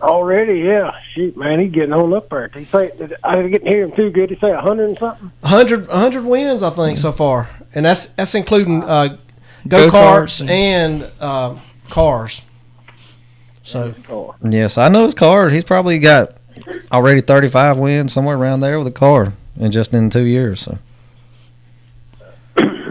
Already, 0.01 0.59
yeah. 0.59 0.91
Shoot, 1.13 1.37
man, 1.37 1.61
he's 1.61 1.71
getting 1.71 1.93
on 1.93 2.13
up 2.13 2.29
there. 2.29 2.49
He 2.49 2.65
say 2.65 2.91
I 3.23 3.41
didn't 3.41 3.65
hear 3.65 3.85
him 3.85 3.93
too 3.93 4.09
good. 4.09 4.29
He 4.29 4.35
say 4.35 4.51
a 4.51 4.59
hundred 4.59 4.89
and 4.89 4.97
something. 4.97 5.31
100, 5.39 5.87
100 5.87 6.25
wins, 6.25 6.61
I 6.61 6.69
think, 6.71 6.97
so 6.97 7.13
far, 7.13 7.49
and 7.73 7.85
that's 7.85 8.07
that's 8.07 8.35
including 8.35 8.83
uh, 8.83 9.17
go 9.65 9.89
Go-karts 9.89 10.43
karts 10.43 10.49
and 10.49 11.09
uh, 11.21 11.57
cars. 11.89 12.41
So 13.61 13.95
Yes, 14.41 14.77
I 14.77 14.89
know 14.89 15.05
his 15.05 15.15
car. 15.15 15.49
He's 15.49 15.63
probably 15.63 15.99
got 15.99 16.35
already 16.91 17.21
35 17.21 17.77
wins 17.77 18.11
somewhere 18.11 18.35
around 18.35 18.59
there 18.59 18.77
with 18.77 18.87
a 18.87 18.91
car, 18.91 19.31
and 19.57 19.71
just 19.71 19.93
in 19.93 20.09
two 20.09 20.25
years. 20.25 20.59
So. 20.59 20.79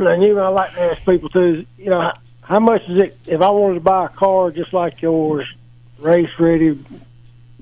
And 0.07 0.22
you 0.22 0.34
know, 0.34 0.44
I 0.44 0.48
like 0.48 0.74
to 0.74 0.80
ask 0.80 1.05
people 1.05 1.28
too. 1.28 1.64
You 1.78 1.90
know, 1.90 2.00
how, 2.00 2.18
how 2.42 2.61
much 2.61 2.82
is 2.88 2.98
it 2.98 3.18
if 3.26 3.40
I 3.40 3.50
wanted 3.50 3.74
to 3.74 3.80
buy 3.80 4.07
a 4.07 4.09
car 4.09 4.50
just 4.50 4.72
like 4.72 5.00
yours, 5.03 5.46
race 5.98 6.30
ready, 6.38 6.78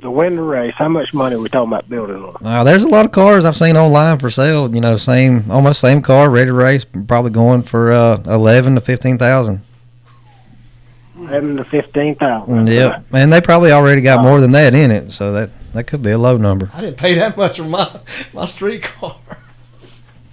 to 0.01 0.11
win 0.11 0.37
the 0.37 0.43
race? 0.43 0.75
How 0.77 0.89
much 0.89 1.13
money 1.13 1.37
are 1.37 1.39
we 1.39 1.49
talking 1.49 1.73
about 1.73 1.89
building 1.89 2.17
on? 2.17 2.45
Uh, 2.45 2.65
there's 2.65 2.85
a 2.85 2.89
lot 2.89 3.05
of 3.05 3.13
cars 3.13 3.45
I've 3.45 3.57
seen 3.57 3.77
online 3.77 4.19
for 4.19 4.31
sale. 4.31 4.75
You 4.75 4.81
know, 4.81 4.97
same 4.97 5.51
almost 5.51 5.81
same 5.81 6.03
car, 6.03 6.31
ready 6.31 6.47
to 6.47 6.55
race, 6.55 6.85
probably 6.85 7.31
going 7.31 7.63
for 7.63 7.93
uh, 7.93 8.23
eleven 8.27 8.75
to 8.75 8.81
fifteen 8.81 9.19
thousand. 9.19 9.63
Eleven 11.17 11.57
to 11.57 11.65
fifteen 11.65 12.15
thousand. 12.15 12.69
Yep, 12.69 13.07
and 13.13 13.33
they 13.33 13.41
probably 13.41 13.73
already 13.73 14.01
got 14.01 14.23
more 14.23 14.41
than 14.41 14.53
that 14.53 14.75
in 14.75 14.91
it, 14.91 15.13
so 15.13 15.33
that 15.33 15.51
that 15.75 15.85
could 15.85 16.03
be 16.03 16.11
a 16.11 16.19
low 16.19 16.37
number. 16.37 16.71
I 16.73 16.81
didn't 16.81 16.97
pay 16.97 17.15
that 17.15 17.37
much 17.37 17.59
for 17.59 17.65
my 17.65 18.01
my 18.33 18.47
street 18.47 18.83
car. 18.83 19.17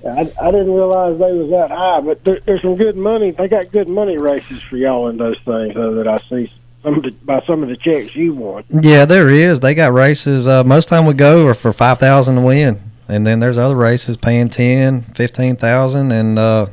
I, 0.07 0.21
I 0.41 0.51
didn't 0.51 0.73
realize 0.73 1.17
they 1.17 1.33
was 1.33 1.49
that 1.51 1.69
high, 1.69 2.01
but 2.01 2.23
there, 2.23 2.39
there's 2.45 2.61
some 2.61 2.75
good 2.75 2.95
money. 2.95 3.31
They 3.31 3.47
got 3.47 3.71
good 3.71 3.89
money 3.89 4.17
races 4.17 4.61
for 4.63 4.77
y'all 4.77 5.07
in 5.09 5.17
those 5.17 5.37
things 5.45 5.73
though, 5.73 5.95
that 5.95 6.07
I 6.07 6.19
see 6.29 6.51
some 6.83 6.95
of 6.95 7.03
the 7.03 7.11
by 7.23 7.43
some 7.45 7.63
of 7.63 7.69
the 7.69 7.77
checks 7.77 8.15
you 8.15 8.33
won. 8.33 8.63
Yeah, 8.69 9.05
there 9.05 9.29
is. 9.29 9.59
They 9.59 9.73
got 9.73 9.93
races. 9.93 10.47
Uh, 10.47 10.63
most 10.63 10.87
time 10.89 11.05
we 11.05 11.13
go 11.13 11.45
are 11.47 11.53
for 11.53 11.73
five 11.73 11.99
thousand 11.99 12.35
to 12.35 12.41
win, 12.41 12.79
and 13.07 13.27
then 13.27 13.39
there's 13.39 13.57
other 13.57 13.75
races 13.75 14.17
paying 14.17 14.49
ten, 14.49 15.01
fifteen 15.13 15.55
thousand, 15.55 16.11
and 16.11 16.39
uh, 16.39 16.67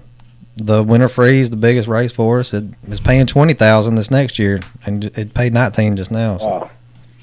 the 0.56 0.82
Winter 0.82 1.08
Freeze, 1.08 1.50
the 1.50 1.56
biggest 1.56 1.88
race 1.88 2.12
for 2.12 2.38
us, 2.40 2.54
it 2.54 2.64
is 2.88 3.00
paying 3.00 3.26
twenty 3.26 3.54
thousand 3.54 3.96
this 3.96 4.10
next 4.10 4.38
year, 4.38 4.60
and 4.86 5.04
it 5.04 5.34
paid 5.34 5.52
nineteen 5.52 5.96
just 5.96 6.10
now. 6.10 6.38
So. 6.38 6.46
Wow. 6.46 6.70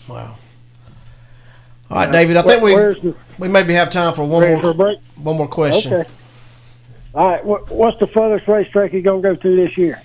Wow. 0.07 0.37
All 1.89 1.97
right, 1.97 2.11
David. 2.11 2.37
I 2.37 2.41
think 2.41 2.61
we 2.63 2.73
we 3.41 3.47
maybe 3.47 3.73
have 3.73 3.89
time 3.89 4.13
for 4.13 4.23
one 4.23 4.43
Ready 4.43 4.53
more 4.53 4.61
for 4.61 4.69
a 4.69 4.73
break? 4.73 4.99
one 5.15 5.35
more 5.35 5.47
question. 5.47 5.93
Okay. 5.93 6.09
All 7.13 7.27
right. 7.27 7.43
What, 7.43 7.69
what's 7.69 7.99
the 7.99 8.07
furthest 8.07 8.47
racetrack 8.47 8.93
you're 8.93 9.01
gonna 9.01 9.21
go 9.21 9.35
to 9.35 9.55
this 9.55 9.77
year? 9.77 10.01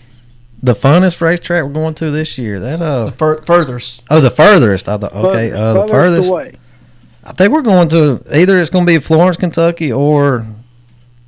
The 0.62 0.72
funnest 0.72 1.20
racetrack 1.20 1.64
we're 1.64 1.72
going 1.72 1.95
to 1.97 2.11
this 2.11 2.39
year. 2.39 2.59
That 2.59 2.80
uh, 2.80 3.11
Fur- 3.11 3.43
furthest. 3.43 4.03
oh, 4.11 4.20
the 4.20 4.30
furthest. 4.30 4.89
I 4.89 4.97
thought. 4.97 5.12
Okay, 5.12 5.53
uh, 5.53 5.74
the 5.74 5.87
furthest. 5.87 6.30
away. 6.30 6.55
I 7.22 7.32
think 7.32 7.53
we're 7.53 7.61
going 7.62 7.89
to 7.91 8.22
either 8.34 8.59
it's 8.59 8.70
going 8.70 8.87
to 8.87 8.91
be 8.93 8.99
Florence, 8.99 9.37
Kentucky, 9.37 9.93
or 9.93 10.47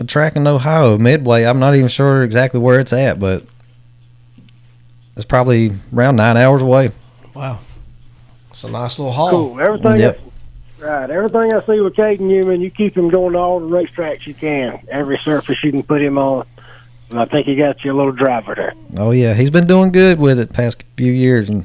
a 0.01 0.05
track 0.05 0.35
in 0.37 0.47
Ohio, 0.47 0.97
Midway. 0.97 1.45
I'm 1.45 1.59
not 1.59 1.75
even 1.75 1.89
sure 1.89 2.23
exactly 2.23 2.59
where 2.59 2.81
it's 2.81 2.93
at, 2.93 3.21
but 3.21 3.45
it's 5.17 5.27
probably 5.27 5.73
around 5.93 6.17
nine 6.17 6.37
hours 6.39 6.63
away. 6.63 6.93
Wow. 7.35 7.61
It's 8.51 8.65
a 8.65 8.71
nice 8.71 8.99
little 8.99 9.13
haul. 9.13 9.31
Cool. 9.31 9.61
Everything. 9.61 9.99
Yep. 9.99 10.21
I, 10.25 10.28
right. 10.81 11.11
Everything 11.11 11.53
I 11.53 11.61
see 11.65 11.81
with 11.81 11.95
Kayden 11.95 12.21
Newman, 12.21 12.61
you 12.61 12.71
keep 12.71 12.97
him 12.97 13.09
going 13.09 13.33
to 13.33 13.39
all 13.39 13.61
the 13.61 13.67
racetracks 13.67 14.27
you 14.27 14.35
can. 14.35 14.81
Every 14.89 15.19
surface 15.19 15.57
you 15.63 15.71
can 15.71 15.83
put 15.83 16.03
him 16.03 16.19
on. 16.19 16.47
And 17.11 17.19
I 17.19 17.25
think 17.25 17.47
he 17.47 17.57
got 17.57 17.83
you 17.85 17.93
a 17.93 17.97
little 17.97 18.13
driver 18.13 18.55
there. 18.55 18.75
Oh 18.99 19.13
yeah, 19.13 19.35
he's 19.35 19.51
been 19.51 19.67
doing 19.67 19.93
good 19.93 20.19
with 20.19 20.39
it 20.39 20.53
past 20.53 20.85
few 20.97 21.13
years, 21.13 21.49
and 21.49 21.65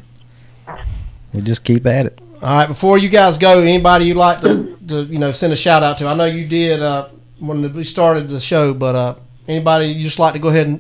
we 1.34 1.41
just 1.41 1.64
keep 1.66 1.86
at 1.86 2.05
it. 2.05 2.22
All 2.41 2.49
right, 2.49 2.68
before 2.68 2.97
you 2.97 3.09
guys 3.09 3.38
go, 3.38 3.61
anybody 3.61 4.05
you'd 4.05 4.18
like 4.18 4.39
to, 4.41 4.78
to 4.88 5.03
you 5.03 5.20
know 5.20 5.32
send 5.32 5.51
a 5.51 5.55
shout 5.57 5.84
out 5.84 5.97
to? 5.97 6.07
I 6.07 6.14
know 6.14 6.26
you 6.26 6.47
did 6.47 6.82
uh, 6.82 7.09
when 7.39 7.74
we 7.74 7.84
started 7.84 8.30
the 8.30 8.39
show, 8.39 8.74
but 8.74 8.95
uh, 8.95 9.16
anybody 9.47 9.88
you 9.88 10.03
just 10.03 10.20
like 10.20 10.34
to 10.34 10.39
go 10.39 10.47
ahead 10.49 10.68
and 10.68 10.80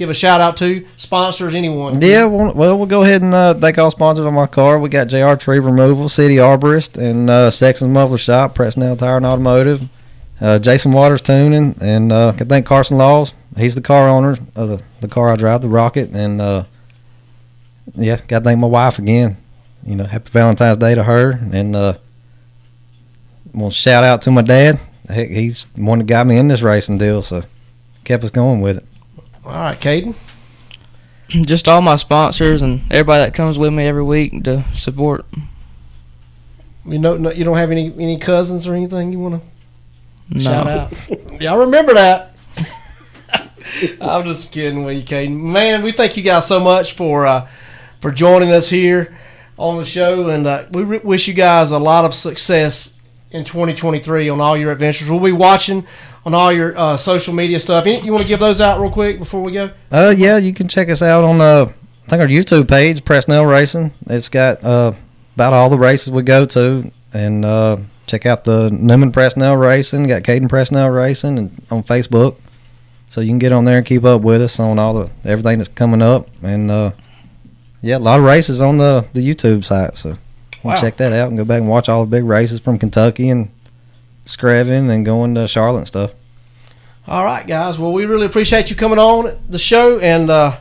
give 0.00 0.08
a 0.08 0.14
shout 0.14 0.40
out 0.40 0.56
to? 0.56 0.86
Sponsors, 0.96 1.54
anyone? 1.54 2.00
Yeah, 2.00 2.24
well, 2.24 2.54
well 2.54 2.86
go 2.86 3.02
ahead 3.02 3.20
and 3.20 3.34
uh, 3.34 3.52
thank 3.52 3.76
all 3.76 3.90
sponsors 3.90 4.24
on 4.24 4.32
my 4.32 4.46
car. 4.46 4.78
We 4.78 4.88
got 4.88 5.08
JR 5.08 5.34
Tree 5.34 5.58
Removal, 5.58 6.08
City 6.08 6.36
Arborist, 6.36 6.96
and 6.96 7.28
uh, 7.28 7.50
Sexton's 7.50 7.92
Muffler 7.92 8.16
Shop, 8.16 8.54
Presnell 8.54 8.98
Tire 8.98 9.18
and 9.18 9.26
Automotive, 9.26 9.82
uh, 10.40 10.58
Jason 10.58 10.92
Waters 10.92 11.20
Tuning, 11.20 11.76
and 11.82 12.10
uh, 12.12 12.28
I 12.28 12.44
thank 12.44 12.64
Carson 12.64 12.96
Laws. 12.96 13.34
He's 13.58 13.74
the 13.74 13.82
car 13.82 14.08
owner 14.08 14.38
of 14.56 14.70
the, 14.70 14.82
the 15.02 15.08
car 15.08 15.28
I 15.28 15.36
drive, 15.36 15.60
the 15.60 15.68
Rocket, 15.68 16.10
and 16.12 16.40
uh, 16.40 16.64
yeah, 17.94 18.22
got 18.26 18.38
to 18.38 18.44
thank 18.46 18.58
my 18.58 18.68
wife 18.68 18.98
again. 18.98 19.36
You 19.84 19.96
know, 19.96 20.04
happy 20.04 20.30
Valentine's 20.30 20.78
Day 20.78 20.94
to 20.94 21.04
her, 21.04 21.32
and 21.52 21.76
uh, 21.76 21.98
shout 23.68 24.02
out 24.02 24.22
to 24.22 24.30
my 24.30 24.42
dad. 24.42 24.80
He's 25.12 25.66
the 25.74 25.82
one 25.82 25.98
that 25.98 26.06
got 26.06 26.26
me 26.26 26.38
in 26.38 26.48
this 26.48 26.62
racing 26.62 26.96
deal, 26.96 27.22
so 27.22 27.44
kept 28.04 28.24
us 28.24 28.30
going 28.30 28.62
with 28.62 28.78
it. 28.78 28.86
All 29.44 29.52
right, 29.52 29.78
Kayden. 29.78 30.14
Just 31.28 31.68
all 31.68 31.80
my 31.80 31.96
sponsors 31.96 32.60
and 32.60 32.82
everybody 32.90 33.24
that 33.24 33.34
comes 33.34 33.56
with 33.58 33.72
me 33.72 33.84
every 33.86 34.02
week 34.02 34.42
to 34.44 34.64
support. 34.74 35.24
You 36.84 36.98
know, 36.98 37.16
no, 37.16 37.30
you 37.30 37.44
don't 37.44 37.56
have 37.56 37.70
any 37.70 37.92
any 37.98 38.18
cousins 38.18 38.66
or 38.66 38.74
anything 38.74 39.12
you 39.12 39.20
want 39.20 39.40
to 39.42 40.36
No. 40.36 40.40
shout 40.42 40.66
out? 40.66 40.92
Y'all 41.40 41.58
remember 41.58 41.94
that? 41.94 42.34
I'm 44.00 44.26
just 44.26 44.50
kidding 44.50 44.84
with 44.84 44.96
you, 44.96 45.02
Kayden. 45.02 45.36
Man, 45.38 45.82
we 45.82 45.92
thank 45.92 46.16
you 46.16 46.22
guys 46.22 46.46
so 46.48 46.58
much 46.58 46.94
for 46.94 47.26
uh, 47.26 47.46
for 48.00 48.10
joining 48.10 48.50
us 48.50 48.68
here 48.68 49.16
on 49.56 49.78
the 49.78 49.84
show, 49.84 50.30
and 50.30 50.46
uh, 50.46 50.66
we 50.72 50.82
re- 50.82 51.00
wish 51.04 51.28
you 51.28 51.34
guys 51.34 51.70
a 51.70 51.78
lot 51.78 52.04
of 52.04 52.12
success 52.14 52.94
in 53.30 53.44
2023 53.44 54.28
on 54.30 54.40
all 54.40 54.56
your 54.56 54.72
adventures. 54.72 55.08
We'll 55.10 55.20
be 55.20 55.30
watching 55.32 55.86
on 56.26 56.34
all 56.34 56.52
your 56.52 56.76
uh, 56.76 56.96
social 56.96 57.32
media 57.34 57.58
stuff. 57.60 57.86
Any- 57.86 58.04
You 58.04 58.12
want 58.12 58.22
to 58.22 58.28
give 58.28 58.40
those 58.40 58.60
out 58.60 58.80
real 58.80 58.90
quick 58.90 59.18
before 59.18 59.42
we 59.42 59.52
go? 59.52 59.70
Uh, 59.90 60.14
yeah, 60.16 60.36
you 60.36 60.52
can 60.52 60.68
check 60.68 60.88
us 60.88 61.02
out 61.02 61.24
on 61.24 61.40
uh, 61.40 61.66
I 62.06 62.08
think 62.10 62.20
our 62.22 62.28
YouTube 62.28 62.68
page, 62.68 63.04
Presnell 63.04 63.48
Racing. 63.48 63.92
It's 64.06 64.28
got 64.28 64.62
uh 64.64 64.92
about 65.36 65.52
all 65.52 65.70
the 65.70 65.78
races 65.78 66.10
we 66.10 66.22
go 66.22 66.44
to, 66.46 66.90
and 67.14 67.44
uh, 67.44 67.76
check 68.06 68.26
out 68.26 68.44
the 68.44 68.68
Newman 68.70 69.12
Presnell 69.12 69.58
Racing. 69.60 70.08
Got 70.08 70.22
Kayden 70.22 70.48
Presnell 70.48 70.94
Racing, 70.94 71.38
and 71.38 71.64
on 71.70 71.82
Facebook, 71.84 72.36
so 73.10 73.20
you 73.20 73.28
can 73.28 73.38
get 73.38 73.52
on 73.52 73.64
there 73.64 73.78
and 73.78 73.86
keep 73.86 74.04
up 74.04 74.20
with 74.22 74.42
us 74.42 74.58
on 74.60 74.78
all 74.78 74.92
the 74.94 75.10
everything 75.24 75.58
that's 75.58 75.70
coming 75.70 76.02
up. 76.02 76.28
And 76.42 76.70
uh, 76.70 76.90
yeah, 77.80 77.96
a 77.96 77.98
lot 78.00 78.18
of 78.18 78.26
races 78.26 78.60
on 78.60 78.78
the 78.78 79.06
the 79.14 79.20
YouTube 79.26 79.64
site. 79.64 79.96
So 79.96 80.18
Wow. 80.62 80.78
check 80.78 80.98
that 80.98 81.14
out 81.14 81.28
and 81.28 81.38
go 81.38 81.44
back 81.46 81.60
and 81.60 81.70
watch 81.70 81.88
all 81.88 82.04
the 82.04 82.10
big 82.10 82.24
races 82.24 82.60
from 82.60 82.78
Kentucky 82.78 83.30
and 83.30 83.48
Screven 84.30 84.90
and 84.90 85.04
going 85.04 85.34
to 85.34 85.48
Charlotte 85.48 85.78
and 85.78 85.88
stuff. 85.88 86.12
All 87.06 87.24
right, 87.24 87.46
guys. 87.46 87.78
Well, 87.78 87.92
we 87.92 88.04
really 88.06 88.26
appreciate 88.26 88.70
you 88.70 88.76
coming 88.76 88.98
on 88.98 89.38
the 89.48 89.58
show 89.58 89.98
and 89.98 90.30
uh, 90.30 90.58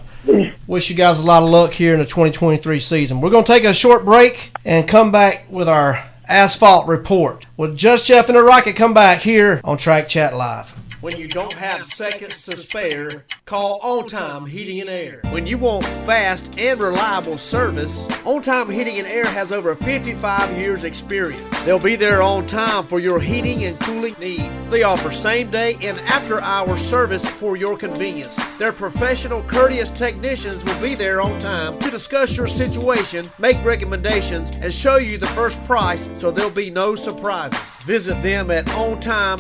wish 0.68 0.90
you 0.90 0.96
guys 0.96 1.20
a 1.20 1.24
lot 1.24 1.44
of 1.44 1.50
luck 1.50 1.74
here 1.74 1.94
in 1.94 2.00
the 2.00 2.06
2023 2.06 2.80
season. 2.80 3.22
We're 3.22 3.30
going 3.30 3.44
to 3.44 3.52
take 3.52 3.66
a 3.66 3.74
short 3.74 4.06
break 4.06 4.52
and 4.66 4.88
come 4.88 5.12
back 5.12 5.46
with 5.50 5.70
our 5.70 6.04
asphalt 6.28 6.88
report. 6.88 7.46
With 7.58 7.78
Just 7.78 8.08
Jeff 8.08 8.30
and 8.30 8.38
the 8.38 8.44
Rocket 8.44 8.76
come 8.76 8.94
back 8.94 9.20
here 9.20 9.62
on 9.64 9.78
Track 9.78 10.08
Chat 10.08 10.36
Live. 10.36 10.72
When 11.02 11.18
you 11.18 11.28
don't 11.28 11.54
have 11.54 11.94
seconds 11.94 12.44
to 12.46 12.58
spare, 12.58 13.26
call 13.50 13.80
On 13.82 14.08
Time 14.08 14.46
Heating 14.46 14.80
and 14.82 14.92
Air. 14.92 15.22
When 15.32 15.48
you 15.48 15.58
want 15.58 15.84
fast 15.84 16.60
and 16.60 16.80
reliable 16.80 17.40
service, 17.40 18.06
On 18.24 18.44
Time 18.44 18.70
Heating 18.70 19.00
and 19.00 19.08
Air 19.08 19.26
has 19.26 19.52
over 19.52 19.74
55 19.74 20.56
years 20.56 20.84
experience. 20.84 21.44
They'll 21.62 21.80
be 21.80 21.96
there 21.96 22.22
on 22.22 22.46
time 22.46 22.86
for 22.86 23.00
your 23.00 23.20
heating 23.20 23.64
and 23.66 23.80
cooling 23.80 24.14
needs. 24.20 24.48
They 24.70 24.84
offer 24.84 25.10
same 25.10 25.50
day 25.50 25.78
and 25.82 25.98
after 26.02 26.40
hour 26.42 26.78
service 26.78 27.28
for 27.28 27.58
your 27.58 27.76
convenience. 27.76 28.36
Their 28.60 28.72
professional, 28.72 29.42
courteous 29.42 29.90
technicians 29.90 30.64
will 30.64 30.80
be 30.80 30.94
there 30.94 31.20
on 31.20 31.40
time 31.40 31.80
to 31.80 31.90
discuss 31.90 32.38
your 32.38 32.46
situation, 32.46 33.26
make 33.40 33.58
recommendations, 33.66 34.52
and 34.58 34.72
show 34.72 34.98
you 34.98 35.18
the 35.18 35.26
first 35.26 35.66
price 35.66 36.08
so 36.18 36.30
there'll 36.30 36.52
be 36.52 36.70
no 36.70 36.94
surprises. 36.94 37.58
Visit 37.84 38.22
them 38.22 38.52
at 38.52 38.68
ontimesc.com. 38.68 39.40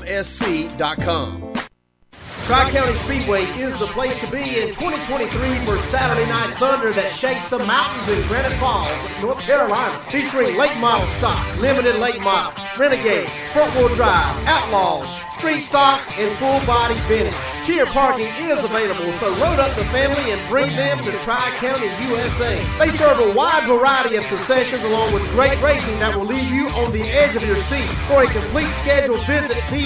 Tri 2.50 2.72
County 2.72 2.95
Speedway 2.95 3.43
is 3.62 3.78
the 3.78 3.86
place 3.93 4.18
to 4.18 4.26
be 4.32 4.58
in 4.58 4.74
2023 4.74 5.30
for 5.66 5.78
Saturday 5.78 6.28
Night 6.28 6.58
Thunder 6.58 6.91
that 6.93 7.12
shakes 7.12 7.47
the 7.47 7.60
mountains 7.60 8.10
in 8.10 8.28
Granite 8.28 8.58
Falls, 8.58 8.89
North 9.22 9.38
Carolina. 9.38 10.04
Featuring 10.10 10.58
late 10.58 10.76
model 10.80 11.08
stock, 11.10 11.38
limited 11.60 11.97
late 11.97 12.20
model, 12.22 12.52
renegades, 12.76 13.30
front 13.54 13.70
wheel 13.76 13.93
drive, 13.93 14.34
outlaws, 14.47 15.06
street 15.30 15.62
stocks, 15.62 16.12
and 16.18 16.36
full 16.39 16.58
body 16.66 16.97
vintage. 17.06 17.38
Tier 17.66 17.86
parking 17.86 18.34
is 18.41 18.64
available, 18.64 19.14
so 19.22 19.30
load 19.38 19.60
up 19.62 19.78
the 19.78 19.86
family 19.93 20.32
and 20.34 20.41
bring 20.50 20.76
them 20.76 20.97
to 21.04 21.12
Tri 21.20 21.54
County, 21.62 21.86
USA. 22.10 22.58
They 22.80 22.89
serve 22.89 23.20
a 23.30 23.32
wide 23.38 23.68
variety 23.68 24.16
of 24.16 24.26
concessions 24.26 24.82
along 24.86 25.14
with 25.14 25.22
great 25.38 25.62
racing 25.62 26.00
that 26.00 26.18
will 26.18 26.26
leave 26.26 26.50
you 26.50 26.68
on 26.70 26.91
the 26.91 27.04
edge 27.04 27.36
of 27.36 27.43
your 27.43 27.58
seat. 27.58 27.86
For 28.10 28.24
a 28.24 28.26
complete 28.26 28.74
schedule, 28.82 29.22
visit 29.30 29.62
the 29.70 29.86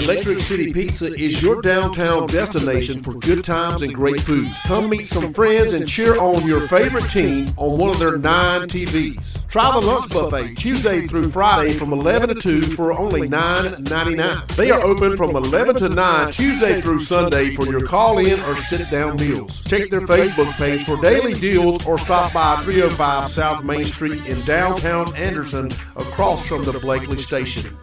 Electric 0.00 0.38
City 0.38 0.72
Pizza 0.72 1.14
is 1.14 1.40
your 1.40 1.62
downtown 1.62 2.26
destination 2.26 3.00
for 3.00 3.14
good 3.14 3.44
times 3.44 3.80
and 3.80 3.94
great 3.94 4.20
food. 4.20 4.50
Come 4.64 4.90
meet 4.90 5.06
some 5.06 5.32
friends 5.32 5.72
and 5.72 5.88
cheer 5.88 6.18
on 6.18 6.46
your 6.46 6.62
favorite 6.68 7.08
team 7.08 7.54
on 7.56 7.78
one 7.78 7.90
of 7.90 7.98
their 7.98 8.18
nine 8.18 8.62
TVs. 8.62 9.46
Try 9.48 9.70
the 9.72 9.86
lunch 9.86 10.10
buffet 10.10 10.56
Tuesday 10.56 11.06
through 11.06 11.30
Friday 11.30 11.72
from 11.72 11.92
11 11.92 12.28
to 12.30 12.34
2 12.34 12.62
for 12.74 12.92
only 12.92 13.28
$9.99. 13.28 14.46
They 14.56 14.70
are 14.70 14.80
open 14.80 15.16
from 15.16 15.36
11 15.36 15.76
to 15.76 15.88
9 15.88 16.32
Tuesday 16.32 16.80
through 16.80 16.98
Sunday 16.98 17.54
for 17.54 17.64
your 17.66 17.86
call 17.86 18.18
in 18.18 18.40
or 18.40 18.56
sit 18.56 18.90
down 18.90 19.16
meals. 19.16 19.62
Check 19.64 19.90
their 19.90 20.02
Facebook 20.02 20.52
page 20.54 20.84
for 20.84 21.00
daily 21.00 21.34
deals 21.34 21.86
or 21.86 21.98
stop 21.98 22.32
by 22.32 22.56
305 22.64 23.28
South 23.30 23.64
Main 23.64 23.84
Street 23.84 24.26
in 24.26 24.44
downtown 24.44 25.14
Anderson 25.14 25.70
across 25.96 26.46
from 26.46 26.62
the 26.64 26.72
Blakely 26.80 27.16
Station. 27.16 27.74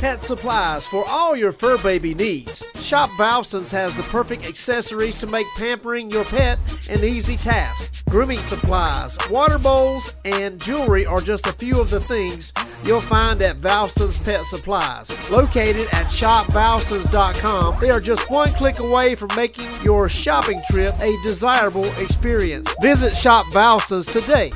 Pet 0.00 0.22
supplies 0.22 0.86
for 0.86 1.04
all 1.08 1.34
your 1.34 1.52
fur 1.52 1.78
baby 1.78 2.14
needs. 2.14 2.62
Shop 2.82 3.08
Valston's 3.16 3.70
has 3.70 3.94
the 3.94 4.02
perfect 4.04 4.46
accessories 4.46 5.18
to 5.18 5.26
make 5.26 5.46
pampering 5.56 6.10
your 6.10 6.24
pet 6.24 6.58
an 6.90 7.02
easy 7.02 7.36
task. 7.36 8.04
Grooming 8.10 8.38
supplies, 8.40 9.16
water 9.30 9.58
bowls, 9.58 10.14
and 10.24 10.60
jewelry 10.60 11.06
are 11.06 11.20
just 11.20 11.46
a 11.46 11.52
few 11.52 11.80
of 11.80 11.88
the 11.90 12.00
things 12.00 12.52
you'll 12.84 13.00
find 13.00 13.40
at 13.40 13.56
Valston's 13.56 14.18
Pet 14.18 14.44
Supplies. 14.44 15.10
Located 15.30 15.88
at 15.92 16.06
shopvalstons.com, 16.06 17.80
they 17.80 17.90
are 17.90 18.00
just 18.00 18.30
one 18.30 18.50
click 18.50 18.78
away 18.78 19.14
from 19.14 19.30
making 19.34 19.72
your 19.82 20.08
shopping 20.08 20.60
trip 20.70 20.94
a 21.00 21.16
desirable 21.22 21.86
experience. 21.98 22.72
Visit 22.82 23.16
Shop 23.16 23.46
Valston's 23.52 24.06
today. 24.06 24.52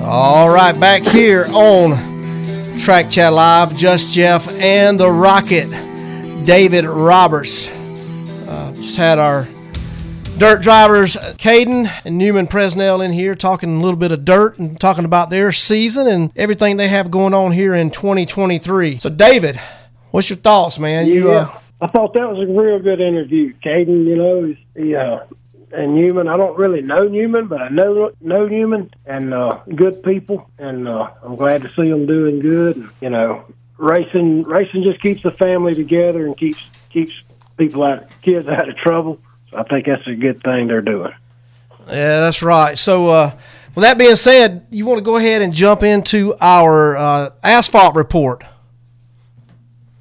All 0.00 0.48
right, 0.48 0.78
back 0.78 1.02
here 1.02 1.46
on 1.52 1.90
Track 2.78 3.10
Chat 3.10 3.32
Live, 3.32 3.76
Just 3.76 4.14
Jeff 4.14 4.48
and 4.60 4.98
the 4.98 5.10
Rocket, 5.10 5.68
David 6.44 6.84
Roberts. 6.84 7.68
Uh, 8.48 8.72
just 8.76 8.96
had 8.96 9.18
our 9.18 9.44
dirt 10.38 10.62
drivers, 10.62 11.16
Kayden 11.16 11.90
and 12.04 12.16
Newman 12.16 12.46
Presnell, 12.46 13.04
in 13.04 13.10
here 13.10 13.34
talking 13.34 13.76
a 13.76 13.80
little 13.80 13.98
bit 13.98 14.12
of 14.12 14.24
dirt 14.24 14.60
and 14.60 14.78
talking 14.78 15.04
about 15.04 15.30
their 15.30 15.50
season 15.50 16.06
and 16.06 16.32
everything 16.36 16.76
they 16.76 16.88
have 16.88 17.10
going 17.10 17.34
on 17.34 17.50
here 17.50 17.74
in 17.74 17.90
2023. 17.90 19.00
So, 19.00 19.10
David, 19.10 19.60
what's 20.12 20.30
your 20.30 20.36
thoughts, 20.36 20.78
man? 20.78 21.08
You, 21.08 21.32
uh, 21.32 21.52
I 21.80 21.88
thought 21.88 22.14
that 22.14 22.30
was 22.30 22.38
a 22.38 22.52
real 22.52 22.78
good 22.78 23.00
interview. 23.00 23.52
Kayden, 23.64 24.06
you 24.06 24.16
know, 24.16 24.54
he, 24.76 24.94
uh, 24.94 25.24
and 25.72 25.94
Newman. 25.94 26.28
I 26.28 26.36
don't 26.36 26.56
really 26.58 26.82
know 26.82 27.06
Newman, 27.06 27.46
but 27.46 27.60
I 27.60 27.68
know 27.68 28.12
know 28.20 28.46
Newman 28.46 28.90
and 29.06 29.34
uh, 29.34 29.60
good 29.74 30.02
people, 30.02 30.50
and 30.58 30.88
uh, 30.88 31.10
I'm 31.22 31.36
glad 31.36 31.62
to 31.62 31.68
see 31.74 31.90
them 31.90 32.06
doing 32.06 32.40
good. 32.40 32.76
And, 32.76 32.90
you 33.00 33.10
know, 33.10 33.44
racing 33.76 34.42
racing 34.44 34.82
just 34.82 35.00
keeps 35.00 35.22
the 35.22 35.30
family 35.30 35.74
together 35.74 36.26
and 36.26 36.36
keeps 36.36 36.60
keeps 36.90 37.12
people 37.56 37.82
out 37.84 38.08
kids 38.22 38.48
out 38.48 38.68
of 38.68 38.76
trouble. 38.76 39.20
So 39.50 39.58
I 39.58 39.62
think 39.64 39.86
that's 39.86 40.06
a 40.06 40.14
good 40.14 40.42
thing 40.42 40.66
they're 40.68 40.80
doing. 40.82 41.12
Yeah, 41.86 42.20
that's 42.20 42.42
right. 42.42 42.76
So, 42.76 43.08
uh, 43.08 43.30
with 43.74 43.82
that 43.82 43.96
being 43.96 44.16
said, 44.16 44.66
you 44.70 44.84
want 44.84 44.98
to 44.98 45.04
go 45.04 45.16
ahead 45.16 45.40
and 45.40 45.54
jump 45.54 45.82
into 45.82 46.34
our 46.40 46.96
uh, 46.96 47.30
asphalt 47.42 47.94
report. 47.94 48.44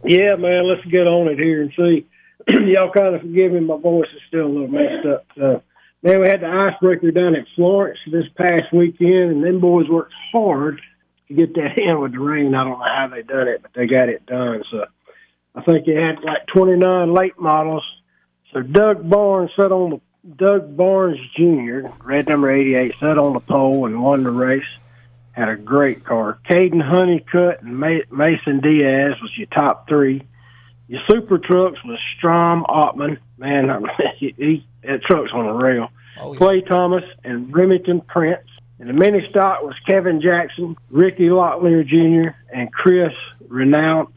Yeah, 0.04 0.36
man, 0.36 0.68
let's 0.68 0.86
get 0.86 1.08
on 1.08 1.28
it 1.28 1.40
here 1.40 1.62
and 1.62 1.72
see. 1.76 2.06
Y'all 2.68 2.92
kind 2.92 3.16
of 3.16 3.22
forgive 3.22 3.52
me, 3.52 3.60
my 3.60 3.78
voice 3.78 4.08
is 4.16 4.22
still 4.28 4.46
a 4.46 4.48
little 4.48 4.68
messed 4.68 5.06
up. 5.06 5.26
Uh, 5.42 5.60
man, 6.02 6.22
we 6.22 6.28
had 6.28 6.42
the 6.42 6.48
icebreaker 6.48 7.12
down 7.12 7.36
at 7.36 7.46
Florence 7.56 8.00
this 8.10 8.28
past 8.36 8.72
weekend, 8.72 9.32
and 9.32 9.44
them 9.44 9.60
boys 9.60 9.90
worked 9.90 10.14
hard 10.32 10.82
to 11.28 11.34
get 11.34 11.54
that 11.56 11.78
in 11.78 12.00
with 12.00 12.14
the 12.14 12.20
rain. 12.20 12.56
I 12.56 12.64
don't 12.64 12.80
know 12.80 12.86
how 12.86 13.08
they 13.08 13.24
done 13.24 13.48
it, 13.48 13.62
but 13.62 13.72
they 13.74 13.88
got 13.88 14.10
it 14.10 14.26
done. 14.26 14.64
So 14.72 14.86
I 15.56 15.62
think 15.64 15.86
they 15.86 15.96
had 15.96 16.24
like 16.24 16.48
29 16.48 17.14
late 17.14 17.40
models. 17.40 17.84
So 18.54 18.62
Doug 18.62 19.10
Barnes 19.10 19.52
sat 19.56 19.72
on 19.72 19.90
the 19.90 20.02
Doug 20.36 20.76
Barnes 20.76 21.20
Jr., 21.36 21.90
red 22.04 22.28
number 22.28 22.52
88, 22.52 22.94
sat 23.00 23.18
on 23.18 23.34
the 23.34 23.40
pole 23.40 23.86
and 23.86 24.02
won 24.02 24.24
the 24.24 24.32
race. 24.32 24.66
Had 25.32 25.50
a 25.50 25.56
great 25.56 26.04
car. 26.04 26.40
Caden 26.50 26.82
Honeycutt 26.82 27.62
and 27.62 27.80
Mason 27.80 28.60
Diaz 28.60 29.14
was 29.22 29.38
your 29.38 29.48
top 29.48 29.88
three. 29.88 30.24
Your 30.88 31.02
super 31.10 31.38
trucks 31.38 31.84
was 31.84 32.00
Strom 32.18 32.66
Ottman. 32.70 33.18
Man, 33.38 33.86
he, 34.18 34.34
he, 34.38 34.68
that 34.84 35.04
truck's 35.04 35.32
on 35.34 35.46
a 35.46 35.54
rail. 35.54 35.90
Oh, 36.20 36.34
Clay 36.34 36.62
Thomas 36.62 37.04
and 37.24 37.54
Remington 37.54 38.02
Prince. 38.02 38.48
And 38.80 38.90
the 38.90 38.94
mini 38.94 39.28
stock 39.30 39.64
was 39.64 39.76
Kevin 39.86 40.22
Jackson, 40.22 40.78
Ricky 40.90 41.30
Locklear 41.30 41.86
Jr., 41.86 42.36
and 42.54 42.72
Chris 42.72 43.14
Renault. 43.48 44.12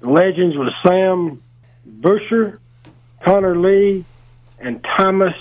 The 0.00 0.08
legends 0.10 0.56
was 0.56 0.72
Sam 0.86 1.42
Busher, 1.84 2.58
Connor 3.22 3.58
Lee, 3.58 4.04
and 4.58 4.84
Thomas 4.96 5.34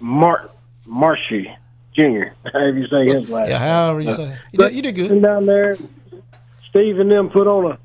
Mart 0.00 0.50
Marshy 0.86 1.50
Jr. 1.94 2.02
However 2.52 2.78
you 2.78 2.86
say 2.86 3.06
his 3.06 3.28
last. 3.28 3.50
Yeah, 3.50 3.58
however 3.58 4.00
you 4.00 4.06
name. 4.06 4.16
say. 4.16 4.38
You 4.52 4.58
did, 4.58 4.74
you 4.74 4.82
did 4.82 4.94
good. 4.94 5.22
down 5.22 5.46
there, 5.46 5.76
Steve 6.70 7.00
and 7.00 7.10
them 7.10 7.30
put 7.30 7.46
on 7.46 7.72
a, 7.72 7.78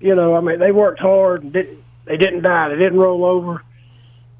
you 0.00 0.14
know, 0.14 0.34
I 0.36 0.40
mean, 0.40 0.58
they 0.58 0.72
worked 0.72 1.00
hard 1.00 1.42
and 1.44 1.52
didn't, 1.52 1.78
they 2.04 2.16
didn't 2.16 2.42
die. 2.42 2.68
They 2.68 2.76
didn't 2.76 2.98
roll 2.98 3.24
over. 3.24 3.62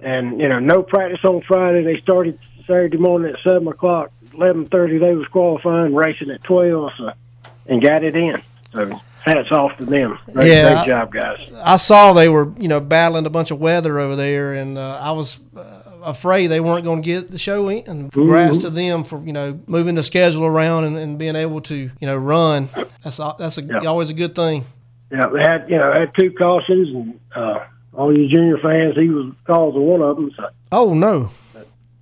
And, 0.00 0.38
you 0.40 0.48
know, 0.48 0.58
no 0.58 0.82
practice 0.82 1.24
on 1.24 1.40
Friday. 1.42 1.82
They 1.82 1.96
started 2.00 2.38
Saturday 2.66 2.98
morning 2.98 3.32
at 3.34 3.40
7 3.42 3.66
o'clock. 3.68 4.10
11.30, 4.32 5.00
they 5.00 5.14
was 5.14 5.26
qualifying, 5.28 5.94
racing 5.94 6.30
at 6.30 6.42
12, 6.42 6.92
so, 6.98 7.12
and 7.66 7.80
got 7.80 8.02
it 8.02 8.16
in. 8.16 8.42
So 8.72 9.00
hats 9.24 9.50
off 9.52 9.76
to 9.78 9.84
them. 9.84 10.18
Great, 10.32 10.48
Yeah. 10.50 10.74
great 10.74 10.86
job, 10.86 11.12
guys. 11.12 11.50
I 11.62 11.76
saw 11.76 12.12
they 12.12 12.28
were, 12.28 12.52
you 12.58 12.68
know, 12.68 12.80
battling 12.80 13.24
a 13.26 13.30
bunch 13.30 13.50
of 13.52 13.60
weather 13.60 13.98
over 13.98 14.16
there, 14.16 14.54
and 14.54 14.76
uh, 14.76 14.98
I 15.00 15.12
was 15.12 15.38
uh, 15.56 15.62
afraid 16.04 16.48
they 16.48 16.58
weren't 16.60 16.84
going 16.84 17.00
to 17.02 17.06
get 17.06 17.28
the 17.30 17.38
show 17.38 17.68
in. 17.68 17.84
And 17.86 18.12
congrats 18.12 18.58
to 18.58 18.70
them 18.70 19.04
for, 19.04 19.20
you 19.20 19.32
know, 19.32 19.58
moving 19.66 19.94
the 19.94 20.02
schedule 20.02 20.44
around 20.44 20.84
and, 20.84 20.96
and 20.96 21.16
being 21.16 21.36
able 21.36 21.60
to, 21.62 21.74
you 21.76 21.90
know, 22.06 22.16
run. 22.16 22.68
That's 23.04 23.16
that's 23.38 23.56
a, 23.58 23.62
Yeah. 23.62 23.84
always 23.86 24.10
a 24.10 24.14
good 24.14 24.34
thing. 24.34 24.64
Yeah, 25.14 25.28
they 25.28 25.40
had, 25.40 25.70
you 25.70 25.76
know, 25.78 25.92
had 25.92 26.12
two 26.16 26.32
cautions, 26.32 26.88
and 26.88 27.20
uh, 27.36 27.60
all 27.92 28.16
you 28.16 28.28
junior 28.28 28.58
fans, 28.58 28.96
he 28.96 29.08
was 29.08 29.32
cause 29.46 29.76
of 29.76 29.82
one 29.82 30.02
of 30.02 30.16
them. 30.16 30.30
So 30.36 30.46
Oh 30.72 30.92
no! 30.92 31.30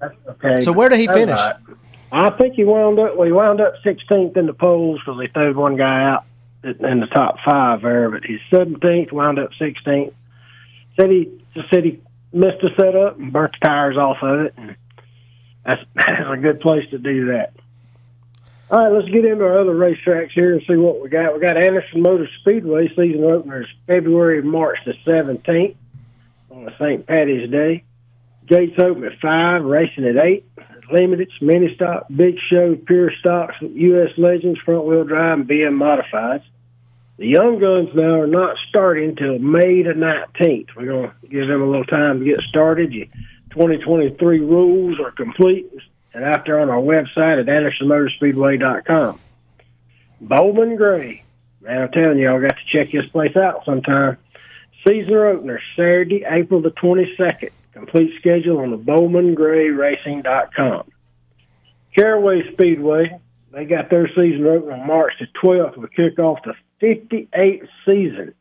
okay. 0.02 0.62
So 0.62 0.72
where 0.72 0.88
did 0.88 0.98
he 0.98 1.06
That's 1.06 1.18
finish? 1.18 1.38
right. 1.38 1.56
I 2.10 2.30
think 2.30 2.54
he 2.54 2.64
wound 2.64 2.98
up. 2.98 3.16
Well, 3.16 3.26
he 3.26 3.32
wound 3.32 3.60
up 3.60 3.74
16th 3.84 4.36
in 4.36 4.46
the 4.46 4.54
polls 4.54 5.00
because 5.00 5.18
they 5.18 5.26
threw 5.28 5.52
one 5.54 5.76
guy 5.76 6.10
out 6.10 6.24
in 6.64 7.00
the 7.00 7.06
top 7.12 7.36
five 7.44 7.82
there. 7.82 8.10
But 8.10 8.24
he's 8.24 8.40
17th, 8.50 9.12
wound 9.12 9.38
up 9.38 9.50
16th. 9.60 10.14
Said 10.98 11.10
he 11.10 11.30
said 11.70 11.84
he 11.84 12.00
missed 12.32 12.62
the 12.62 12.70
setup 12.78 13.18
and 13.18 13.32
burnt 13.32 13.54
the 13.60 13.66
tires 13.66 13.96
off 13.98 14.18
of 14.22 14.40
it. 14.40 14.54
And 14.56 14.76
that's 15.66 15.82
that's 15.94 16.30
a 16.30 16.36
good 16.38 16.60
place 16.60 16.88
to 16.90 16.98
do 16.98 17.26
that. 17.26 17.52
All 18.72 18.78
right, 18.78 18.90
let's 18.90 19.12
get 19.12 19.26
into 19.26 19.44
our 19.44 19.58
other 19.58 19.74
racetracks 19.74 20.30
here 20.32 20.54
and 20.54 20.62
see 20.66 20.76
what 20.76 21.02
we 21.02 21.10
got. 21.10 21.34
We 21.34 21.40
got 21.40 21.58
Anderson 21.58 22.00
Motor 22.00 22.26
Speedway 22.40 22.88
season 22.88 23.22
openers 23.22 23.66
February 23.86 24.40
March 24.42 24.78
the 24.86 24.94
17th 25.06 25.76
on 26.50 26.64
the 26.64 26.72
St. 26.78 27.06
Patty's 27.06 27.50
Day. 27.50 27.84
Gates 28.46 28.78
open 28.78 29.04
at 29.04 29.18
5, 29.20 29.64
racing 29.64 30.06
at 30.06 30.16
8. 30.16 30.46
Limiteds, 30.90 31.42
mini 31.42 31.74
stock, 31.74 32.06
big 32.16 32.36
show, 32.48 32.74
pure 32.74 33.12
stocks, 33.20 33.56
U.S. 33.60 34.16
Legends, 34.16 34.58
front 34.60 34.86
wheel 34.86 35.04
drive, 35.04 35.40
and 35.40 35.48
BM 35.48 35.76
modifieds. 35.76 36.44
The 37.18 37.26
young 37.26 37.58
guns 37.58 37.90
now 37.94 38.20
are 38.20 38.26
not 38.26 38.56
starting 38.70 39.10
until 39.10 39.38
May 39.38 39.82
the 39.82 39.92
19th. 39.92 40.68
We're 40.74 40.86
going 40.86 41.10
to 41.10 41.28
give 41.28 41.46
them 41.46 41.60
a 41.60 41.66
little 41.66 41.84
time 41.84 42.20
to 42.20 42.24
get 42.24 42.40
started. 42.48 42.94
Your 42.94 43.04
2023 43.50 44.40
rules 44.40 44.98
are 44.98 45.10
complete 45.10 45.70
and 46.14 46.24
after 46.24 46.58
on 46.60 46.70
our 46.70 46.80
website 46.80 47.40
at 47.40 47.46
AndersonMotorspeedway.com. 47.46 49.18
Bowman 50.20 50.76
Gray. 50.76 51.24
Man, 51.60 51.82
I'm 51.82 51.90
telling 51.90 52.18
you, 52.18 52.32
I 52.34 52.40
got 52.40 52.56
to 52.56 52.64
check 52.66 52.92
this 52.92 53.06
place 53.06 53.36
out 53.36 53.64
sometime. 53.64 54.18
Season 54.86 55.14
opener 55.14 55.60
Saturday, 55.76 56.24
April 56.28 56.60
the 56.60 56.70
22nd. 56.70 57.50
Complete 57.72 58.14
schedule 58.18 58.58
on 58.58 58.70
the 58.70 58.78
BowmanGrayRacing.com. 58.78 60.90
Caraway 61.94 62.52
Speedway, 62.52 63.18
they 63.52 63.64
got 63.64 63.90
their 63.90 64.08
season 64.08 64.46
opener 64.46 64.72
on 64.72 64.86
March 64.86 65.12
the 65.20 65.26
12th. 65.42 65.76
We 65.76 65.88
kick 65.88 66.18
off 66.18 66.40
the 66.44 66.54
58th 66.80 67.68
season 67.86 68.34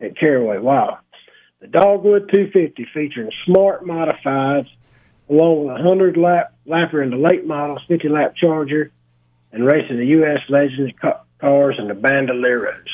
at 0.00 0.18
Caraway. 0.18 0.58
Wow. 0.58 0.98
The 1.60 1.68
Dogwood 1.68 2.30
250 2.32 2.88
featuring 2.92 3.30
smart 3.44 3.84
modifieds 3.84 4.68
along 5.28 5.60
with 5.60 5.70
a 5.70 5.82
100 5.82 6.16
lap 6.16 6.54
lapper 6.66 7.02
in 7.02 7.10
the 7.10 7.16
late 7.16 7.46
models, 7.46 7.82
50 7.88 8.08
lap 8.08 8.34
Charger, 8.36 8.90
and 9.52 9.64
racing 9.64 9.98
the 9.98 10.06
U.S. 10.06 10.40
Legends 10.48 10.92
cars 11.40 11.76
and 11.78 11.90
the 11.90 11.94
Bandoleros. 11.94 12.84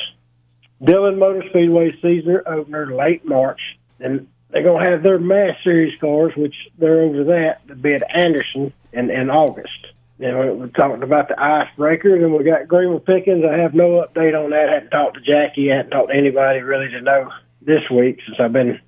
Dillon 0.82 1.18
Motor 1.18 1.44
Speedway 1.50 1.92
season 2.02 2.40
opener 2.46 2.94
late 2.94 3.24
March, 3.24 3.60
and 4.00 4.26
they're 4.50 4.62
going 4.62 4.84
to 4.84 4.90
have 4.90 5.02
their 5.02 5.18
Mass 5.18 5.56
Series 5.62 5.98
cars, 6.00 6.32
which 6.36 6.54
they're 6.78 7.02
over 7.02 7.24
that, 7.24 7.66
to 7.68 7.74
be 7.74 7.94
at 7.94 8.02
Anderson 8.14 8.72
in, 8.92 9.10
in 9.10 9.30
August. 9.30 9.70
We- 10.18 10.28
we're 10.28 10.68
talking 10.68 11.02
about 11.02 11.28
the 11.28 11.40
icebreaker, 11.40 12.14
and 12.14 12.32
we 12.32 12.44
got 12.44 12.68
Greenwood 12.68 13.04
Pickens. 13.04 13.44
I 13.44 13.58
have 13.58 13.74
no 13.74 14.04
update 14.06 14.38
on 14.38 14.50
that. 14.50 14.68
I 14.68 14.74
hadn't 14.74 14.90
talked 14.90 15.16
to 15.16 15.20
Jackie. 15.20 15.72
I 15.72 15.76
hadn't 15.76 15.90
talked 15.90 16.10
to 16.10 16.16
anybody 16.16 16.60
really 16.60 16.88
to 16.90 17.00
know 17.00 17.30
this 17.60 17.88
week 17.90 18.18
since 18.26 18.38
I've 18.38 18.52
been 18.52 18.80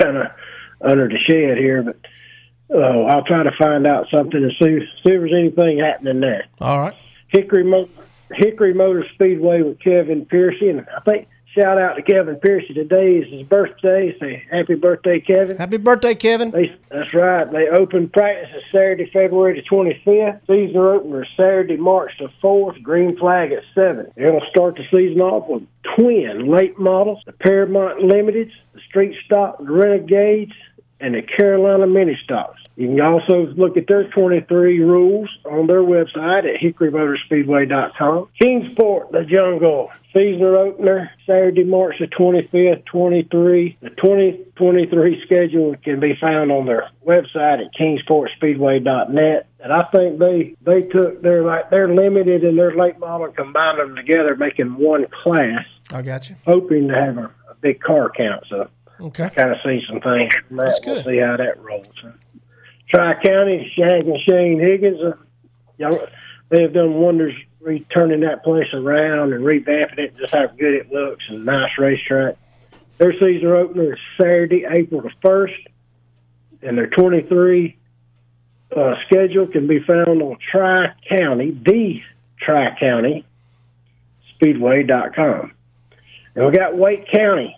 kind 0.00 0.16
of 0.16 0.26
under 0.80 1.08
the 1.08 1.18
shed 1.18 1.58
here. 1.58 1.82
But 1.82 1.96
uh, 2.72 2.78
I'll 2.78 3.24
try 3.24 3.42
to 3.42 3.52
find 3.58 3.86
out 3.86 4.06
something 4.10 4.42
and 4.42 4.52
see, 4.52 4.78
see 4.78 4.84
if 4.84 5.20
there's 5.20 5.32
anything 5.32 5.78
happening 5.78 6.20
there. 6.20 6.46
All 6.60 6.78
right. 6.78 6.94
Hickory 7.28 7.64
Mo- 7.64 7.88
Hickory 8.32 8.74
Motor 8.74 9.04
Speedway 9.14 9.62
with 9.62 9.80
Kevin 9.80 10.24
Piercy, 10.24 10.68
and 10.68 10.86
I 10.96 11.00
think 11.00 11.28
shout 11.54 11.78
out 11.78 11.94
to 11.94 12.02
Kevin 12.02 12.36
Piercy. 12.36 12.74
Today 12.74 13.16
is 13.16 13.32
his 13.32 13.42
birthday. 13.46 14.16
Say 14.20 14.44
happy 14.50 14.74
birthday, 14.74 15.20
Kevin. 15.20 15.56
Happy 15.56 15.78
birthday, 15.78 16.14
Kevin. 16.14 16.50
They, 16.50 16.76
that's 16.88 17.12
right. 17.12 17.50
They 17.50 17.68
open 17.68 18.08
practice 18.08 18.50
is 18.56 18.62
Saturday, 18.72 19.10
February 19.12 19.60
the 19.60 19.68
25th. 19.68 20.40
Season 20.46 20.76
opener 20.76 21.26
Saturday, 21.36 21.76
March 21.76 22.12
the 22.18 22.30
4th. 22.42 22.80
Green 22.82 23.16
flag 23.16 23.52
at 23.52 23.62
7. 23.74 24.12
They're 24.16 24.30
going 24.30 24.40
to 24.40 24.50
start 24.50 24.76
the 24.76 24.84
season 24.96 25.20
off 25.20 25.48
with 25.48 25.66
twin 25.96 26.46
late 26.50 26.78
models, 26.78 27.20
the 27.26 27.32
Paramount 27.32 28.00
Limiteds, 28.00 28.52
the 28.74 28.80
Street 28.88 29.16
Stock, 29.24 29.56
Renegades, 29.60 30.52
and 31.00 31.14
the 31.14 31.22
Carolina 31.22 31.86
Mini 31.86 32.18
Stocks. 32.24 32.60
You 32.76 32.88
can 32.88 33.00
also 33.00 33.46
look 33.56 33.76
at 33.76 33.86
their 33.88 34.04
23 34.04 34.80
rules 34.80 35.28
on 35.44 35.66
their 35.66 35.82
website 35.82 36.44
at 36.44 36.60
hickorymotorspeedway.com. 36.60 38.28
Kingsport, 38.40 39.12
the 39.12 39.24
Jungle, 39.24 39.90
season 40.16 40.42
opener, 40.42 41.10
Saturday, 41.26 41.64
March 41.64 41.96
the 42.00 42.06
25th, 42.06 42.84
23. 42.86 43.78
The 43.80 43.90
2023 43.90 45.22
schedule 45.24 45.74
can 45.82 46.00
be 46.00 46.14
found 46.20 46.50
on 46.52 46.66
their 46.66 46.88
website 47.06 47.64
at 47.64 47.74
kingsportspeedway.net. 47.78 49.46
and 49.60 49.72
I 49.72 49.82
think 49.92 50.18
they 50.18 50.54
they 50.62 50.82
took 50.82 51.22
they're 51.22 51.44
like 51.44 51.70
they're 51.70 51.92
limited 51.94 52.44
in 52.44 52.56
their 52.56 52.74
late 52.74 52.98
model 52.98 53.26
and 53.26 53.36
combined 53.36 53.78
them 53.78 53.96
together, 53.96 54.36
making 54.36 54.76
one 54.76 55.06
class, 55.22 55.64
I 55.92 56.02
got 56.02 56.30
you. 56.30 56.36
hoping 56.46 56.88
to 56.88 56.94
have 56.94 57.18
a, 57.18 57.30
a 57.50 57.54
big 57.60 57.80
car 57.80 58.10
count. 58.16 58.44
So 58.48 58.68
Okay. 59.00 59.30
kind 59.30 59.50
of 59.52 59.58
see 59.64 59.80
some 59.88 60.00
things. 60.00 60.32
From 60.48 60.56
that. 60.58 60.64
That's 60.66 60.80
We'll 60.84 60.96
good. 60.96 61.06
see 61.06 61.18
how 61.18 61.36
that 61.36 61.60
rolls. 61.62 61.86
Tri 62.88 63.14
County, 63.22 63.72
Shag 63.76 64.06
and 64.06 64.18
Shane 64.28 64.58
Higgins, 64.60 65.00
uh, 65.00 65.12
y'all, 65.78 66.06
they 66.48 66.62
have 66.62 66.72
done 66.72 66.94
wonders 66.94 67.34
returning 67.60 68.20
that 68.20 68.42
place 68.42 68.66
around 68.74 69.32
and 69.32 69.44
revamping 69.44 69.98
it, 69.98 70.16
just 70.18 70.34
how 70.34 70.46
good 70.48 70.74
it 70.74 70.92
looks 70.92 71.24
and 71.28 71.44
nice 71.44 71.70
racetrack. 71.78 72.36
Their 72.98 73.12
season 73.12 73.46
opener 73.48 73.94
is 73.94 73.98
Saturday, 74.18 74.66
April 74.68 75.02
the 75.02 75.10
1st, 75.22 75.66
and 76.62 76.76
their 76.76 76.88
23 76.88 77.76
uh, 78.76 78.94
schedule 79.06 79.46
can 79.46 79.66
be 79.66 79.80
found 79.80 80.20
on 80.22 80.36
Tri 80.50 80.92
County, 81.08 81.50
the 81.52 82.02
Tri 82.38 82.76
County 82.78 83.24
Speedway.com. 84.34 85.52
And 86.34 86.46
we 86.46 86.52
got 86.52 86.76
Wake 86.76 87.10
County 87.10 87.56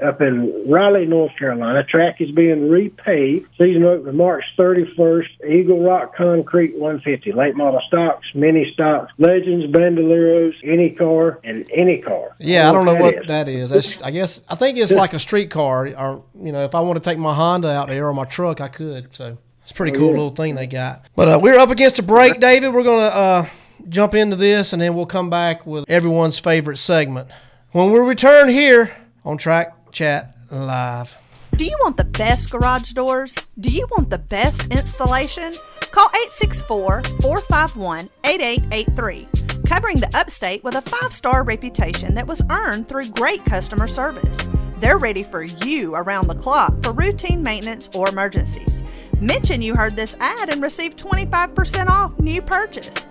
up 0.00 0.20
in 0.20 0.64
Raleigh, 0.70 1.06
North 1.06 1.32
Carolina. 1.38 1.82
Track 1.84 2.20
is 2.20 2.30
being 2.30 2.68
repaved. 2.68 3.46
Season 3.58 3.84
opener 3.84 4.12
March 4.12 4.44
31st. 4.58 5.44
Eagle 5.48 5.82
Rock 5.84 6.14
Concrete 6.14 6.72
150. 6.78 7.32
Late 7.32 7.56
model 7.56 7.80
stocks, 7.88 8.26
mini 8.34 8.70
stocks, 8.72 9.12
legends, 9.18 9.66
bandoleros, 9.66 10.54
any 10.64 10.90
car, 10.90 11.40
and 11.44 11.68
any 11.72 11.98
car. 11.98 12.36
Yeah, 12.38 12.68
I 12.68 12.72
don't 12.72 12.84
know 12.84 12.92
that 12.94 13.00
what 13.02 13.14
is. 13.14 13.26
that 13.26 13.48
is. 13.48 13.70
That's 13.70 14.02
I 14.02 14.10
guess 14.10 14.44
I 14.48 14.54
think 14.54 14.78
it's 14.78 14.92
like 14.92 15.14
a 15.14 15.18
street 15.18 15.50
car, 15.50 15.88
or 15.88 16.22
you 16.40 16.52
know, 16.52 16.64
if 16.64 16.74
I 16.74 16.80
want 16.80 16.96
to 17.02 17.08
take 17.10 17.18
my 17.18 17.34
Honda 17.34 17.68
out 17.70 17.88
there 17.88 18.06
or 18.06 18.14
my 18.14 18.24
truck, 18.24 18.60
I 18.60 18.68
could. 18.68 19.12
So 19.12 19.36
it's 19.62 19.72
a 19.72 19.74
pretty 19.74 19.96
Oh, 19.96 20.00
cool 20.00 20.06
yeah. 20.08 20.12
little 20.12 20.30
thing 20.30 20.54
they 20.54 20.66
got. 20.66 21.06
But 21.16 21.28
uh, 21.28 21.38
we're 21.42 21.58
up 21.58 21.70
against 21.70 21.98
a 21.98 22.02
break, 22.02 22.38
David. 22.40 22.72
We're 22.72 22.84
gonna 22.84 23.02
uh, 23.02 23.46
jump 23.88 24.14
into 24.14 24.36
this, 24.36 24.72
and 24.72 24.80
then 24.80 24.94
we'll 24.94 25.06
come 25.06 25.28
back 25.30 25.66
with 25.66 25.84
everyone's 25.88 26.38
favorite 26.38 26.76
segment 26.78 27.28
when 27.72 27.90
we 27.90 27.98
return 27.98 28.48
here 28.48 28.94
on 29.24 29.36
Track 29.36 29.77
Chat 29.98 30.32
Live. 30.52 31.12
Do 31.56 31.64
you 31.64 31.76
want 31.80 31.96
the 31.96 32.04
best 32.04 32.52
garage 32.52 32.92
doors? 32.92 33.34
Do 33.58 33.68
you 33.68 33.84
want 33.90 34.10
the 34.10 34.18
best 34.18 34.72
installation? 34.72 35.52
Call 35.90 36.06
864 36.10 37.02
451 37.20 38.08
8883. 38.24 39.26
Covering 39.66 39.96
the 39.96 40.08
upstate 40.14 40.62
with 40.62 40.76
a 40.76 40.82
five 40.82 41.12
star 41.12 41.42
reputation 41.42 42.14
that 42.14 42.28
was 42.28 42.44
earned 42.48 42.86
through 42.86 43.08
great 43.08 43.44
customer 43.44 43.88
service. 43.88 44.38
They're 44.78 44.98
ready 44.98 45.24
for 45.24 45.42
you 45.42 45.96
around 45.96 46.28
the 46.28 46.36
clock 46.36 46.80
for 46.80 46.92
routine 46.92 47.42
maintenance 47.42 47.90
or 47.92 48.08
emergencies. 48.08 48.84
Mention 49.20 49.62
you 49.62 49.74
heard 49.74 49.96
this 49.96 50.16
ad 50.20 50.48
and 50.48 50.62
receive 50.62 50.94
25% 50.94 51.88
off 51.88 52.16
new 52.20 52.40
purchase. 52.40 53.08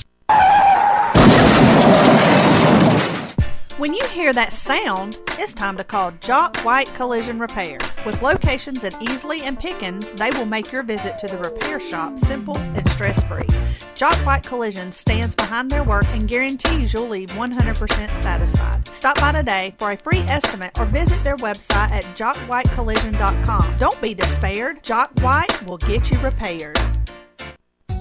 When 3.77 3.95
you 3.95 4.05
hear 4.09 4.31
that 4.33 4.53
sound, 4.53 5.19
it's 5.39 5.51
time 5.51 5.77
to 5.77 5.83
call 5.83 6.11
Jock 6.19 6.57
White 6.57 6.93
Collision 6.93 7.39
Repair. 7.39 7.79
With 8.05 8.21
locations 8.21 8.83
in 8.83 8.91
Easley 8.93 9.41
and 9.41 9.57
Pickens, 9.57 10.13
they 10.13 10.29
will 10.29 10.45
make 10.45 10.71
your 10.71 10.83
visit 10.83 11.17
to 11.17 11.27
the 11.27 11.39
repair 11.39 11.79
shop 11.79 12.19
simple 12.19 12.55
and 12.55 12.87
stress 12.89 13.23
free. 13.23 13.47
Jock 13.95 14.15
White 14.27 14.43
Collision 14.43 14.91
stands 14.91 15.33
behind 15.33 15.71
their 15.71 15.83
work 15.83 16.05
and 16.09 16.27
guarantees 16.27 16.93
you'll 16.93 17.07
leave 17.07 17.31
100% 17.31 18.13
satisfied. 18.13 18.87
Stop 18.89 19.19
by 19.19 19.31
today 19.31 19.73
for 19.79 19.91
a 19.91 19.97
free 19.97 20.19
estimate 20.19 20.77
or 20.79 20.85
visit 20.85 21.23
their 21.23 21.37
website 21.37 21.89
at 21.89 22.03
jockwhitecollision.com. 22.15 23.77
Don't 23.79 23.99
be 23.99 24.13
despaired. 24.13 24.83
Jock 24.83 25.09
White 25.21 25.65
will 25.65 25.77
get 25.77 26.11
you 26.11 26.19
repaired. 26.19 26.79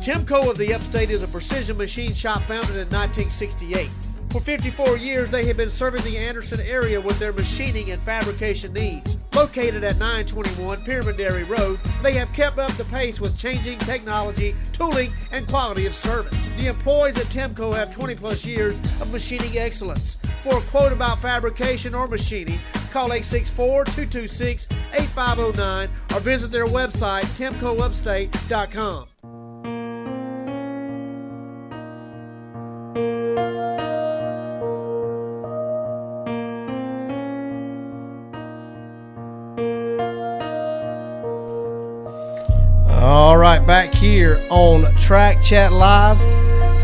Timco 0.02 0.50
of 0.50 0.58
the 0.58 0.74
Upstate 0.74 1.08
is 1.08 1.22
a 1.22 1.28
precision 1.28 1.78
machine 1.78 2.12
shop 2.12 2.42
founded 2.42 2.76
in 2.76 2.90
1968. 2.90 3.88
For 4.30 4.40
54 4.40 4.96
years, 4.96 5.30
they 5.30 5.44
have 5.46 5.56
been 5.56 5.68
serving 5.68 6.02
the 6.02 6.16
Anderson 6.16 6.60
area 6.60 7.00
with 7.00 7.18
their 7.18 7.32
machining 7.32 7.90
and 7.90 8.00
fabrication 8.02 8.72
needs. 8.72 9.18
Located 9.34 9.84
at 9.84 9.98
921 9.98 10.82
Pearman 10.84 11.16
Dairy 11.16 11.44
Road, 11.44 11.78
they 12.02 12.12
have 12.14 12.32
kept 12.32 12.58
up 12.58 12.72
the 12.72 12.84
pace 12.84 13.20
with 13.20 13.36
changing 13.36 13.78
technology, 13.80 14.54
tooling, 14.72 15.12
and 15.32 15.46
quality 15.48 15.86
of 15.86 15.94
service. 15.94 16.48
The 16.58 16.68
employees 16.68 17.18
at 17.18 17.26
Timco 17.26 17.74
have 17.74 17.94
20 17.94 18.14
plus 18.14 18.46
years 18.46 18.78
of 19.00 19.12
machining 19.12 19.58
excellence. 19.58 20.16
For 20.42 20.58
a 20.58 20.62
quote 20.62 20.92
about 20.92 21.20
fabrication 21.20 21.94
or 21.94 22.08
machining, 22.08 22.58
call 22.90 23.12
864 23.12 23.84
226 23.84 24.68
8509 24.94 25.88
or 26.14 26.20
visit 26.20 26.50
their 26.50 26.66
website, 26.66 27.22
timcoupstate.com. 27.36 29.11
right, 43.42 43.66
back 43.66 43.92
here 43.92 44.46
on 44.50 44.94
Track 44.94 45.42
Chat 45.42 45.72
Live, 45.72 46.16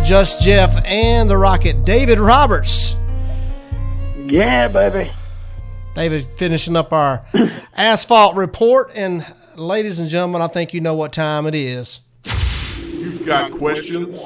Just 0.05 0.43
Jeff 0.43 0.85
and 0.85 1.31
the 1.31 1.39
Rocket, 1.39 1.85
David 1.85 2.19
Roberts. 2.19 2.97
Yeah, 4.27 4.67
baby. 4.67 5.13
David 5.95 6.27
finishing 6.37 6.75
up 6.75 6.93
our 6.93 7.25
asphalt 7.77 8.35
report. 8.35 8.91
And 8.97 9.25
ladies 9.55 10.01
and 10.01 10.09
gentlemen, 10.09 10.43
I 10.43 10.49
think 10.49 10.75
you 10.75 10.81
know 10.81 10.95
what 10.95 11.13
time 11.13 11.47
it 11.47 11.55
is. 11.55 12.01
You've 12.25 13.25
got 13.25 13.53
questions? 13.53 14.21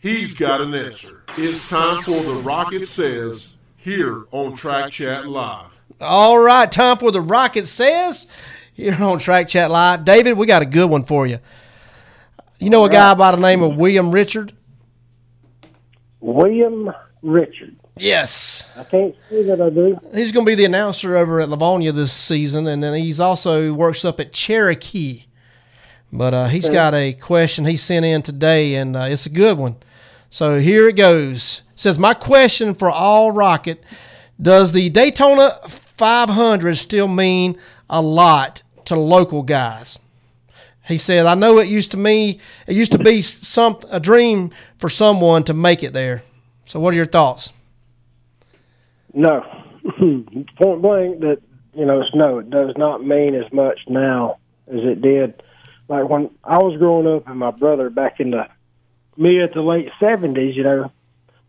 He's 0.00 0.34
got 0.34 0.60
an 0.60 0.74
answer. 0.74 1.22
It's 1.38 1.68
time 1.68 2.02
for 2.02 2.20
the 2.20 2.42
Rocket 2.42 2.88
Says 2.88 3.54
here 3.76 4.24
on 4.32 4.56
Track 4.56 4.90
Chat 4.90 5.28
Live. 5.28 5.80
All 6.00 6.40
right, 6.40 6.70
time 6.70 6.96
for 6.96 7.12
the 7.12 7.20
Rocket 7.20 7.68
Says 7.68 8.26
here 8.72 8.94
on 9.02 9.18
Track 9.18 9.48
Chat 9.48 9.70
Live. 9.70 10.04
David, 10.04 10.34
we 10.34 10.46
got 10.46 10.62
a 10.62 10.66
good 10.66 10.88
one 10.88 11.04
for 11.04 11.26
you. 11.26 11.38
You 12.58 12.70
know 12.70 12.84
a 12.84 12.90
guy 12.90 13.14
by 13.14 13.32
the 13.32 13.40
name 13.40 13.62
of 13.62 13.76
William 13.76 14.12
Richard? 14.12 14.52
William 16.20 16.90
Richard. 17.22 17.76
Yes. 17.96 18.70
I 18.78 18.84
can't 18.84 19.14
say 19.28 19.42
that 19.42 19.60
I 19.60 19.68
do. 19.70 19.98
He's 20.14 20.32
going 20.32 20.46
to 20.46 20.50
be 20.50 20.54
the 20.54 20.64
announcer 20.64 21.16
over 21.16 21.40
at 21.40 21.48
Lavonia 21.48 21.94
this 21.94 22.12
season, 22.12 22.66
and 22.66 22.82
then 22.82 22.94
he's 22.94 23.20
also 23.20 23.72
works 23.74 24.04
up 24.04 24.20
at 24.20 24.32
Cherokee. 24.32 25.24
But 26.12 26.34
uh, 26.34 26.46
he's 26.48 26.68
got 26.68 26.94
a 26.94 27.14
question 27.14 27.64
he 27.64 27.76
sent 27.76 28.04
in 28.04 28.22
today, 28.22 28.76
and 28.76 28.96
uh, 28.96 29.06
it's 29.08 29.26
a 29.26 29.30
good 29.30 29.58
one. 29.58 29.76
So 30.30 30.60
here 30.60 30.88
it 30.88 30.96
goes. 30.96 31.62
It 31.72 31.80
says 31.80 31.98
my 31.98 32.14
question 32.14 32.74
for 32.74 32.90
all 32.90 33.32
Rocket: 33.32 33.82
Does 34.40 34.72
the 34.72 34.88
Daytona 34.90 35.58
500 35.66 36.76
still 36.76 37.08
mean 37.08 37.58
a 37.92 38.02
lot 38.02 38.64
to 38.86 38.96
local 38.96 39.42
guys? 39.44 40.00
He 40.88 40.96
said, 40.96 41.26
"I 41.26 41.36
know 41.36 41.58
it 41.58 41.68
used 41.68 41.92
to 41.92 41.96
me. 41.96 42.40
It 42.66 42.74
used 42.74 42.90
to 42.92 42.98
be 42.98 43.22
some 43.22 43.78
a 43.88 44.00
dream 44.00 44.50
for 44.78 44.88
someone 44.88 45.44
to 45.44 45.54
make 45.54 45.84
it 45.84 45.92
there." 45.92 46.22
So, 46.64 46.80
what 46.80 46.92
are 46.94 46.96
your 46.96 47.06
thoughts? 47.06 47.52
No, 49.14 49.44
point 50.56 50.82
blank 50.82 51.20
that 51.20 51.38
you 51.74 51.84
know 51.84 52.02
no, 52.14 52.38
it 52.38 52.50
does 52.50 52.76
not 52.76 53.04
mean 53.04 53.34
as 53.34 53.52
much 53.52 53.80
now 53.88 54.38
as 54.66 54.80
it 54.82 55.00
did. 55.00 55.42
Like 55.88 56.08
when 56.08 56.30
I 56.42 56.58
was 56.58 56.78
growing 56.78 57.06
up, 57.06 57.28
and 57.28 57.38
my 57.38 57.50
brother 57.50 57.90
back 57.90 58.18
in 58.18 58.30
the 58.30 58.48
mid 59.16 59.52
to 59.52 59.62
late 59.62 59.90
seventies, 60.00 60.56
you 60.56 60.64
know, 60.64 60.90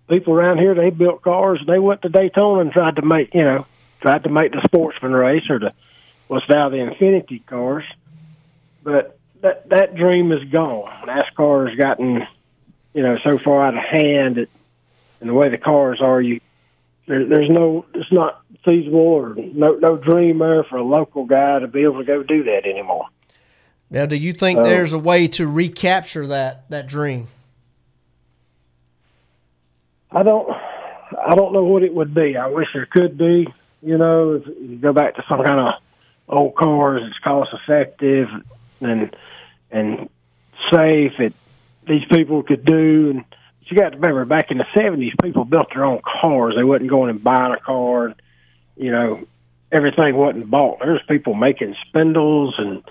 people 0.10 0.34
around 0.34 0.60
here 0.60 0.76
they 0.76 0.89
built 0.89 1.22
cars. 1.22 1.62
They 1.66 1.80
went 1.80 2.02
to 2.04 2.10
Daytona 2.10 2.62
and 2.62 2.72
tried 2.72 2.98
to 2.98 3.02
make 3.02 3.34
you 3.34 3.44
know 3.44 3.66
tried 4.02 4.24
to 4.24 4.30
make 4.30 4.52
the 4.52 4.62
sportsman 4.66 5.14
race 5.14 5.50
or 5.50 5.60
the 5.60 5.74
what's 6.28 6.47
now 6.49 6.69
the 6.69 6.78
Xfinity 6.78 7.45
cars, 7.45 7.84
but 8.84 9.17
that 9.41 9.69
that 9.69 9.95
dream 9.95 10.32
is 10.32 10.43
gone. 10.49 10.89
NASCAR 11.07 11.69
has 11.69 11.78
gotten 11.78 12.26
you 12.93 13.03
know 13.03 13.17
so 13.17 13.38
far 13.38 13.65
out 13.65 13.76
of 13.78 13.84
hand 13.84 14.36
that, 14.36 14.49
and 15.21 15.30
the 15.30 15.34
way 15.34 15.49
the 15.49 15.57
cars 15.57 16.01
are, 16.01 16.21
you 16.21 16.39
there, 17.07 17.26
there's 17.26 17.49
no 17.49 17.86
it's 17.93 18.11
not 18.11 18.41
feasible 18.63 18.99
or 18.99 19.36
no 19.36 19.74
no 19.74 19.97
dream 19.97 20.39
there 20.39 20.63
for 20.63 20.78
a 20.78 20.84
local 20.84 21.26
guy 21.26 21.59
to 21.59 21.67
be 21.67 21.84
able 21.84 21.99
to 21.99 22.05
go 22.05 22.24
do 22.24 22.43
that 22.43 22.65
anymore. 22.65 23.05
Now, 23.89 24.05
do 24.05 24.15
you 24.15 24.34
think 24.34 24.57
So- 24.57 24.63
there's 24.63 24.93
a 24.93 24.99
way 24.99 25.28
to 25.30 25.47
recapture 25.47 26.28
that 26.28 26.69
that 26.69 26.88
dream? 26.88 27.28
I 30.11 30.24
don't 30.24 30.49
I 31.26 31.36
don't 31.36 31.53
know 31.53 31.63
what 31.63 31.84
it 31.84 31.93
would 31.93 32.13
be. 32.13 32.38
I 32.38 32.47
wish 32.47 32.67
there 32.74 32.86
could 32.86 33.17
be. 33.17 33.47
You 33.82 33.97
know, 33.97 34.34
if 34.36 34.47
you 34.47 34.78
go 34.78 34.93
back 34.93 35.15
to 35.15 35.24
some 35.28 35.43
kind 35.43 35.59
of 35.59 35.74
old 36.28 36.55
cars, 36.55 37.01
it's 37.05 37.19
cost 37.19 37.53
effective 37.53 38.30
and 38.82 39.15
and 39.71 40.09
safe. 40.71 41.19
It 41.19 41.34
these 41.88 42.05
people 42.05 42.43
could 42.43 42.65
do. 42.65 43.11
And 43.11 43.26
you 43.65 43.78
got 43.78 43.89
to 43.89 43.95
remember, 43.95 44.26
back 44.26 44.51
in 44.51 44.57
the 44.57 44.67
seventies, 44.74 45.13
people 45.21 45.45
built 45.45 45.74
their 45.74 45.86
own 45.86 46.01
cars. 46.01 46.55
They 46.55 46.63
wasn't 46.63 46.89
going 46.89 47.09
and 47.09 47.24
buying 47.24 47.53
a 47.53 47.59
car. 47.59 48.07
And, 48.07 48.15
you 48.76 48.91
know, 48.91 49.26
everything 49.71 50.15
wasn't 50.15 50.49
bought. 50.49 50.80
There's 50.80 51.01
people 51.07 51.34
making 51.34 51.76
spindles 51.88 52.55
and 52.57 52.84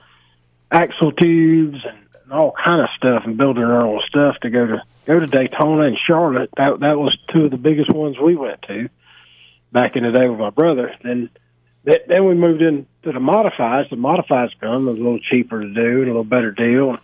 axle 0.70 1.12
tubes 1.12 1.78
and, 1.84 1.98
and 2.24 2.32
all 2.32 2.52
kind 2.52 2.80
of 2.80 2.88
stuff 2.96 3.24
and 3.24 3.36
building 3.36 3.62
their 3.62 3.80
own 3.80 4.00
stuff 4.08 4.36
to 4.40 4.50
go 4.50 4.66
to 4.66 4.82
go 5.06 5.20
to 5.20 5.26
Daytona 5.26 5.82
and 5.82 5.98
Charlotte. 5.98 6.50
That 6.56 6.80
that 6.80 6.98
was 6.98 7.16
two 7.32 7.46
of 7.46 7.50
the 7.50 7.58
biggest 7.58 7.90
ones 7.90 8.18
we 8.18 8.34
went 8.34 8.62
to 8.62 8.88
back 9.70 9.96
in 9.96 10.04
the 10.04 10.12
day 10.12 10.28
with 10.28 10.38
my 10.38 10.50
brother. 10.50 10.94
Then 11.02 11.30
th- 11.84 12.02
then 12.08 12.26
we 12.26 12.34
moved 12.34 12.62
into 12.62 12.86
the 13.04 13.20
modifies. 13.20 13.86
The 13.90 13.96
modifies 13.96 14.50
come 14.60 14.86
was 14.86 14.96
a 14.96 15.02
little 15.02 15.20
cheaper 15.20 15.60
to 15.60 15.68
do 15.68 16.00
and 16.00 16.04
a 16.04 16.06
little 16.06 16.24
better 16.24 16.50
deal. 16.50 16.96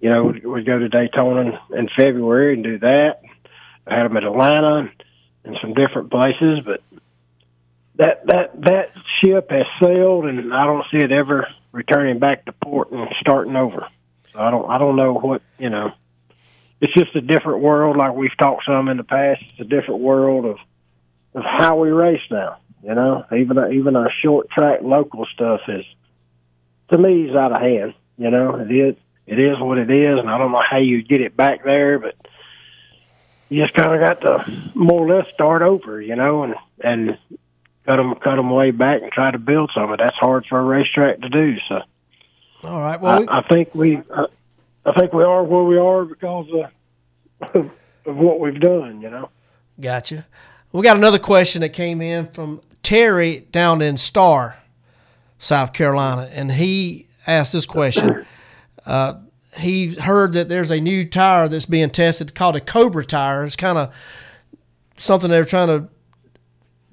You 0.00 0.10
know, 0.10 0.24
we'd, 0.24 0.66
go 0.66 0.78
to 0.78 0.88
Daytona 0.88 1.60
in, 1.72 1.78
in 1.78 1.88
February 1.96 2.54
and 2.54 2.62
do 2.62 2.78
that. 2.78 3.22
I 3.86 3.96
had 3.96 4.04
them 4.04 4.16
at 4.16 4.24
Atlanta 4.24 4.76
and, 4.76 4.90
and 5.44 5.56
some 5.60 5.74
different 5.74 6.10
places, 6.10 6.60
but 6.64 6.82
that 7.96 8.26
that 8.26 8.60
that 8.62 8.92
ship 9.18 9.50
has 9.50 9.66
sailed, 9.82 10.26
and 10.26 10.54
I 10.54 10.64
don't 10.64 10.84
see 10.90 10.98
it 10.98 11.10
ever 11.10 11.48
returning 11.72 12.18
back 12.18 12.44
to 12.44 12.52
port 12.52 12.92
and 12.92 13.08
starting 13.20 13.56
over. 13.56 13.88
So 14.32 14.38
I 14.38 14.50
don't 14.50 14.70
I 14.70 14.78
don't 14.78 14.96
know 14.96 15.14
what 15.14 15.42
you 15.58 15.70
know. 15.70 15.92
It's 16.80 16.94
just 16.94 17.16
a 17.16 17.20
different 17.20 17.60
world, 17.60 17.96
like 17.96 18.14
we've 18.14 18.36
talked 18.38 18.64
some 18.64 18.88
in 18.88 18.98
the 18.98 19.04
past. 19.04 19.42
It's 19.50 19.60
a 19.60 19.64
different 19.64 20.00
world 20.00 20.44
of 20.44 20.58
of 21.34 21.42
how 21.44 21.76
we 21.76 21.90
race 21.90 22.22
now. 22.30 22.58
You 22.82 22.94
know, 22.94 23.24
even 23.36 23.58
even 23.72 23.96
our 23.96 24.10
short 24.22 24.48
track 24.50 24.80
local 24.82 25.26
stuff 25.26 25.60
is 25.68 25.84
to 26.90 26.98
me 26.98 27.28
is 27.28 27.36
out 27.36 27.52
of 27.52 27.60
hand. 27.60 27.94
You 28.16 28.30
know, 28.30 28.56
it 28.56 28.70
is 28.70 28.96
it 29.26 29.38
is 29.38 29.58
what 29.58 29.78
it 29.78 29.90
is, 29.90 30.18
and 30.18 30.30
I 30.30 30.38
don't 30.38 30.52
know 30.52 30.62
how 30.68 30.78
you 30.78 31.02
get 31.02 31.20
it 31.20 31.36
back 31.36 31.64
there, 31.64 31.98
but 31.98 32.14
you 33.48 33.62
just 33.62 33.74
kind 33.74 33.92
of 33.92 34.00
got 34.00 34.20
to 34.22 34.70
more 34.74 35.06
or 35.06 35.16
less 35.18 35.26
start 35.34 35.62
over. 35.62 36.00
You 36.00 36.16
know, 36.16 36.44
and 36.44 36.54
and 36.82 37.18
cut 37.84 37.96
them 37.96 38.14
cut 38.16 38.36
them 38.36 38.50
way 38.50 38.70
back 38.70 39.02
and 39.02 39.10
try 39.10 39.30
to 39.30 39.38
build 39.38 39.70
some. 39.74 39.94
That's 39.98 40.16
hard 40.16 40.46
for 40.46 40.58
a 40.60 40.62
racetrack 40.62 41.20
to 41.20 41.28
do. 41.28 41.56
So. 41.68 41.80
All 42.64 42.80
right. 42.80 43.00
Well, 43.00 43.20
we- 43.20 43.28
I, 43.28 43.38
I 43.38 43.42
think 43.42 43.74
we, 43.74 43.98
I, 44.14 44.26
I 44.84 44.92
think 44.92 45.12
we 45.12 45.24
are 45.24 45.42
where 45.42 45.64
we 45.64 45.78
are 45.78 46.04
because 46.04 46.46
of, 47.54 47.70
of 48.06 48.16
what 48.16 48.40
we've 48.40 48.60
done. 48.60 49.00
You 49.00 49.10
know. 49.10 49.30
Gotcha. 49.80 50.26
We 50.72 50.82
got 50.82 50.96
another 50.96 51.18
question 51.18 51.62
that 51.62 51.70
came 51.70 52.00
in 52.02 52.26
from 52.26 52.60
Terry 52.82 53.46
down 53.50 53.82
in 53.82 53.96
Star, 53.96 54.56
South 55.38 55.72
Carolina, 55.72 56.28
and 56.32 56.52
he 56.52 57.06
asked 57.26 57.52
this 57.52 57.66
question. 57.66 58.24
Uh, 58.86 59.20
he 59.58 59.94
heard 59.94 60.32
that 60.32 60.48
there's 60.48 60.70
a 60.70 60.80
new 60.80 61.04
tire 61.04 61.48
that's 61.48 61.66
being 61.66 61.90
tested 61.90 62.34
called 62.34 62.56
a 62.56 62.60
Cobra 62.60 63.04
tire. 63.04 63.44
It's 63.44 63.56
kind 63.56 63.78
of 63.78 63.94
something 64.96 65.30
they're 65.30 65.44
trying 65.44 65.68
to 65.68 65.88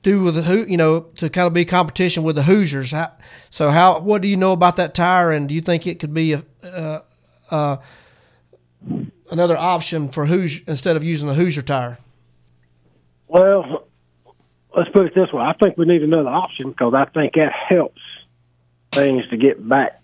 do 0.04 0.24
with 0.24 0.36
the 0.36 0.44
Hoo- 0.44 0.66
you 0.68 0.78
know 0.78 1.02
to 1.18 1.30
kind 1.30 1.48
of 1.48 1.54
be 1.54 1.66
competition 1.66 2.24
with 2.24 2.36
the 2.36 2.44
Hoosiers. 2.44 2.92
How, 2.92 3.12
so 3.50 3.70
how 3.70 4.00
what 4.00 4.22
do 4.22 4.28
you 4.28 4.38
know 4.38 4.52
about 4.52 4.76
that 4.76 4.94
tire, 4.94 5.32
and 5.32 5.50
do 5.50 5.56
you 5.56 5.62
think 5.62 5.88
it 5.88 6.00
could 6.00 6.14
be 6.14 6.34
a 6.34 6.44
uh, 6.64 7.00
uh, 7.50 7.78
another 9.32 9.58
option 9.58 10.10
for 10.10 10.26
Hoosier 10.26 10.64
instead 10.68 10.96
of 10.96 11.04
using 11.04 11.30
a 11.30 11.34
Hoosier 11.34 11.64
tire? 11.64 11.98
Well, 13.28 13.85
let's 14.76 14.90
put 14.90 15.06
it 15.06 15.16
this 15.16 15.32
way. 15.32 15.42
I 15.42 15.54
think 15.54 15.78
we 15.78 15.86
need 15.86 16.04
another 16.04 16.30
option 16.30 16.70
because 16.70 16.94
I 16.94 17.06
think 17.06 17.34
that 17.36 17.52
helps 17.52 18.02
things 18.92 19.28
to 19.30 19.38
get 19.38 19.68
back 19.68 20.04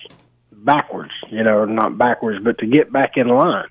backwards. 0.51 1.11
You 1.30 1.43
know, 1.43 1.65
not 1.65 1.97
backwards, 1.97 2.43
but 2.43 2.59
to 2.59 2.67
get 2.67 2.91
back 2.91 3.17
in 3.17 3.28
line. 3.28 3.67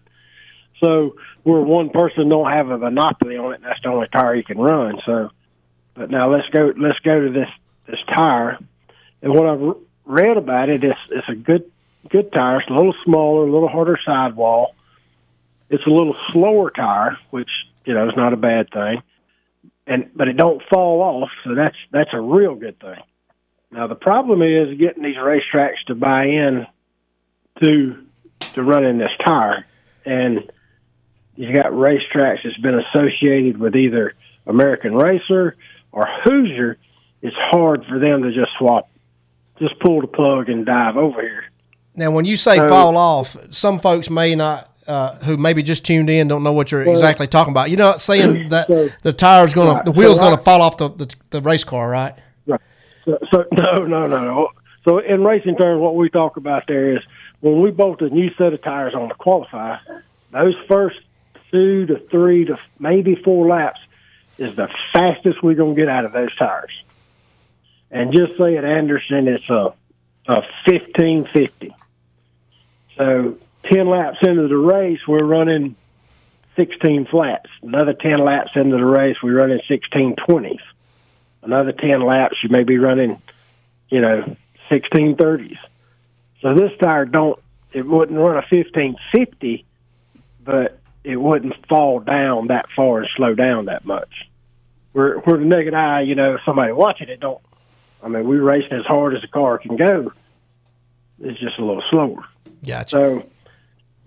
So 0.81 1.17
where 1.43 1.61
one 1.61 1.91
person 1.91 2.29
don't 2.29 2.53
have 2.53 2.71
a 2.71 2.79
monopoly 2.79 3.37
on 3.37 3.55
it, 3.55 3.63
that's 3.63 3.81
the 3.83 3.89
only 3.89 4.09
tire 4.09 4.35
you 4.35 4.45
can 4.45 4.59
run. 4.59 5.01
So, 5.05 5.31
but 5.95 6.11
now 6.11 6.31
let's 6.31 6.49
go. 6.49 6.73
Let's 6.77 6.99
go 7.01 7.27
to 7.27 7.31
this 7.31 7.49
this 7.87 8.01
tire, 8.09 8.59
and 9.23 9.33
what 9.33 9.47
I've 9.47 9.77
read 10.05 10.37
about 10.37 10.69
it 10.69 10.85
is 10.85 10.95
it's 11.11 11.29
a 11.29 11.35
good 11.35 11.71
good 12.09 12.33
tire. 12.33 12.61
It's 12.61 12.71
a 12.71 12.75
little 12.75 12.95
smaller, 13.05 13.47
a 13.47 13.51
little 13.51 13.69
harder 13.69 13.99
sidewall. 14.07 14.75
It's 15.69 15.87
a 15.87 15.91
little 15.91 16.17
slower 16.31 16.71
tire, 16.71 17.19
which 17.31 17.51
you 17.85 17.95
know 17.95 18.09
is 18.09 18.17
not 18.17 18.33
a 18.33 18.37
bad 18.37 18.71
thing 18.71 19.03
and 19.91 20.09
but 20.15 20.29
it 20.29 20.37
don't 20.37 20.63
fall 20.73 21.03
off, 21.03 21.31
so 21.45 21.55
that's 21.55 21.77
that's 21.91 22.11
a 22.15 22.21
real 22.21 22.55
good 22.55 22.79
thing. 22.81 23.01
Now 23.73 23.89
the 23.89 23.97
problem 23.97 24.41
is 24.41 24.79
getting 24.79 25.03
these 25.03 25.17
racetracks 25.17 25.83
to 25.89 25.95
buy 25.95 26.27
in 26.27 26.67
to 27.61 28.07
to 28.55 28.63
running 28.63 28.99
this 28.99 29.11
tire, 29.25 29.67
and 30.07 30.51
you 31.35 31.53
got 31.53 31.73
racetracks 31.73 32.39
that's 32.45 32.57
been 32.59 32.81
associated 32.81 33.59
with 33.59 33.75
either 33.75 34.15
American 34.47 34.95
Racer 34.95 35.57
or 35.93 36.09
Hoosier. 36.25 36.79
It's 37.21 37.37
hard 37.37 37.85
for 37.87 37.99
them 37.99 38.23
to 38.23 38.33
just 38.33 38.53
swap, 38.59 38.89
just 39.59 39.79
pull 39.81 40.01
the 40.01 40.07
plug 40.07 40.49
and 40.49 40.65
dive 40.65 40.97
over 40.97 41.21
here. 41.21 41.45
Now, 41.97 42.13
when 42.13 42.25
you 42.25 42.37
say 42.37 42.57
So- 42.57 42.69
fall 42.69 42.97
off, 42.97 43.37
some 43.53 43.81
folks 43.81 44.09
may 44.09 44.35
not, 44.35 44.70
uh, 44.91 45.15
who 45.25 45.37
maybe 45.37 45.63
just 45.63 45.87
tuned 45.87 46.11
in, 46.11 46.27
don't 46.29 46.43
know 46.43 46.53
what 46.53 46.73
you're 46.73 46.85
Well- 46.85 46.93
exactly 46.93 47.27
talking 47.27 47.53
about. 47.53 47.71
You're 47.71 47.79
not 47.79 48.01
saying 48.01 48.49
that 48.51 48.67
So- 48.67 48.89
the 49.03 49.13
tire's 49.13 49.55
going 49.55 49.77
to, 49.77 49.83
the 49.85 49.93
wheel's 49.93 50.17
So 50.19 50.25
going 50.25 50.37
to 50.37 50.43
fall 50.43 50.61
off 50.63 50.77
the, 50.79 50.89
the, 50.91 51.15
the 51.31 51.41
race 51.41 51.65
car, 51.65 51.89
right? 51.89 52.15
Right. 52.47 52.61
So, 53.05 53.19
so 53.33 53.45
no, 53.53 53.87
no, 53.87 54.07
no, 54.07 54.21
no. 54.25 54.49
So 54.85 54.99
in 54.99 55.23
racing 55.25 55.57
terms, 55.57 55.81
what 55.81 55.95
we 55.95 56.09
talk 56.11 56.37
about 56.37 56.67
there 56.67 56.97
is 56.97 57.03
when 57.41 57.61
we 57.63 57.71
bolt 57.71 58.03
a 58.03 58.09
new 58.11 58.33
set 58.35 58.53
of 58.53 58.63
tires 58.63 58.95
on 58.95 59.09
the 59.09 59.15
qualify, 59.15 59.77
those 60.33 60.57
first 60.67 60.99
two 61.51 61.87
to 61.87 61.99
three 61.99 62.45
to 62.47 62.59
maybe 62.79 63.15
four 63.15 63.47
laps 63.47 63.81
is 64.39 64.57
the 64.57 64.69
fastest 64.93 65.43
we're 65.43 65.55
gonna 65.55 65.75
get 65.75 65.89
out 65.89 66.05
of 66.05 66.13
those 66.13 66.35
tires. 66.37 66.73
And 67.91 68.13
just 68.13 68.39
say 68.39 68.57
at 68.57 68.65
Anderson, 68.65 69.29
it's 69.29 69.49
a 69.51 69.73
a 70.27 70.43
fifteen 70.65 71.25
fifty. 71.25 71.75
So 72.97 73.37
ten 73.65 73.89
laps 73.89 74.19
into 74.23 74.49
the 74.49 74.57
race, 74.57 75.01
we're 75.07 75.25
running 75.25 75.77
sixteen 76.57 77.07
flats. 77.07 77.51
Another 77.63 77.95
ten 77.95 78.25
laps 78.25 78.51
into 78.55 78.77
the 78.77 78.85
race, 78.85 79.17
we're 79.23 79.39
running 79.39 79.61
sixteen 79.69 80.17
twenties 80.17 80.61
another 81.43 81.73
10 81.73 82.03
laps, 82.03 82.37
you 82.43 82.49
may 82.49 82.63
be 82.63 82.79
running, 82.79 83.21
you 83.89 84.01
know, 84.01 84.37
1630s. 84.71 85.59
So 86.41 86.55
this 86.55 86.73
tire 86.79 87.05
don't, 87.05 87.39
it 87.73 87.87
wouldn't 87.87 88.19
run 88.19 88.33
a 88.33 88.47
1550, 88.51 89.65
but 90.43 90.79
it 91.05 91.17
wouldn't 91.17 91.67
fall 91.67 92.01
down 92.01 92.49
that 92.49 92.67
far 92.75 93.01
and 93.01 93.09
slow 93.17 93.35
down 93.35 93.67
that 93.67 93.85
much. 93.85 94.29
Where, 94.93 95.19
where 95.19 95.39
the 95.39 95.45
naked 95.45 95.75
eye, 95.75 96.03
you 96.03 96.15
know, 96.15 96.39
somebody 96.45 96.73
watching 96.73 97.09
it 97.09 97.21
don't, 97.21 97.41
I 98.03 98.09
mean, 98.09 98.27
we're 98.27 98.43
racing 98.43 98.73
as 98.73 98.87
hard 98.87 99.15
as 99.15 99.23
the 99.23 99.29
car 99.29 99.59
can 99.59 99.77
go. 99.77 100.13
It's 101.23 101.39
just 101.39 101.59
a 101.59 101.65
little 101.65 101.83
slower. 101.91 102.25
Gotcha. 102.67 102.89
So 102.89 103.30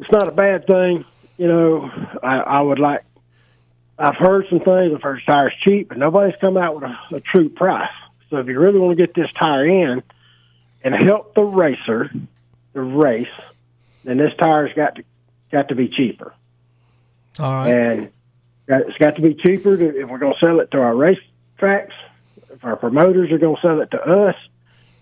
it's 0.04 0.12
not 0.12 0.28
a 0.28 0.32
bad 0.32 0.68
thing. 0.68 1.06
You 1.38 1.48
know, 1.48 1.92
I, 2.22 2.38
I 2.38 2.62
would 2.62 2.80
like, 2.80 3.04
I've 3.98 4.16
heard 4.16 4.48
some 4.50 4.60
things. 4.60 4.94
I've 4.94 5.02
heard 5.02 5.22
tires 5.26 5.54
cheap, 5.62 5.90
but 5.90 5.98
nobody's 5.98 6.36
come 6.40 6.58
out 6.58 6.76
with 6.76 6.84
a, 6.84 7.16
a 7.16 7.20
true 7.22 7.50
price. 7.50 7.90
So 8.30 8.38
if 8.38 8.48
you 8.48 8.60
really 8.60 8.80
want 8.80 8.98
to 8.98 9.08
get 9.08 9.16
this 9.16 9.32
tire 9.34 9.66
in 9.66 10.04
and 10.84 10.94
help 10.94 11.36
the 11.36 11.44
racer, 11.44 12.12
the 12.74 12.82
race, 12.82 13.28
then 14.04 14.18
this 14.18 14.34
tire's 14.38 14.74
got 14.74 14.96
to 14.96 15.04
got 15.52 15.70
to 15.70 15.76
be 15.76 15.88
cheaper. 15.88 16.34
All 17.40 17.52
right. 17.52 17.72
And 17.72 18.12
it's 18.68 18.98
got 18.98 19.16
to 19.16 19.22
be 19.22 19.36
cheaper 19.36 19.78
to, 19.78 20.02
if 20.02 20.10
we're 20.10 20.18
going 20.18 20.34
to 20.34 20.40
sell 20.40 20.60
it 20.60 20.72
to 20.72 20.80
our 20.80 20.96
race 20.96 21.20
tracks 21.58 21.94
if 22.54 22.64
our 22.64 22.76
promoters 22.76 23.32
are 23.32 23.38
going 23.38 23.56
to 23.56 23.62
sell 23.62 23.82
it 23.82 23.92
to 23.92 24.02
us, 24.02 24.36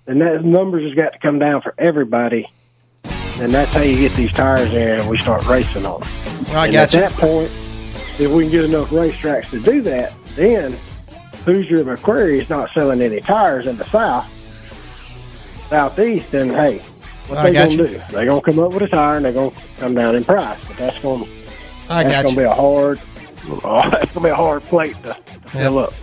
then 0.05 0.19
that 0.19 0.43
numbers 0.43 0.83
has 0.83 0.95
got 0.95 1.13
to 1.13 1.19
come 1.19 1.39
down 1.39 1.61
for 1.61 1.73
everybody. 1.77 2.47
And 3.41 3.51
that's 3.51 3.71
how 3.73 3.81
you 3.81 3.95
get 3.95 4.13
these 4.13 4.31
tires 4.31 4.71
in 4.71 4.99
and 4.99 5.09
we 5.09 5.17
start 5.17 5.47
racing 5.47 5.83
on 5.83 6.01
them. 6.01 6.09
I 6.49 6.65
and 6.65 6.73
got 6.73 6.75
at 6.75 6.93
you. 6.93 6.99
that 6.99 7.11
point, 7.13 7.49
if 8.19 8.31
we 8.31 8.43
can 8.43 8.51
get 8.51 8.65
enough 8.65 8.89
racetracks 8.89 9.49
to 9.49 9.59
do 9.59 9.81
that, 9.81 10.13
then 10.35 10.77
Hoosier 11.43 11.83
McQuarrie 11.83 12.39
is 12.39 12.49
not 12.51 12.71
selling 12.71 13.01
any 13.01 13.19
tires 13.19 13.65
in 13.65 13.77
the 13.77 13.85
south, 13.85 14.29
southeast. 15.69 16.29
Then 16.31 16.49
hey, 16.49 16.79
what 17.27 17.39
I 17.39 17.49
they 17.49 17.53
gonna 17.53 17.71
you. 17.71 17.77
do? 17.77 18.01
They 18.11 18.25
gonna 18.25 18.41
come 18.41 18.59
up 18.59 18.73
with 18.73 18.83
a 18.83 18.87
tire 18.87 19.17
and 19.17 19.25
they 19.25 19.33
gonna 19.33 19.51
come 19.79 19.95
down 19.95 20.15
in 20.15 20.23
price. 20.23 20.63
But 20.67 20.77
that's 20.77 20.99
gonna 20.99 21.25
I 21.89 22.03
that's 22.03 22.27
gonna 22.27 22.29
you. 22.29 22.35
be 22.35 22.43
a 22.43 22.53
hard. 22.53 23.01
Oh, 23.63 23.89
that's 23.89 24.11
gonna 24.11 24.23
be 24.23 24.29
a 24.29 24.35
hard 24.35 24.61
plate 24.63 24.95
to, 25.01 25.15
to 25.15 25.49
fill 25.49 25.79
up. 25.79 25.93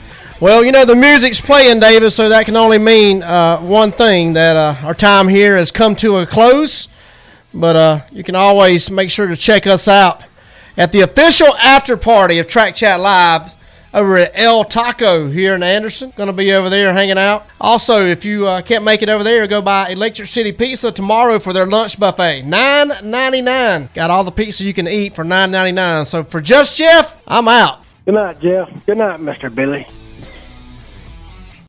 Well, 0.40 0.64
you 0.64 0.72
know, 0.72 0.84
the 0.84 0.96
music's 0.96 1.40
playing, 1.40 1.78
David, 1.78 2.10
so 2.10 2.28
that 2.30 2.46
can 2.46 2.56
only 2.56 2.78
mean 2.78 3.22
uh, 3.22 3.58
one 3.58 3.92
thing 3.92 4.32
that 4.32 4.56
uh, 4.56 4.86
our 4.86 4.94
time 4.94 5.28
here 5.28 5.56
has 5.56 5.70
come 5.70 5.94
to 5.96 6.16
a 6.16 6.26
close. 6.26 6.88
But 7.54 7.76
uh, 7.76 8.00
you 8.12 8.22
can 8.22 8.34
always 8.34 8.90
make 8.90 9.10
sure 9.10 9.26
to 9.26 9.36
check 9.36 9.66
us 9.66 9.88
out 9.88 10.22
at 10.76 10.92
the 10.92 11.00
official 11.00 11.56
after 11.56 11.96
party 11.96 12.38
of 12.38 12.46
Track 12.46 12.74
Chat 12.74 13.00
Live 13.00 13.54
over 13.94 14.18
at 14.18 14.32
El 14.34 14.64
Taco 14.64 15.28
here 15.28 15.54
in 15.54 15.62
Anderson. 15.62 16.12
Going 16.14 16.26
to 16.26 16.32
be 16.34 16.52
over 16.52 16.68
there 16.68 16.92
hanging 16.92 17.16
out. 17.16 17.46
Also, 17.58 18.04
if 18.04 18.24
you 18.24 18.46
uh, 18.46 18.60
can't 18.60 18.84
make 18.84 19.02
it 19.02 19.08
over 19.08 19.24
there, 19.24 19.46
go 19.46 19.62
by 19.62 19.88
Electric 19.88 20.28
City 20.28 20.52
Pizza 20.52 20.92
tomorrow 20.92 21.38
for 21.38 21.54
their 21.54 21.64
lunch 21.64 21.98
buffet. 21.98 22.42
Nine 22.42 22.92
ninety 23.02 23.40
nine. 23.40 23.88
Got 23.94 24.10
all 24.10 24.24
the 24.24 24.30
pizza 24.30 24.62
you 24.62 24.74
can 24.74 24.86
eat 24.86 25.14
for 25.14 25.24
nine 25.24 25.50
ninety 25.50 25.72
nine. 25.72 26.04
So 26.04 26.22
for 26.22 26.42
Just 26.42 26.76
Jeff, 26.76 27.20
I'm 27.26 27.48
out. 27.48 27.82
Good 28.04 28.14
night, 28.14 28.40
Jeff. 28.40 28.68
Good 28.84 28.98
night, 28.98 29.20
Mister 29.20 29.48
Billy. 29.48 29.86